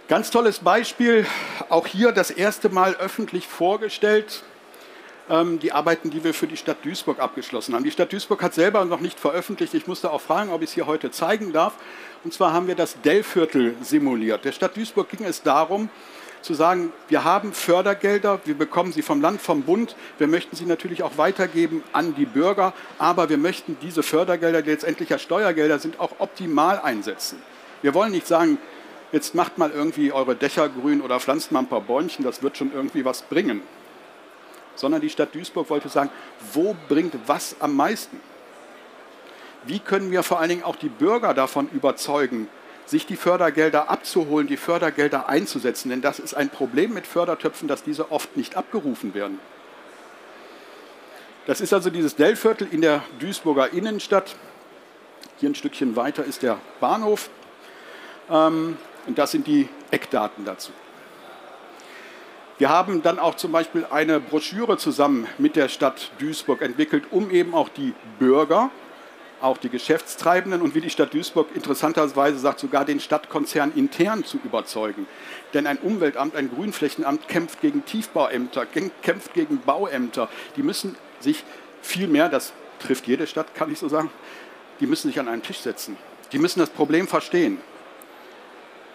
Ganz 0.08 0.30
tolles 0.30 0.58
Beispiel, 0.58 1.26
auch 1.70 1.86
hier 1.86 2.12
das 2.12 2.30
erste 2.30 2.68
Mal 2.68 2.94
öffentlich 2.96 3.48
vorgestellt. 3.48 4.42
Ähm, 5.30 5.58
die 5.58 5.72
Arbeiten, 5.72 6.10
die 6.10 6.24
wir 6.24 6.34
für 6.34 6.46
die 6.46 6.56
Stadt 6.56 6.84
Duisburg 6.84 7.20
abgeschlossen 7.20 7.74
haben. 7.74 7.84
Die 7.84 7.90
Stadt 7.90 8.12
Duisburg 8.12 8.42
hat 8.42 8.54
selber 8.54 8.84
noch 8.84 9.00
nicht 9.00 9.18
veröffentlicht. 9.18 9.74
Ich 9.74 9.86
musste 9.86 10.10
auch 10.10 10.20
fragen, 10.20 10.50
ob 10.50 10.62
ich 10.62 10.70
es 10.70 10.74
hier 10.74 10.86
heute 10.86 11.10
zeigen 11.10 11.52
darf. 11.52 11.74
Und 12.24 12.32
zwar 12.32 12.52
haben 12.52 12.66
wir 12.66 12.74
das 12.74 13.00
Dellviertel 13.02 13.74
simuliert. 13.80 14.44
Der 14.44 14.52
Stadt 14.52 14.76
Duisburg 14.76 15.08
ging 15.08 15.24
es 15.24 15.42
darum, 15.42 15.88
zu 16.44 16.52
sagen, 16.52 16.92
wir 17.08 17.24
haben 17.24 17.54
Fördergelder, 17.54 18.40
wir 18.44 18.54
bekommen 18.54 18.92
sie 18.92 19.00
vom 19.00 19.22
Land, 19.22 19.40
vom 19.40 19.62
Bund, 19.62 19.96
wir 20.18 20.26
möchten 20.26 20.54
sie 20.54 20.66
natürlich 20.66 21.02
auch 21.02 21.16
weitergeben 21.16 21.82
an 21.92 22.14
die 22.14 22.26
Bürger, 22.26 22.74
aber 22.98 23.30
wir 23.30 23.38
möchten 23.38 23.78
diese 23.80 24.02
Fördergelder, 24.02 24.60
die 24.60 24.70
letztendlich 24.70 25.08
ja 25.08 25.18
Steuergelder 25.18 25.78
sind, 25.78 25.98
auch 25.98 26.12
optimal 26.18 26.80
einsetzen. 26.80 27.40
Wir 27.80 27.94
wollen 27.94 28.12
nicht 28.12 28.26
sagen, 28.26 28.58
jetzt 29.10 29.34
macht 29.34 29.56
mal 29.56 29.70
irgendwie 29.70 30.12
eure 30.12 30.36
Dächer 30.36 30.68
grün 30.68 31.00
oder 31.00 31.18
pflanzt 31.18 31.50
mal 31.50 31.60
ein 31.60 31.68
paar 31.68 31.80
Bäumchen, 31.80 32.24
das 32.24 32.42
wird 32.42 32.58
schon 32.58 32.72
irgendwie 32.74 33.06
was 33.06 33.22
bringen. 33.22 33.62
Sondern 34.76 35.00
die 35.00 35.10
Stadt 35.10 35.34
Duisburg 35.34 35.70
wollte 35.70 35.88
sagen, 35.88 36.10
wo 36.52 36.76
bringt 36.88 37.14
was 37.26 37.56
am 37.60 37.76
meisten? 37.76 38.20
Wie 39.66 39.78
können 39.78 40.10
wir 40.10 40.22
vor 40.22 40.40
allen 40.40 40.50
Dingen 40.50 40.62
auch 40.62 40.76
die 40.76 40.88
Bürger 40.88 41.32
davon 41.32 41.68
überzeugen, 41.70 42.48
sich 42.86 43.06
die 43.06 43.16
Fördergelder 43.16 43.88
abzuholen, 43.88 44.46
die 44.46 44.56
Fördergelder 44.56 45.28
einzusetzen? 45.28 45.88
Denn 45.88 46.02
das 46.02 46.18
ist 46.18 46.34
ein 46.34 46.50
Problem 46.50 46.92
mit 46.92 47.06
Fördertöpfen, 47.06 47.68
dass 47.68 47.82
diese 47.82 48.12
oft 48.12 48.36
nicht 48.36 48.56
abgerufen 48.56 49.14
werden. 49.14 49.38
Das 51.46 51.60
ist 51.60 51.72
also 51.72 51.90
dieses 51.90 52.16
Dellviertel 52.16 52.68
in 52.70 52.80
der 52.80 53.02
Duisburger 53.18 53.72
Innenstadt. 53.72 54.34
Hier 55.38 55.50
ein 55.50 55.54
Stückchen 55.54 55.96
weiter 55.96 56.24
ist 56.24 56.42
der 56.42 56.58
Bahnhof. 56.80 57.28
Ähm, 58.30 58.76
und 59.06 59.18
das 59.18 59.30
sind 59.30 59.46
die 59.46 59.68
Eckdaten 59.90 60.44
dazu. 60.44 60.72
Wir 62.56 62.68
haben 62.68 63.02
dann 63.02 63.18
auch 63.18 63.34
zum 63.34 63.50
Beispiel 63.50 63.84
eine 63.90 64.20
Broschüre 64.20 64.78
zusammen 64.78 65.26
mit 65.38 65.56
der 65.56 65.68
Stadt 65.68 66.12
Duisburg 66.20 66.62
entwickelt, 66.62 67.04
um 67.10 67.30
eben 67.32 67.52
auch 67.52 67.68
die 67.68 67.94
Bürger, 68.20 68.70
auch 69.40 69.58
die 69.58 69.68
Geschäftstreibenden 69.68 70.62
und 70.62 70.76
wie 70.76 70.80
die 70.80 70.88
Stadt 70.88 71.12
Duisburg 71.12 71.48
interessanterweise 71.56 72.38
sagt, 72.38 72.60
sogar 72.60 72.84
den 72.84 73.00
Stadtkonzern 73.00 73.72
intern 73.74 74.24
zu 74.24 74.38
überzeugen. 74.44 75.08
Denn 75.52 75.66
ein 75.66 75.78
Umweltamt, 75.78 76.36
ein 76.36 76.48
Grünflächenamt 76.48 77.26
kämpft 77.26 77.60
gegen 77.60 77.84
Tiefbauämter, 77.84 78.66
kämpft 79.02 79.34
gegen 79.34 79.58
Bauämter. 79.58 80.28
Die 80.56 80.62
müssen 80.62 80.94
sich 81.18 81.42
viel 81.82 82.06
mehr, 82.06 82.28
das 82.28 82.52
trifft 82.78 83.08
jede 83.08 83.26
Stadt, 83.26 83.52
kann 83.56 83.72
ich 83.72 83.80
so 83.80 83.88
sagen, 83.88 84.10
die 84.78 84.86
müssen 84.86 85.08
sich 85.08 85.18
an 85.18 85.26
einen 85.26 85.42
Tisch 85.42 85.58
setzen. 85.58 85.96
Die 86.30 86.38
müssen 86.38 86.60
das 86.60 86.70
Problem 86.70 87.08
verstehen. 87.08 87.58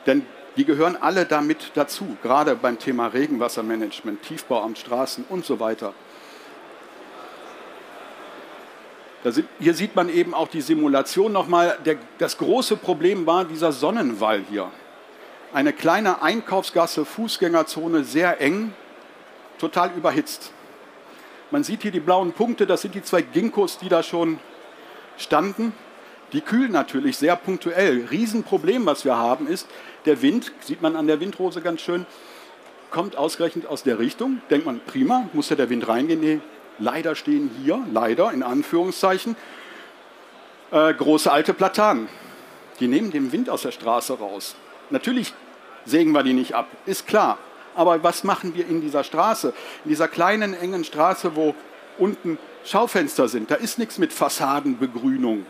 Denn 0.06 0.26
die 0.56 0.66
gehören 0.66 0.98
alle 0.98 1.26
damit 1.26 1.72
dazu, 1.76 2.18
gerade 2.22 2.56
beim 2.56 2.80
Thema 2.80 3.08
Regenwassermanagement, 3.08 4.22
Tiefbauamt, 4.24 4.78
Straßen 4.78 5.26
und 5.30 5.46
so 5.46 5.60
weiter. 5.60 5.94
Hier 9.60 9.74
sieht 9.74 9.96
man 9.96 10.10
eben 10.10 10.34
auch 10.34 10.48
die 10.48 10.62
Simulation 10.62 11.34
nochmal. 11.34 11.78
Das 12.18 12.38
große 12.38 12.78
Problem 12.78 13.26
war 13.26 13.44
dieser 13.46 13.72
Sonnenwall 13.72 14.44
hier. 14.50 14.72
Eine 15.52 15.74
kleine 15.74 16.22
Einkaufsgasse, 16.22 17.04
Fußgängerzone, 17.06 18.04
sehr 18.04 18.40
eng, 18.40 18.74
total 19.58 19.92
überhitzt. 19.98 20.54
Man 21.52 21.64
sieht 21.64 21.82
hier 21.82 21.92
die 21.92 22.00
blauen 22.00 22.32
Punkte, 22.32 22.68
das 22.68 22.82
sind 22.82 22.96
die 22.96 23.02
zwei 23.02 23.22
Ginkgos, 23.22 23.78
die 23.78 23.90
da 23.90 24.04
schon 24.04 24.40
standen. 25.18 25.74
Die 26.32 26.42
kühlen 26.42 26.72
natürlich 26.72 27.18
sehr 27.18 27.36
punktuell. 27.36 28.06
Riesenproblem, 28.12 28.86
was 28.86 29.04
wir 29.04 29.18
haben, 29.18 29.48
ist, 29.48 29.68
der 30.06 30.22
Wind, 30.22 30.52
sieht 30.62 30.82
man 30.82 30.96
an 30.96 31.08
der 31.08 31.20
Windrose 31.20 31.62
ganz 31.62 31.82
schön, 31.82 32.06
kommt 32.92 33.18
ausgerechnet 33.18 33.66
aus 33.68 33.84
der 33.84 34.00
Richtung. 34.00 34.42
Denkt 34.50 34.66
man, 34.66 34.80
prima, 34.86 35.30
muss 35.34 35.50
ja 35.50 35.56
der 35.56 35.70
Wind 35.70 35.88
reingehen? 35.88 36.20
Nee, 36.20 36.40
leider 36.80 37.16
stehen 37.16 37.52
hier, 37.64 37.80
leider 37.92 38.32
in 38.32 38.44
Anführungszeichen, 38.44 39.36
äh, 40.72 40.94
große 40.94 41.32
alte 41.32 41.54
Platanen. 41.54 42.08
Die 42.80 42.88
nehmen 42.88 43.12
den 43.12 43.32
Wind 43.32 43.50
aus 43.50 43.64
der 43.64 43.72
Straße 43.72 44.18
raus. 44.18 44.56
Natürlich 44.90 45.34
sägen 45.86 46.12
wir 46.12 46.24
die 46.24 46.34
nicht 46.34 46.54
ab, 46.54 46.68
ist 46.86 47.08
klar. 47.08 47.38
Aber 47.76 48.04
was 48.04 48.24
machen 48.24 48.56
wir 48.56 48.68
in 48.68 48.82
dieser 48.82 49.04
Straße? 49.04 49.54
In 49.86 49.90
dieser 49.90 50.08
kleinen, 50.08 50.54
engen 50.54 50.84
Straße, 50.84 51.36
wo 51.36 51.56
unten 51.98 52.38
Schaufenster 52.66 53.28
sind. 53.28 53.52
Da 53.52 53.56
ist 53.56 53.78
nichts 53.78 53.98
mit 53.98 54.12
Fassadenbegrünung. 54.12 55.46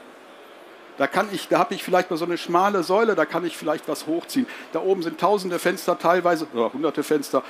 Da, 1.00 1.08
kann 1.08 1.30
ich, 1.32 1.48
da 1.48 1.60
habe 1.60 1.74
ich 1.74 1.82
vielleicht 1.82 2.12
mal 2.12 2.18
so 2.18 2.26
eine 2.26 2.38
schmale 2.38 2.84
Säule, 2.84 3.16
da 3.16 3.26
kann 3.26 3.46
ich 3.46 3.56
vielleicht 3.58 3.88
was 3.88 4.06
hochziehen. 4.06 4.46
Da 4.74 4.82
oben 4.82 5.02
sind 5.02 5.18
tausende 5.18 5.58
Fenster 5.58 5.98
teilweise, 5.98 6.46
oder 6.54 6.74
hunderte 6.74 7.04
Fenster. 7.04 7.42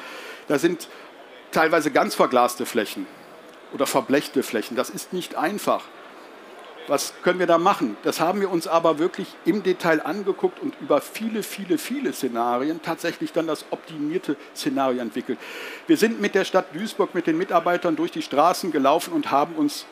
Da 0.47 0.59
sind 0.59 0.87
teilweise 1.51 1.89
ganz 1.89 2.13
verglaste 2.13 2.67
Flächen 2.67 3.07
oder 3.73 3.87
verblechte 3.87 4.43
Flächen. 4.43 4.77
Das 4.77 4.91
ist 4.91 5.13
nicht 5.13 5.35
einfach. 5.35 5.81
Was 6.87 7.13
können 7.23 7.39
wir 7.39 7.47
da 7.47 7.57
machen? 7.57 7.97
Das 8.03 8.19
haben 8.19 8.39
wir 8.39 8.51
uns 8.51 8.67
aber 8.67 8.99
wirklich 8.99 9.35
im 9.45 9.63
Detail 9.63 10.05
angeguckt 10.05 10.59
und 10.59 10.75
über 10.79 11.01
viele, 11.01 11.41
viele, 11.41 11.79
viele 11.79 12.13
Szenarien 12.13 12.83
tatsächlich 12.83 13.33
dann 13.33 13.47
das 13.47 13.65
optimierte 13.71 14.35
Szenario 14.55 15.01
entwickelt. 15.01 15.39
Wir 15.87 15.97
sind 15.97 16.21
mit 16.21 16.35
der 16.35 16.45
Stadt 16.45 16.75
Duisburg, 16.75 17.15
mit 17.15 17.25
den 17.25 17.37
Mitarbeitern 17.39 17.95
durch 17.95 18.11
die 18.11 18.21
Straßen 18.21 18.71
gelaufen 18.71 19.11
und 19.11 19.31
haben 19.31 19.55
uns 19.55 19.87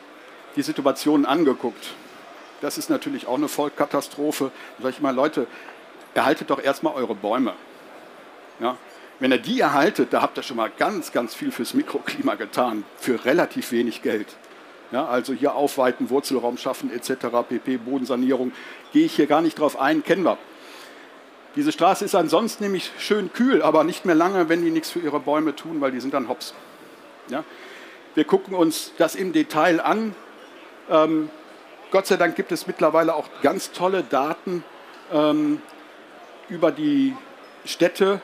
die 0.54 0.62
Situation 0.62 1.26
angeguckt. 1.26 1.94
Das 2.60 2.78
ist 2.78 2.90
natürlich 2.90 3.26
auch 3.26 3.36
eine 3.36 3.48
Vollkatastrophe. 3.48 4.50
Da 4.76 4.82
sage 4.84 4.94
ich 4.96 5.00
mal, 5.00 5.14
Leute, 5.14 5.46
erhaltet 6.14 6.50
doch 6.50 6.62
erstmal 6.62 6.94
eure 6.94 7.14
Bäume. 7.14 7.54
Ja? 8.60 8.76
Wenn 9.20 9.32
ihr 9.32 9.38
die 9.38 9.60
erhaltet, 9.60 10.12
da 10.12 10.22
habt 10.22 10.38
ihr 10.38 10.42
schon 10.42 10.56
mal 10.56 10.70
ganz, 10.76 11.12
ganz 11.12 11.34
viel 11.34 11.50
fürs 11.50 11.74
Mikroklima 11.74 12.34
getan, 12.34 12.84
für 12.98 13.24
relativ 13.24 13.72
wenig 13.72 14.02
Geld. 14.02 14.28
Ja, 14.90 15.06
also 15.06 15.34
hier 15.34 15.54
aufweiten, 15.54 16.08
Wurzelraum 16.08 16.56
schaffen 16.56 16.90
etc., 16.90 17.26
pp, 17.46 17.76
Bodensanierung, 17.76 18.52
gehe 18.92 19.04
ich 19.04 19.14
hier 19.14 19.26
gar 19.26 19.42
nicht 19.42 19.58
drauf 19.58 19.78
ein, 19.78 20.02
kennen 20.02 20.24
wir. 20.24 20.38
Diese 21.56 21.72
Straße 21.72 22.04
ist 22.04 22.14
ansonsten 22.14 22.64
nämlich 22.64 22.92
schön 22.98 23.32
kühl, 23.32 23.62
aber 23.62 23.84
nicht 23.84 24.06
mehr 24.06 24.14
lange, 24.14 24.48
wenn 24.48 24.64
die 24.64 24.70
nichts 24.70 24.90
für 24.90 25.00
ihre 25.00 25.20
Bäume 25.20 25.54
tun, 25.54 25.80
weil 25.80 25.90
die 25.90 26.00
sind 26.00 26.14
dann 26.14 26.28
hops. 26.28 26.54
Ja? 27.28 27.44
Wir 28.14 28.24
gucken 28.24 28.54
uns 28.54 28.92
das 28.96 29.14
im 29.14 29.32
Detail 29.32 29.80
an. 29.80 30.14
Ähm, 30.88 31.30
Gott 31.90 32.06
sei 32.06 32.18
Dank 32.18 32.36
gibt 32.36 32.52
es 32.52 32.66
mittlerweile 32.66 33.14
auch 33.14 33.28
ganz 33.42 33.72
tolle 33.72 34.02
Daten 34.02 34.62
ähm, 35.10 35.62
über 36.50 36.70
die 36.70 37.16
Städte. 37.64 38.20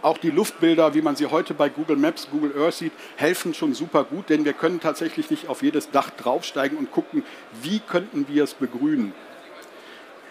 Auch 0.00 0.16
die 0.16 0.30
Luftbilder, 0.30 0.94
wie 0.94 1.02
man 1.02 1.14
sie 1.14 1.26
heute 1.26 1.52
bei 1.52 1.68
Google 1.68 1.96
Maps, 1.96 2.28
Google 2.30 2.54
Earth 2.58 2.74
sieht, 2.74 2.92
helfen 3.16 3.52
schon 3.52 3.74
super 3.74 4.04
gut, 4.04 4.30
denn 4.30 4.46
wir 4.46 4.54
können 4.54 4.80
tatsächlich 4.80 5.30
nicht 5.30 5.48
auf 5.48 5.62
jedes 5.62 5.90
Dach 5.90 6.08
draufsteigen 6.10 6.78
und 6.78 6.90
gucken, 6.90 7.22
wie 7.60 7.80
könnten 7.80 8.26
wir 8.28 8.44
es 8.44 8.54
begrünen. 8.54 9.12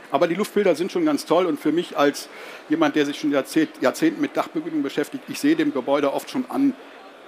Aber 0.09 0.27
die 0.27 0.35
Luftbilder 0.35 0.75
sind 0.75 0.91
schon 0.91 1.05
ganz 1.05 1.25
toll 1.25 1.45
und 1.45 1.59
für 1.59 1.71
mich 1.71 1.97
als 1.97 2.29
jemand, 2.67 2.95
der 2.95 3.05
sich 3.05 3.19
schon 3.19 3.31
Jahrzehnten 3.31 4.19
mit 4.19 4.35
Dachbegrünung 4.35 4.81
beschäftigt, 4.81 5.23
ich 5.27 5.39
sehe 5.39 5.55
dem 5.55 5.71
Gebäude 5.71 6.11
oft 6.13 6.31
schon 6.31 6.45
an, 6.49 6.73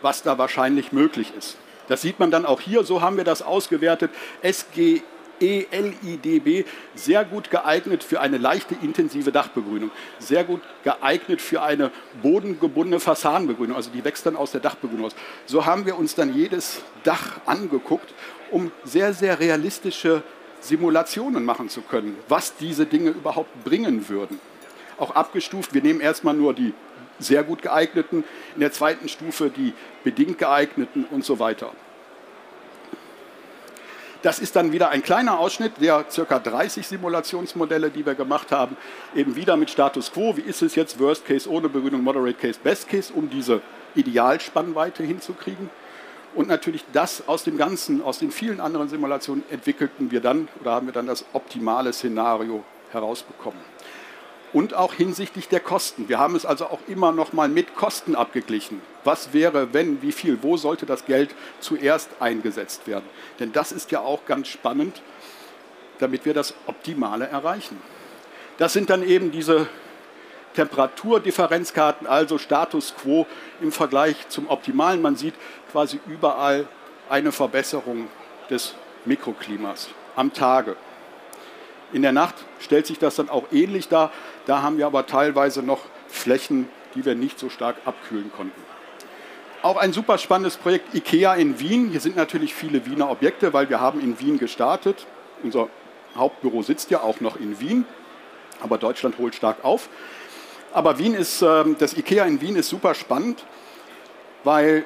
was 0.01 0.23
da 0.23 0.37
wahrscheinlich 0.37 0.91
möglich 0.91 1.31
ist. 1.37 1.57
Das 1.87 2.01
sieht 2.01 2.19
man 2.19 2.31
dann 2.31 2.45
auch 2.45 2.59
hier, 2.59 2.83
so 2.83 3.01
haben 3.01 3.17
wir 3.17 3.23
das 3.23 3.41
ausgewertet. 3.41 4.11
SG 4.41 5.03
ELIDB, 5.39 6.65
sehr 6.95 7.25
gut 7.25 7.49
geeignet 7.49 8.03
für 8.03 8.21
eine 8.21 8.37
leichte 8.37 8.75
intensive 8.81 9.31
Dachbegrünung, 9.31 9.91
sehr 10.19 10.43
gut 10.43 10.61
geeignet 10.83 11.41
für 11.41 11.61
eine 11.61 11.91
bodengebundene 12.21 12.99
Fassadenbegrünung, 12.99 13.75
also 13.75 13.89
die 13.89 14.03
wächst 14.03 14.25
dann 14.25 14.35
aus 14.35 14.51
der 14.51 14.61
Dachbegrünung 14.61 15.05
aus. 15.07 15.15
So 15.45 15.65
haben 15.65 15.85
wir 15.85 15.97
uns 15.97 16.15
dann 16.15 16.33
jedes 16.33 16.81
Dach 17.03 17.39
angeguckt, 17.45 18.13
um 18.51 18.71
sehr, 18.83 19.13
sehr 19.13 19.39
realistische 19.39 20.23
Simulationen 20.59 21.43
machen 21.43 21.69
zu 21.69 21.81
können, 21.81 22.17
was 22.29 22.55
diese 22.55 22.85
Dinge 22.85 23.09
überhaupt 23.09 23.63
bringen 23.63 24.07
würden. 24.07 24.39
Auch 24.97 25.11
abgestuft, 25.11 25.73
wir 25.73 25.81
nehmen 25.81 25.99
erstmal 25.99 26.33
nur 26.33 26.53
die 26.53 26.73
sehr 27.19 27.43
gut 27.43 27.61
geeigneten, 27.61 28.23
in 28.55 28.61
der 28.61 28.71
zweiten 28.71 29.09
Stufe 29.09 29.49
die 29.49 29.73
bedingt 30.03 30.37
geeigneten 30.37 31.05
und 31.09 31.25
so 31.25 31.39
weiter. 31.39 31.71
Das 34.23 34.39
ist 34.39 34.55
dann 34.55 34.71
wieder 34.71 34.89
ein 34.89 35.03
kleiner 35.03 35.37
Ausschnitt 35.37 35.73
der 35.81 36.05
ca. 36.05 36.39
30 36.39 36.87
Simulationsmodelle, 36.87 37.91
die 37.91 38.05
wir 38.05 38.15
gemacht 38.15 38.53
haben, 38.53 38.77
eben 39.13 39.35
wieder 39.35 39.57
mit 39.57 39.69
Status 39.69 40.13
Quo. 40.13 40.37
Wie 40.37 40.41
ist 40.41 40.61
es 40.61 40.75
jetzt 40.75 40.97
Worst 40.97 41.25
Case 41.25 41.49
ohne 41.49 41.67
Begrünung, 41.67 42.01
Moderate 42.01 42.37
Case, 42.37 42.57
Best 42.63 42.87
Case, 42.87 43.11
um 43.13 43.29
diese 43.29 43.59
Idealspannweite 43.95 45.03
hinzukriegen? 45.03 45.69
Und 46.35 46.47
natürlich 46.47 46.85
das 46.93 47.27
aus 47.27 47.43
dem 47.43 47.57
Ganzen, 47.57 48.01
aus 48.01 48.19
den 48.19 48.31
vielen 48.31 48.61
anderen 48.61 48.87
Simulationen 48.87 49.43
entwickelten 49.51 50.09
wir 50.09 50.21
dann 50.21 50.47
oder 50.61 50.71
haben 50.71 50.87
wir 50.87 50.93
dann 50.93 51.07
das 51.07 51.25
optimale 51.33 51.91
Szenario 51.91 52.63
herausbekommen 52.93 53.72
und 54.53 54.75
auch 54.75 54.93
hinsichtlich 54.93 55.49
der 55.49 55.59
Kosten. 55.59 56.07
Wir 56.07 56.19
haben 56.19 56.35
es 56.35 56.45
also 56.45 56.67
auch 56.67 56.79
immer 56.87 57.11
noch 57.11 57.33
mal 57.33 57.49
mit 57.49 57.75
Kosten 57.75 58.15
abgeglichen. 58.15 58.81
Was 59.03 59.33
wäre, 59.33 59.73
wenn, 59.73 60.01
wie 60.01 60.11
viel, 60.11 60.43
wo 60.43 60.57
sollte 60.57 60.85
das 60.85 61.05
Geld 61.05 61.35
zuerst 61.59 62.09
eingesetzt 62.19 62.87
werden? 62.87 63.05
Denn 63.39 63.51
das 63.51 63.71
ist 63.71 63.91
ja 63.91 63.99
auch 63.99 64.25
ganz 64.25 64.47
spannend, 64.47 65.01
damit 65.99 66.25
wir 66.25 66.33
das 66.33 66.53
Optimale 66.67 67.27
erreichen. 67.27 67.81
Das 68.57 68.73
sind 68.73 68.89
dann 68.89 69.03
eben 69.03 69.31
diese 69.31 69.67
Temperaturdifferenzkarten, 70.53 72.05
also 72.05 72.37
Status 72.37 72.93
quo 72.95 73.25
im 73.61 73.71
Vergleich 73.71 74.29
zum 74.29 74.47
Optimalen. 74.49 75.01
Man 75.01 75.15
sieht 75.15 75.33
quasi 75.71 75.99
überall 76.07 76.67
eine 77.09 77.31
Verbesserung 77.31 78.07
des 78.49 78.75
Mikroklimas 79.05 79.89
am 80.15 80.31
Tage. 80.31 80.75
In 81.93 82.01
der 82.01 82.11
Nacht 82.11 82.35
stellt 82.59 82.87
sich 82.87 82.97
das 82.99 83.15
dann 83.15 83.29
auch 83.29 83.45
ähnlich 83.51 83.87
dar. 83.87 84.11
Da 84.47 84.63
haben 84.63 84.77
wir 84.77 84.87
aber 84.87 85.05
teilweise 85.05 85.61
noch 85.61 85.79
Flächen, 86.07 86.67
die 86.95 87.05
wir 87.05 87.15
nicht 87.15 87.39
so 87.39 87.49
stark 87.49 87.77
abkühlen 87.85 88.31
konnten. 88.35 88.61
Auch 89.61 89.77
ein 89.77 89.93
super 89.93 90.17
spannendes 90.17 90.57
Projekt 90.57 90.93
IKEA 90.93 91.35
in 91.35 91.59
Wien. 91.59 91.89
Hier 91.89 92.01
sind 92.01 92.15
natürlich 92.15 92.53
viele 92.53 92.85
Wiener 92.85 93.09
Objekte, 93.09 93.53
weil 93.53 93.69
wir 93.69 93.79
haben 93.79 94.01
in 94.01 94.19
Wien 94.19 94.37
gestartet. 94.37 95.05
Unser 95.43 95.69
Hauptbüro 96.15 96.63
sitzt 96.63 96.91
ja 96.91 97.01
auch 97.01 97.21
noch 97.21 97.39
in 97.39 97.59
Wien, 97.59 97.85
aber 98.61 98.77
Deutschland 98.77 99.17
holt 99.19 99.35
stark 99.35 99.63
auf. 99.63 99.87
Aber 100.73 100.97
Wien 100.97 101.13
ist, 101.13 101.41
ähm, 101.43 101.75
das 101.77 101.95
IKEA 101.95 102.25
in 102.25 102.41
Wien 102.41 102.55
ist 102.55 102.69
super 102.69 102.95
spannend, 102.95 103.45
weil 104.43 104.83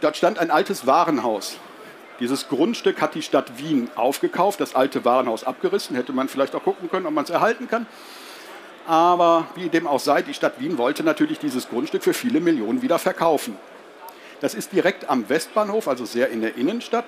dort 0.00 0.16
stand 0.16 0.38
ein 0.38 0.50
altes 0.50 0.86
Warenhaus. 0.86 1.58
Dieses 2.22 2.46
Grundstück 2.46 3.00
hat 3.00 3.16
die 3.16 3.22
Stadt 3.22 3.58
Wien 3.58 3.90
aufgekauft, 3.96 4.60
das 4.60 4.76
alte 4.76 5.04
Warenhaus 5.04 5.42
abgerissen. 5.42 5.96
Hätte 5.96 6.12
man 6.12 6.28
vielleicht 6.28 6.54
auch 6.54 6.62
gucken 6.62 6.88
können, 6.88 7.06
ob 7.06 7.12
man 7.12 7.24
es 7.24 7.30
erhalten 7.30 7.66
kann. 7.66 7.84
Aber 8.86 9.48
wie 9.56 9.68
dem 9.68 9.88
auch 9.88 9.98
sei, 9.98 10.22
die 10.22 10.32
Stadt 10.32 10.60
Wien 10.60 10.78
wollte 10.78 11.02
natürlich 11.02 11.40
dieses 11.40 11.68
Grundstück 11.68 12.04
für 12.04 12.14
viele 12.14 12.38
Millionen 12.38 12.80
wieder 12.80 13.00
verkaufen. 13.00 13.56
Das 14.40 14.54
ist 14.54 14.72
direkt 14.72 15.10
am 15.10 15.28
Westbahnhof, 15.28 15.88
also 15.88 16.04
sehr 16.04 16.28
in 16.28 16.42
der 16.42 16.56
Innenstadt. 16.56 17.06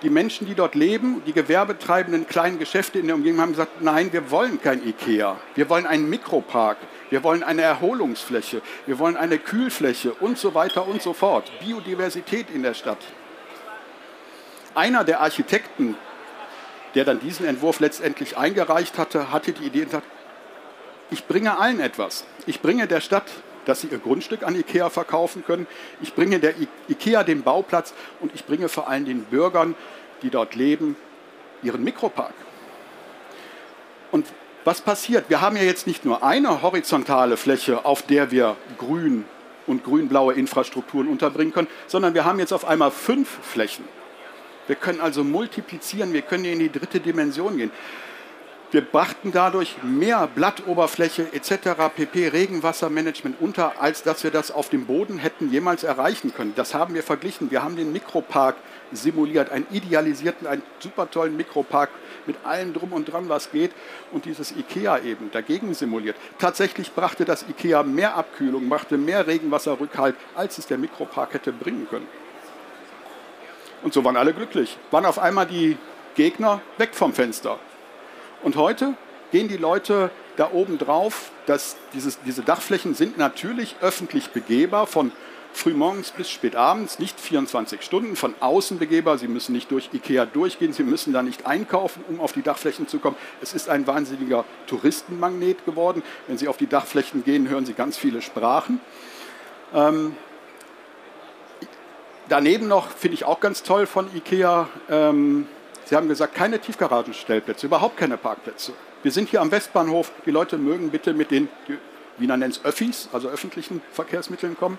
Die 0.00 0.08
Menschen, 0.08 0.46
die 0.46 0.54
dort 0.54 0.76
leben, 0.76 1.20
die 1.26 1.34
gewerbetreibenden 1.34 2.26
kleinen 2.26 2.58
Geschäfte 2.58 2.98
in 3.00 3.08
der 3.08 3.16
Umgebung 3.16 3.42
haben 3.42 3.52
gesagt, 3.52 3.82
nein, 3.82 4.14
wir 4.14 4.30
wollen 4.30 4.62
kein 4.62 4.82
Ikea. 4.82 5.36
Wir 5.56 5.68
wollen 5.68 5.86
einen 5.86 6.08
Mikropark. 6.08 6.78
Wir 7.10 7.22
wollen 7.22 7.42
eine 7.42 7.60
Erholungsfläche. 7.60 8.62
Wir 8.86 8.98
wollen 8.98 9.18
eine 9.18 9.36
Kühlfläche 9.36 10.14
und 10.14 10.38
so 10.38 10.54
weiter 10.54 10.88
und 10.88 11.02
so 11.02 11.12
fort. 11.12 11.52
Biodiversität 11.60 12.46
in 12.48 12.62
der 12.62 12.72
Stadt. 12.72 12.96
Einer 14.74 15.04
der 15.04 15.20
Architekten, 15.20 15.96
der 16.94 17.04
dann 17.04 17.20
diesen 17.20 17.46
Entwurf 17.46 17.80
letztendlich 17.80 18.36
eingereicht 18.36 18.98
hatte, 18.98 19.32
hatte 19.32 19.52
die 19.52 19.64
Idee, 19.64 19.86
ich 21.10 21.26
bringe 21.26 21.58
allen 21.58 21.80
etwas. 21.80 22.24
Ich 22.46 22.60
bringe 22.60 22.86
der 22.86 23.00
Stadt, 23.00 23.30
dass 23.66 23.82
sie 23.82 23.88
ihr 23.88 23.98
Grundstück 23.98 24.42
an 24.42 24.54
IKEA 24.56 24.90
verkaufen 24.90 25.44
können. 25.44 25.66
Ich 26.00 26.14
bringe 26.14 26.40
der 26.40 26.54
IKEA 26.88 27.22
den 27.22 27.42
Bauplatz 27.42 27.94
und 28.20 28.34
ich 28.34 28.46
bringe 28.46 28.68
vor 28.68 28.88
allem 28.88 29.04
den 29.04 29.24
Bürgern, 29.24 29.74
die 30.22 30.30
dort 30.30 30.54
leben, 30.54 30.96
ihren 31.62 31.84
Mikropark. 31.84 32.34
Und 34.10 34.26
was 34.64 34.80
passiert? 34.80 35.28
Wir 35.28 35.40
haben 35.40 35.56
ja 35.56 35.62
jetzt 35.62 35.86
nicht 35.86 36.04
nur 36.04 36.22
eine 36.22 36.62
horizontale 36.62 37.36
Fläche, 37.36 37.84
auf 37.84 38.02
der 38.02 38.30
wir 38.30 38.56
grün 38.78 39.24
und 39.66 39.84
grün-blaue 39.84 40.34
Infrastrukturen 40.34 41.08
unterbringen 41.08 41.52
können, 41.52 41.68
sondern 41.86 42.14
wir 42.14 42.24
haben 42.24 42.38
jetzt 42.38 42.52
auf 42.52 42.64
einmal 42.64 42.90
fünf 42.90 43.28
Flächen. 43.42 43.84
Wir 44.66 44.76
können 44.76 45.00
also 45.00 45.24
multiplizieren, 45.24 46.12
wir 46.12 46.22
können 46.22 46.44
in 46.44 46.58
die 46.58 46.70
dritte 46.70 47.00
Dimension 47.00 47.56
gehen. 47.56 47.70
Wir 48.72 48.80
brachten 48.80 49.32
dadurch 49.32 49.76
mehr 49.82 50.26
Blattoberfläche 50.26 51.30
etc. 51.34 51.92
pp. 51.94 52.28
Regenwassermanagement 52.28 53.36
unter, 53.38 53.82
als 53.82 54.02
dass 54.02 54.24
wir 54.24 54.30
das 54.30 54.50
auf 54.50 54.70
dem 54.70 54.86
Boden 54.86 55.18
hätten 55.18 55.52
jemals 55.52 55.84
erreichen 55.84 56.32
können. 56.32 56.54
Das 56.56 56.72
haben 56.72 56.94
wir 56.94 57.02
verglichen. 57.02 57.50
Wir 57.50 57.62
haben 57.62 57.76
den 57.76 57.92
Mikropark 57.92 58.56
simuliert, 58.90 59.50
einen 59.50 59.66
idealisierten, 59.70 60.46
einen 60.46 60.62
super 60.78 61.10
tollen 61.10 61.36
Mikropark 61.36 61.90
mit 62.26 62.36
allem 62.46 62.72
drum 62.72 62.94
und 62.94 63.12
dran, 63.12 63.28
was 63.28 63.50
geht, 63.50 63.72
und 64.10 64.24
dieses 64.24 64.52
IKEA 64.52 65.00
eben 65.00 65.30
dagegen 65.32 65.74
simuliert. 65.74 66.16
Tatsächlich 66.38 66.92
brachte 66.92 67.26
das 67.26 67.44
IKEA 67.46 67.82
mehr 67.82 68.16
Abkühlung, 68.16 68.70
brachte 68.70 68.96
mehr 68.96 69.26
Regenwasserrückhalt, 69.26 70.16
als 70.34 70.56
es 70.56 70.66
der 70.66 70.78
Mikropark 70.78 71.34
hätte 71.34 71.52
bringen 71.52 71.86
können. 71.90 72.06
Und 73.82 73.92
so 73.92 74.04
waren 74.04 74.16
alle 74.16 74.32
glücklich. 74.32 74.76
Waren 74.90 75.06
auf 75.06 75.18
einmal 75.18 75.46
die 75.46 75.76
Gegner 76.14 76.60
weg 76.78 76.94
vom 76.94 77.12
Fenster. 77.12 77.58
Und 78.42 78.56
heute 78.56 78.94
gehen 79.30 79.48
die 79.48 79.56
Leute 79.56 80.10
da 80.36 80.50
oben 80.52 80.78
drauf, 80.78 81.30
dass 81.46 81.76
dieses, 81.94 82.20
diese 82.22 82.42
Dachflächen 82.42 82.94
sind 82.94 83.18
natürlich 83.18 83.76
öffentlich 83.80 84.30
begehbar 84.30 84.86
von 84.86 85.12
frühmorgens 85.52 86.12
bis 86.12 86.30
spätabends, 86.30 86.98
nicht 86.98 87.20
24 87.20 87.82
Stunden, 87.82 88.16
von 88.16 88.34
außen 88.40 88.78
begehbar. 88.78 89.18
Sie 89.18 89.28
müssen 89.28 89.52
nicht 89.52 89.70
durch 89.70 89.90
Ikea 89.92 90.26
durchgehen, 90.26 90.72
Sie 90.72 90.82
müssen 90.82 91.12
da 91.12 91.22
nicht 91.22 91.46
einkaufen, 91.46 92.02
um 92.08 92.20
auf 92.20 92.32
die 92.32 92.42
Dachflächen 92.42 92.88
zu 92.88 92.98
kommen. 92.98 93.16
Es 93.42 93.52
ist 93.52 93.68
ein 93.68 93.86
wahnsinniger 93.86 94.44
Touristenmagnet 94.66 95.64
geworden. 95.64 96.02
Wenn 96.26 96.38
Sie 96.38 96.48
auf 96.48 96.56
die 96.56 96.66
Dachflächen 96.66 97.24
gehen, 97.24 97.48
hören 97.48 97.66
Sie 97.66 97.74
ganz 97.74 97.98
viele 97.98 98.22
Sprachen. 98.22 98.80
Ähm, 99.74 100.16
daneben 102.28 102.68
noch, 102.68 102.90
finde 102.90 103.14
ich 103.14 103.24
auch 103.24 103.40
ganz 103.40 103.62
toll 103.62 103.86
von 103.86 104.08
Ikea, 104.14 104.68
ähm, 104.88 105.46
Sie 105.84 105.96
haben 105.96 106.08
gesagt, 106.08 106.34
keine 106.34 106.58
Tiefgaragenstellplätze, 106.58 107.66
überhaupt 107.66 107.96
keine 107.96 108.16
Parkplätze. 108.16 108.72
Wir 109.02 109.10
sind 109.10 109.28
hier 109.28 109.40
am 109.40 109.50
Westbahnhof. 109.50 110.12
Die 110.24 110.30
Leute 110.30 110.56
mögen 110.56 110.90
bitte 110.90 111.12
mit 111.12 111.30
den, 111.30 111.48
wie 112.18 112.26
man 112.26 112.40
nennt 112.40 112.56
es, 112.56 112.64
Öffis, 112.64 113.08
also 113.12 113.28
öffentlichen 113.28 113.82
Verkehrsmitteln 113.92 114.56
kommen. 114.56 114.78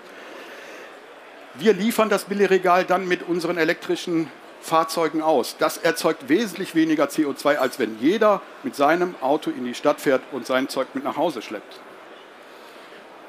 Wir 1.54 1.72
liefern 1.72 2.08
das 2.08 2.24
Billigregal 2.24 2.84
dann 2.84 3.06
mit 3.06 3.28
unseren 3.28 3.58
elektrischen 3.58 4.28
Fahrzeugen 4.60 5.22
aus. 5.22 5.56
Das 5.58 5.76
erzeugt 5.76 6.28
wesentlich 6.28 6.74
weniger 6.74 7.04
CO2, 7.04 7.56
als 7.56 7.78
wenn 7.78 7.98
jeder 8.00 8.40
mit 8.62 8.74
seinem 8.74 9.14
Auto 9.20 9.50
in 9.50 9.64
die 9.64 9.74
Stadt 9.74 10.00
fährt 10.00 10.22
und 10.32 10.46
sein 10.46 10.68
Zeug 10.68 10.88
mit 10.94 11.04
nach 11.04 11.16
Hause 11.16 11.42
schleppt. 11.42 11.80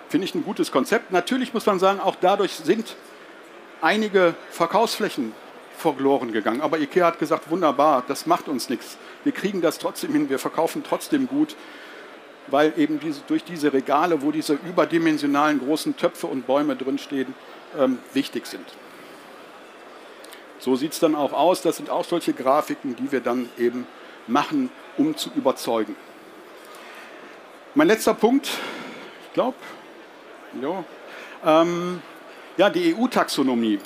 Finde 0.07 0.25
ich 0.25 0.33
ein 0.33 0.45
gutes 0.45 0.71
Konzept. 0.71 1.11
Natürlich 1.11 1.53
muss 1.53 1.65
man 1.65 1.77
sagen, 1.77 1.99
auch 1.99 2.15
dadurch 2.19 2.53
sind 2.53 2.95
einige 3.81 4.35
Verkaufsflächen 4.51 5.33
verloren 5.77 6.31
gegangen. 6.31 6.61
Aber 6.61 6.79
IKEA 6.79 7.07
hat 7.07 7.19
gesagt, 7.19 7.49
wunderbar, 7.49 8.03
das 8.07 8.25
macht 8.25 8.47
uns 8.47 8.69
nichts. 8.69 8.97
Wir 9.23 9.31
kriegen 9.31 9.61
das 9.61 9.77
trotzdem 9.77 10.13
hin, 10.13 10.29
wir 10.29 10.39
verkaufen 10.39 10.83
trotzdem 10.87 11.27
gut, 11.27 11.55
weil 12.47 12.73
eben 12.77 12.99
diese, 12.99 13.21
durch 13.27 13.43
diese 13.43 13.73
Regale, 13.73 14.21
wo 14.21 14.31
diese 14.31 14.53
überdimensionalen 14.53 15.59
großen 15.59 15.97
Töpfe 15.97 16.27
und 16.27 16.47
Bäume 16.47 16.75
drinstehen, 16.75 17.33
ähm, 17.77 17.99
wichtig 18.13 18.45
sind. 18.47 18.65
So 20.59 20.75
sieht 20.75 20.93
es 20.93 20.99
dann 20.99 21.15
auch 21.15 21.33
aus. 21.33 21.61
Das 21.61 21.77
sind 21.77 21.89
auch 21.89 22.05
solche 22.05 22.33
Grafiken, 22.33 22.95
die 22.95 23.11
wir 23.11 23.19
dann 23.19 23.49
eben 23.57 23.85
machen, 24.27 24.71
um 24.97 25.15
zu 25.15 25.29
überzeugen. 25.35 25.95
Mein 27.73 27.87
letzter 27.87 28.13
Punkt, 28.13 28.49
ich 29.27 29.33
glaube, 29.33 29.57
ähm, 31.45 32.01
ja, 32.57 32.69
die 32.69 32.95
EU-Taxonomie. 32.95 33.79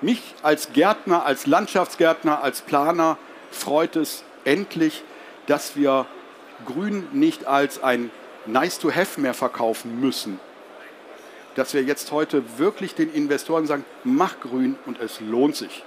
Mich 0.00 0.34
als 0.42 0.72
Gärtner, 0.72 1.24
als 1.26 1.46
Landschaftsgärtner, 1.46 2.42
als 2.42 2.62
Planer 2.62 3.18
freut 3.50 3.96
es 3.96 4.24
endlich, 4.44 5.02
dass 5.46 5.76
wir 5.76 6.06
Grün 6.66 7.08
nicht 7.12 7.46
als 7.46 7.82
ein 7.82 8.10
Nice-to-Have 8.46 9.20
mehr 9.20 9.34
verkaufen 9.34 10.00
müssen. 10.00 10.40
Dass 11.54 11.74
wir 11.74 11.82
jetzt 11.82 12.12
heute 12.12 12.58
wirklich 12.58 12.94
den 12.94 13.12
Investoren 13.12 13.66
sagen, 13.66 13.84
mach 14.04 14.40
Grün 14.40 14.76
und 14.86 15.00
es 15.00 15.20
lohnt 15.20 15.56
sich. 15.56 15.84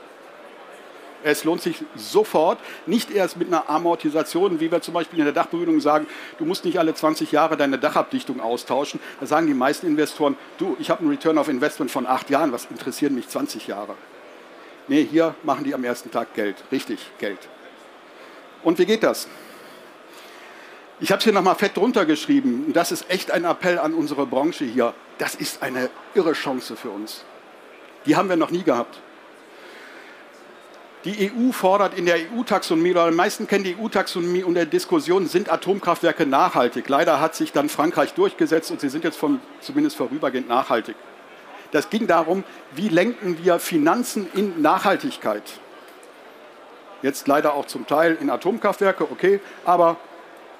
Es 1.24 1.44
lohnt 1.44 1.62
sich 1.62 1.84
sofort, 1.96 2.60
nicht 2.86 3.12
erst 3.12 3.38
mit 3.38 3.48
einer 3.48 3.70
Amortisation, 3.70 4.60
wie 4.60 4.72
wir 4.72 4.82
zum 4.82 4.94
Beispiel 4.94 5.20
in 5.20 5.26
der 5.26 5.34
Dachbegrünung 5.34 5.80
sagen, 5.80 6.08
du 6.38 6.46
musst 6.46 6.66
nicht 6.66 6.78
alle 6.80 6.94
20 6.94 7.32
Jahre 7.32 7.58
deine 7.58 7.80
Dachabdichtung 7.80 8.42
austauschen. 8.42 9.00
Da 9.20 9.26
sagen 9.26 9.48
die 9.48 9.54
meisten 9.54 9.88
Investoren, 9.88 10.38
du, 10.58 10.76
ich 10.80 10.90
habe 10.90 11.02
einen 11.02 11.10
Return 11.10 11.38
of 11.38 11.48
Investment 11.48 11.92
von 11.92 12.06
acht 12.06 12.30
Jahren, 12.30 12.52
was 12.52 12.66
interessieren 12.66 13.16
mich 13.16 13.30
20 13.30 13.68
Jahre? 13.68 13.96
Nee, 14.88 15.08
hier 15.10 15.34
machen 15.44 15.64
die 15.64 15.74
am 15.74 15.84
ersten 15.84 16.12
Tag 16.12 16.34
Geld, 16.34 16.58
richtig 16.72 17.00
Geld. 17.20 17.40
Und 18.64 18.80
wie 18.80 18.86
geht 18.86 19.04
das? 19.04 19.28
Ich 21.00 21.12
habe 21.12 21.20
es 21.20 21.24
hier 21.24 21.34
nochmal 21.34 21.56
fett 21.56 21.76
drunter 21.76 22.06
geschrieben. 22.06 22.72
Das 22.74 22.92
ist 22.92 23.10
echt 23.10 23.32
ein 23.32 23.46
Appell 23.46 23.80
an 23.80 23.94
unsere 23.94 24.26
Branche 24.26 24.66
hier. 24.66 24.94
Das 25.18 25.36
ist 25.36 25.62
eine 25.62 25.90
irre 26.14 26.34
Chance 26.34 26.76
für 26.76 26.90
uns. 26.90 27.26
Die 28.06 28.16
haben 28.16 28.30
wir 28.30 28.36
noch 28.36 28.52
nie 28.52 28.64
gehabt. 28.64 29.00
Die 31.06 31.32
EU 31.32 31.52
fordert 31.52 31.98
in 31.98 32.06
der 32.06 32.16
EU-Taxonomie, 32.16 32.92
oder 32.92 33.10
die 33.10 33.16
meisten 33.16 33.46
kennen 33.46 33.66
die 33.66 33.76
EU-Taxonomie 33.78 34.44
und 34.44 34.54
der 34.54 34.66
Diskussion, 34.66 35.28
sind 35.28 35.52
Atomkraftwerke 35.52 36.26
nachhaltig. 36.26 36.88
Leider 36.88 37.20
hat 37.20 37.36
sich 37.36 37.52
dann 37.52 37.68
Frankreich 37.68 38.14
durchgesetzt 38.14 38.72
und 38.72 38.80
sie 38.80 38.88
sind 38.88 39.04
jetzt 39.04 39.18
von, 39.18 39.42
zumindest 39.60 39.98
vorübergehend 39.98 40.48
nachhaltig. 40.48 40.96
Das 41.72 41.90
ging 41.90 42.08
darum, 42.08 42.46
wie 42.74 42.88
lenken 42.88 43.38
wir 43.44 43.60
Finanzen 43.60 44.28
in 44.34 44.62
Nachhaltigkeit. 44.62 45.44
Jetzt 47.02 47.28
leider 47.28 47.54
auch 47.54 47.66
zum 47.66 47.86
Teil 47.86 48.18
in 48.22 48.30
Atomkraftwerke, 48.30 49.12
okay, 49.12 49.42
aber 49.66 49.98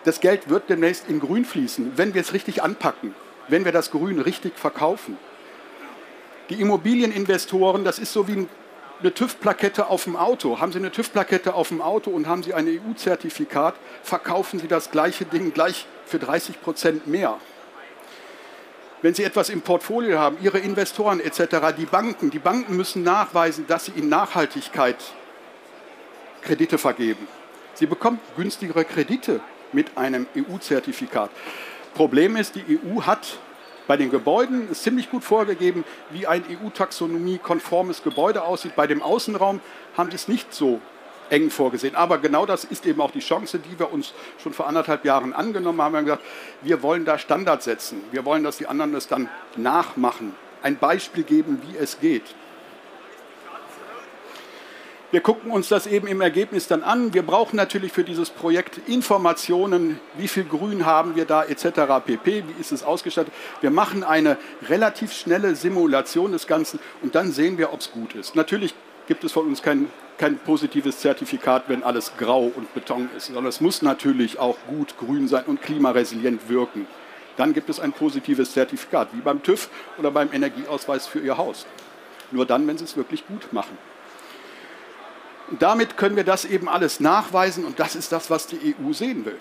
das 0.04 0.20
Geld 0.20 0.50
wird 0.50 0.70
demnächst 0.70 1.08
in 1.08 1.22
Grün 1.22 1.46
fließen, 1.46 1.94
wenn 1.96 2.14
wir 2.14 2.20
es 2.20 2.34
richtig 2.34 2.62
anpacken, 2.62 3.16
wenn 3.48 3.64
wir 3.64 3.72
das 3.72 3.92
Grün 3.92 4.20
richtig 4.20 4.60
verkaufen. 4.60 5.18
Die 6.50 6.60
Immobilieninvestoren, 6.60 7.86
das 7.86 7.98
ist 7.98 8.12
so 8.12 8.28
wie 8.28 8.34
ein 8.34 8.50
eine 9.00 9.14
TÜV-Plakette 9.14 9.88
auf 9.88 10.06
dem 10.06 10.16
Auto. 10.16 10.60
Haben 10.60 10.72
Sie 10.72 10.80
eine 10.80 10.92
TÜV-Plakette 10.92 11.54
auf 11.54 11.70
dem 11.70 11.82
Auto 11.82 12.12
und 12.12 12.28
haben 12.28 12.44
Sie 12.44 12.54
ein 12.54 12.68
EU-Zertifikat, 12.68 13.76
verkaufen 14.04 14.60
Sie 14.60 14.68
das 14.68 14.92
gleiche 14.92 15.26
Ding 15.26 15.54
gleich 15.54 15.86
für 16.06 16.20
30 16.20 16.62
Prozent 16.62 17.08
mehr. 17.08 17.38
Wenn 19.02 19.14
Sie 19.14 19.24
etwas 19.24 19.50
im 19.50 19.62
Portfolio 19.62 20.18
haben, 20.20 20.38
Ihre 20.42 20.60
Investoren 20.60 21.20
etc., 21.20 21.76
die 21.78 21.86
Banken, 21.86 22.30
die 22.30 22.40
Banken 22.40 22.78
müssen 22.78 23.04
nachweisen, 23.04 23.68
dass 23.68 23.86
sie 23.86 23.92
in 23.96 24.08
Nachhaltigkeit 24.08 24.96
Kredite 26.42 26.78
vergeben. 26.78 27.28
Sie 27.74 27.86
bekommen 27.86 28.20
günstigere 28.38 28.86
Kredite 28.86 29.42
mit 29.74 29.98
einem 29.98 30.28
EU-Zertifikat. 30.38 31.32
Problem 31.96 32.38
ist, 32.38 32.56
die 32.56 32.80
EU 32.80 33.02
hat 33.02 33.40
bei 33.88 33.98
den 33.98 34.10
Gebäuden 34.10 34.70
ist 34.72 34.84
ziemlich 34.84 35.10
gut 35.12 35.24
vorgegeben, 35.24 35.84
wie 36.12 36.26
ein 36.26 36.44
EU-Taxonomie-konformes 36.50 38.04
Gebäude 38.04 38.44
aussieht. 38.44 38.76
Bei 38.76 38.88
dem 38.88 39.02
Außenraum 39.02 39.60
haben 39.98 40.10
sie 40.10 40.16
es 40.16 40.28
nicht 40.28 40.54
so 40.54 40.80
eng 41.30 41.50
vorgesehen. 41.50 41.96
Aber 41.96 42.18
genau 42.18 42.46
das 42.46 42.64
ist 42.64 42.86
eben 42.86 43.02
auch 43.02 43.12
die 43.12 43.20
Chance, 43.20 43.60
die 43.60 43.78
wir 43.78 43.92
uns 43.92 44.14
schon 44.42 44.54
vor 44.54 44.68
anderthalb 44.68 45.04
Jahren 45.04 45.34
angenommen 45.34 45.82
haben. 45.82 45.94
Wir 45.94 45.98
haben 45.98 46.06
gesagt, 46.06 46.24
wir 46.62 46.82
wollen 46.84 47.06
da 47.06 47.18
Standards 47.18 47.66
setzen. 47.66 48.02
Wir 48.12 48.24
wollen, 48.26 48.44
dass 48.44 48.58
die 48.58 48.68
anderen 48.68 48.94
das 48.94 49.08
dann 49.08 49.30
nachmachen. 49.58 50.36
Ein 50.62 50.78
Beispiel 50.78 51.24
geben, 51.24 51.62
wie 51.68 51.78
es 51.78 52.00
geht. 52.00 52.24
Wir 55.14 55.22
gucken 55.22 55.52
uns 55.52 55.68
das 55.70 55.86
eben 55.86 56.08
im 56.08 56.22
Ergebnis 56.22 56.68
dann 56.68 56.82
an. 56.82 57.14
Wir 57.14 57.22
brauchen 57.22 57.56
natürlich 57.56 57.92
für 57.92 58.04
dieses 58.04 58.32
Projekt 58.32 58.80
Informationen, 58.88 60.00
wie 60.18 60.28
viel 60.28 60.44
Grün 60.44 60.88
haben 60.88 61.16
wir 61.16 61.26
da 61.26 61.44
etc. 61.44 62.04
pp. 62.04 62.44
Wie 62.48 62.60
ist 62.60 62.72
es 62.72 62.82
ausgestattet? 62.82 63.32
Wir 63.62 63.70
machen 63.70 64.04
eine 64.04 64.40
relativ 64.70 65.14
schnelle 65.14 65.56
Simulation 65.56 66.32
des 66.32 66.48
Ganzen 66.48 66.80
und 67.04 67.14
dann 67.14 67.32
sehen 67.32 67.60
wir, 67.60 67.72
ob 67.72 67.82
es 67.82 67.92
gut 67.92 68.16
ist. 68.16 68.36
Natürlich 68.36 68.74
gibt 69.06 69.24
es 69.24 69.32
von 69.32 69.46
uns 69.46 69.62
kein, 69.62 69.88
kein 70.18 70.40
positives 70.40 70.98
Zertifikat, 70.98 71.66
wenn 71.68 71.84
alles 71.84 72.14
grau 72.18 72.46
und 72.46 72.74
Beton 72.74 73.08
ist, 73.16 73.28
sondern 73.28 73.46
es 73.46 73.62
muss 73.62 73.84
natürlich 73.84 74.40
auch 74.40 74.58
gut 74.68 74.98
grün 74.98 75.28
sein 75.28 75.44
und 75.46 75.62
klimaresilient 75.62 76.50
wirken. 76.50 76.88
Dann 77.38 77.54
gibt 77.54 77.70
es 77.70 77.80
ein 77.80 77.94
positives 77.94 78.54
Zertifikat, 78.54 79.10
wie 79.14 79.22
beim 79.22 79.44
TÜV 79.44 79.70
oder 80.00 80.10
beim 80.10 80.34
Energieausweis 80.34 81.06
für 81.06 81.20
Ihr 81.20 81.38
Haus. 81.38 81.68
Nur 82.32 82.48
dann, 82.48 82.66
wenn 82.66 82.80
Sie 82.80 82.86
es 82.86 82.98
wirklich 82.98 83.28
gut 83.28 83.54
machen. 83.54 83.78
Und 85.54 85.62
damit 85.62 85.98
können 85.98 86.16
wir 86.16 86.24
das 86.24 86.46
eben 86.46 86.68
alles 86.68 87.00
nachweisen 87.00 87.64
und 87.64 87.80
das 87.80 87.96
ist 87.96 88.12
das, 88.12 88.32
was 88.32 88.48
die 88.48 88.74
EU 88.74 88.92
sehen 88.92 89.24
will. 89.24 89.38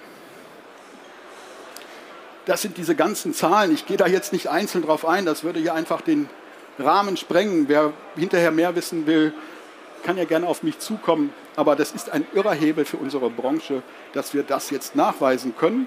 Das 2.44 2.60
sind 2.60 2.76
diese 2.76 2.94
ganzen 2.94 3.32
Zahlen. 3.32 3.72
Ich 3.72 3.86
gehe 3.86 3.96
da 3.96 4.06
jetzt 4.06 4.30
nicht 4.30 4.48
einzeln 4.48 4.84
drauf 4.84 5.06
ein, 5.08 5.24
das 5.24 5.42
würde 5.42 5.58
hier 5.58 5.72
einfach 5.72 6.02
den 6.02 6.28
Rahmen 6.78 7.16
sprengen. 7.16 7.66
Wer 7.66 7.94
hinterher 8.14 8.50
mehr 8.50 8.76
wissen 8.76 9.06
will, 9.06 9.32
kann 10.04 10.18
ja 10.18 10.26
gerne 10.26 10.46
auf 10.48 10.62
mich 10.62 10.78
zukommen. 10.80 11.32
Aber 11.56 11.76
das 11.76 11.92
ist 11.92 12.10
ein 12.10 12.26
irrer 12.34 12.52
Hebel 12.52 12.84
für 12.84 12.98
unsere 12.98 13.30
Branche, 13.30 13.82
dass 14.12 14.34
wir 14.34 14.42
das 14.42 14.68
jetzt 14.68 14.94
nachweisen 14.94 15.56
können 15.56 15.86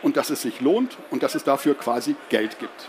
und 0.00 0.16
dass 0.16 0.30
es 0.30 0.42
sich 0.42 0.60
lohnt 0.60 0.96
und 1.10 1.24
dass 1.24 1.34
es 1.34 1.42
dafür 1.42 1.74
quasi 1.74 2.14
Geld 2.28 2.60
gibt. 2.60 2.88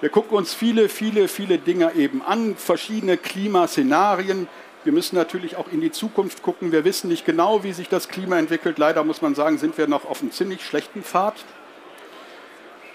Wir 0.00 0.10
gucken 0.10 0.38
uns 0.38 0.54
viele, 0.54 0.88
viele, 0.88 1.26
viele 1.26 1.58
Dinge 1.58 1.94
eben 1.94 2.22
an, 2.22 2.54
verschiedene 2.54 3.16
Klimaszenarien. 3.16 4.46
Wir 4.84 4.92
müssen 4.92 5.16
natürlich 5.16 5.56
auch 5.56 5.68
in 5.72 5.80
die 5.80 5.90
Zukunft 5.90 6.42
gucken. 6.42 6.70
Wir 6.70 6.84
wissen 6.84 7.08
nicht 7.08 7.26
genau, 7.26 7.64
wie 7.64 7.72
sich 7.72 7.88
das 7.88 8.08
Klima 8.08 8.38
entwickelt. 8.38 8.78
Leider 8.78 9.02
muss 9.02 9.22
man 9.22 9.34
sagen, 9.34 9.58
sind 9.58 9.76
wir 9.76 9.88
noch 9.88 10.04
auf 10.04 10.22
einem 10.22 10.30
ziemlich 10.30 10.64
schlechten 10.64 11.02
Pfad. 11.02 11.34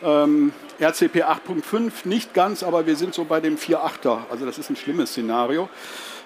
Ähm, 0.01 0.53
RCP 0.79 1.23
8.5 1.23 2.07
nicht 2.07 2.33
ganz, 2.33 2.63
aber 2.63 2.85
wir 2.85 2.95
sind 2.95 3.13
so 3.13 3.25
bei 3.25 3.39
dem 3.41 3.57
4.8er. 3.57 4.21
Also 4.29 4.45
das 4.45 4.57
ist 4.57 4.69
ein 4.69 4.75
schlimmes 4.75 5.11
Szenario, 5.11 5.69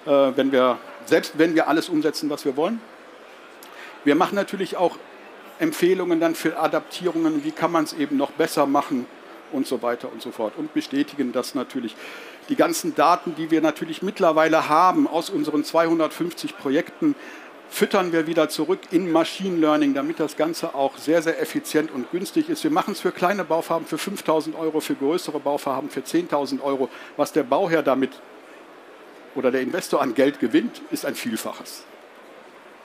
äh, 0.06 0.10
wenn 0.10 0.52
wir, 0.52 0.78
selbst 1.06 1.38
wenn 1.38 1.54
wir 1.54 1.68
alles 1.68 1.88
umsetzen, 1.88 2.30
was 2.30 2.44
wir 2.44 2.56
wollen. 2.56 2.80
Wir 4.04 4.14
machen 4.14 4.36
natürlich 4.36 4.76
auch 4.76 4.96
Empfehlungen 5.58 6.20
dann 6.20 6.34
für 6.34 6.58
Adaptierungen, 6.58 7.44
wie 7.44 7.50
kann 7.50 7.72
man 7.72 7.84
es 7.84 7.92
eben 7.92 8.16
noch 8.16 8.30
besser 8.30 8.66
machen 8.66 9.06
und 9.52 9.66
so 9.66 9.82
weiter 9.82 10.10
und 10.12 10.22
so 10.22 10.30
fort. 10.30 10.54
Und 10.56 10.72
bestätigen 10.72 11.32
das 11.32 11.54
natürlich. 11.54 11.96
Die 12.48 12.56
ganzen 12.56 12.94
Daten, 12.94 13.34
die 13.34 13.50
wir 13.50 13.60
natürlich 13.60 14.02
mittlerweile 14.02 14.68
haben 14.68 15.06
aus 15.06 15.28
unseren 15.28 15.64
250 15.64 16.56
Projekten, 16.56 17.14
füttern 17.68 18.12
wir 18.12 18.26
wieder 18.26 18.48
zurück 18.48 18.80
in 18.90 19.12
Machine 19.12 19.58
Learning, 19.58 19.92
damit 19.92 20.18
das 20.18 20.36
Ganze 20.36 20.74
auch 20.74 20.96
sehr, 20.96 21.20
sehr 21.20 21.40
effizient 21.40 21.90
und 21.90 22.10
günstig 22.10 22.48
ist. 22.48 22.64
Wir 22.64 22.70
machen 22.70 22.92
es 22.92 23.00
für 23.00 23.12
kleine 23.12 23.44
Baufarben 23.44 23.86
für 23.86 23.96
5.000 23.96 24.58
Euro, 24.58 24.80
für 24.80 24.94
größere 24.94 25.38
Baufarben 25.38 25.90
für 25.90 26.00
10.000 26.00 26.62
Euro. 26.62 26.88
Was 27.16 27.32
der 27.32 27.42
Bauherr 27.42 27.82
damit 27.82 28.12
oder 29.34 29.50
der 29.50 29.60
Investor 29.60 30.00
an 30.00 30.14
Geld 30.14 30.40
gewinnt, 30.40 30.80
ist 30.90 31.04
ein 31.04 31.14
Vielfaches. 31.14 31.84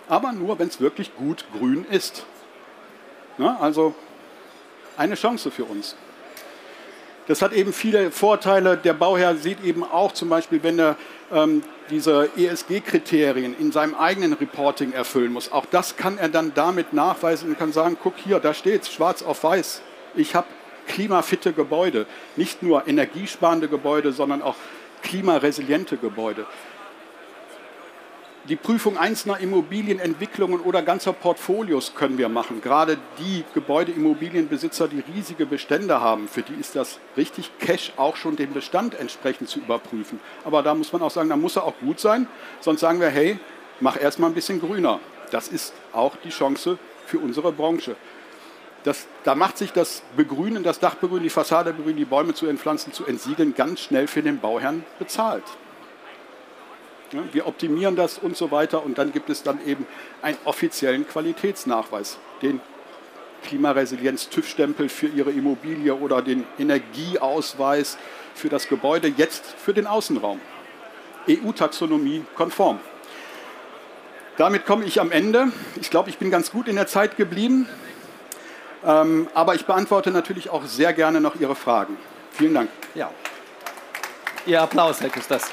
Aber 0.09 0.33
nur, 0.33 0.59
wenn 0.59 0.67
es 0.67 0.81
wirklich 0.81 1.15
gut 1.15 1.45
grün 1.57 1.85
ist. 1.89 2.25
Na, 3.37 3.57
also 3.61 3.95
eine 4.97 5.15
Chance 5.15 5.49
für 5.49 5.63
uns. 5.63 5.95
Das 7.27 7.41
hat 7.41 7.53
eben 7.53 7.71
viele 7.71 8.11
Vorteile. 8.11 8.77
Der 8.77 8.93
Bauherr 8.93 9.35
sieht 9.35 9.63
eben 9.63 9.83
auch 9.83 10.11
zum 10.11 10.29
Beispiel, 10.29 10.61
wenn 10.63 10.79
er 10.79 10.97
ähm, 11.31 11.63
diese 11.89 12.29
ESG-Kriterien 12.35 13.55
in 13.57 13.71
seinem 13.71 13.95
eigenen 13.95 14.33
Reporting 14.33 14.91
erfüllen 14.93 15.31
muss, 15.31 15.51
auch 15.51 15.65
das 15.65 15.95
kann 15.95 16.17
er 16.17 16.29
dann 16.29 16.53
damit 16.53 16.93
nachweisen 16.93 17.49
und 17.49 17.59
kann 17.59 17.71
sagen, 17.71 17.97
guck 18.01 18.15
hier, 18.17 18.39
da 18.39 18.53
steht 18.53 18.83
es 18.83 18.91
schwarz 18.91 19.21
auf 19.21 19.43
weiß. 19.43 19.81
Ich 20.15 20.35
habe 20.35 20.47
klimafitte 20.87 21.53
Gebäude, 21.53 22.05
nicht 22.35 22.61
nur 22.61 22.87
energiesparende 22.87 23.67
Gebäude, 23.67 24.11
sondern 24.11 24.41
auch 24.41 24.55
klimaresiliente 25.01 25.97
Gebäude 25.97 26.45
die 28.49 28.57
Prüfung 28.57 28.97
einzelner 28.97 29.39
Immobilienentwicklungen 29.39 30.59
oder 30.59 30.81
ganzer 30.81 31.13
Portfolios 31.13 31.95
können 31.95 32.17
wir 32.17 32.27
machen. 32.27 32.61
Gerade 32.61 32.97
die 33.17 33.45
Gebäudeimmobilienbesitzer, 33.53 34.89
die 34.89 34.99
riesige 35.15 35.45
Bestände 35.45 36.01
haben, 36.01 36.27
für 36.27 36.41
die 36.41 36.55
ist 36.59 36.75
das 36.75 36.99
richtig, 37.15 37.51
Cash 37.59 37.93
auch 37.95 38.17
schon 38.17 38.35
den 38.35 38.51
Bestand 38.51 38.99
entsprechend 38.99 39.47
zu 39.47 39.59
überprüfen. 39.59 40.19
Aber 40.43 40.61
da 40.61 40.75
muss 40.75 40.91
man 40.91 41.01
auch 41.01 41.11
sagen, 41.11 41.29
da 41.29 41.37
muss 41.37 41.55
er 41.55 41.63
auch 41.63 41.79
gut 41.79 42.01
sein. 42.01 42.27
Sonst 42.59 42.81
sagen 42.81 42.99
wir, 42.99 43.09
hey, 43.09 43.39
mach 43.79 43.99
erstmal 43.99 44.29
ein 44.29 44.35
bisschen 44.35 44.59
grüner. 44.59 44.99
Das 45.31 45.47
ist 45.47 45.73
auch 45.93 46.17
die 46.17 46.29
Chance 46.29 46.77
für 47.05 47.19
unsere 47.19 47.53
Branche. 47.53 47.95
Das, 48.83 49.07
da 49.23 49.35
macht 49.35 49.57
sich 49.57 49.71
das 49.71 50.03
Begrünen, 50.17 50.63
das 50.63 50.79
Dachbegrünen, 50.79 51.23
die 51.23 51.29
Fassade 51.29 51.71
begrünen, 51.71 51.95
die 51.95 52.05
Bäume 52.05 52.33
zu 52.33 52.47
entpflanzen, 52.47 52.91
zu 52.91 53.05
entsiegeln, 53.05 53.55
ganz 53.55 53.79
schnell 53.79 54.07
für 54.07 54.21
den 54.21 54.39
Bauherrn 54.39 54.83
bezahlt. 54.99 55.43
Wir 57.31 57.47
optimieren 57.47 57.95
das 57.95 58.17
und 58.17 58.35
so 58.37 58.51
weiter 58.51 58.83
und 58.83 58.97
dann 58.97 59.11
gibt 59.11 59.29
es 59.29 59.43
dann 59.43 59.65
eben 59.65 59.85
einen 60.21 60.37
offiziellen 60.45 61.07
Qualitätsnachweis, 61.07 62.17
den 62.41 62.59
Klimaresilienz-TÜV-Stempel 63.43 64.89
für 64.89 65.07
Ihre 65.07 65.31
Immobilie 65.31 65.93
oder 65.93 66.21
den 66.21 66.45
Energieausweis 66.57 67.97
für 68.33 68.49
das 68.49 68.67
Gebäude, 68.67 69.13
jetzt 69.15 69.45
für 69.45 69.73
den 69.73 69.87
Außenraum. 69.87 70.39
EU-Taxonomie 71.27 72.25
konform. 72.35 72.79
Damit 74.37 74.65
komme 74.65 74.85
ich 74.85 74.99
am 74.99 75.11
Ende. 75.11 75.51
Ich 75.79 75.89
glaube, 75.89 76.09
ich 76.09 76.17
bin 76.17 76.31
ganz 76.31 76.51
gut 76.51 76.67
in 76.67 76.75
der 76.75 76.87
Zeit 76.87 77.17
geblieben. 77.17 77.67
Ähm, 78.85 79.27
aber 79.33 79.55
ich 79.55 79.65
beantworte 79.65 80.11
natürlich 80.11 80.49
auch 80.49 80.65
sehr 80.65 80.91
gerne 80.93 81.21
noch 81.21 81.35
Ihre 81.35 81.55
Fragen. 81.55 81.97
Vielen 82.31 82.53
Dank. 82.53 82.69
Ja. 82.95 83.11
Ihr 84.45 84.61
Applaus, 84.61 84.99
Herr 84.99 85.09
Küsters. 85.09 85.51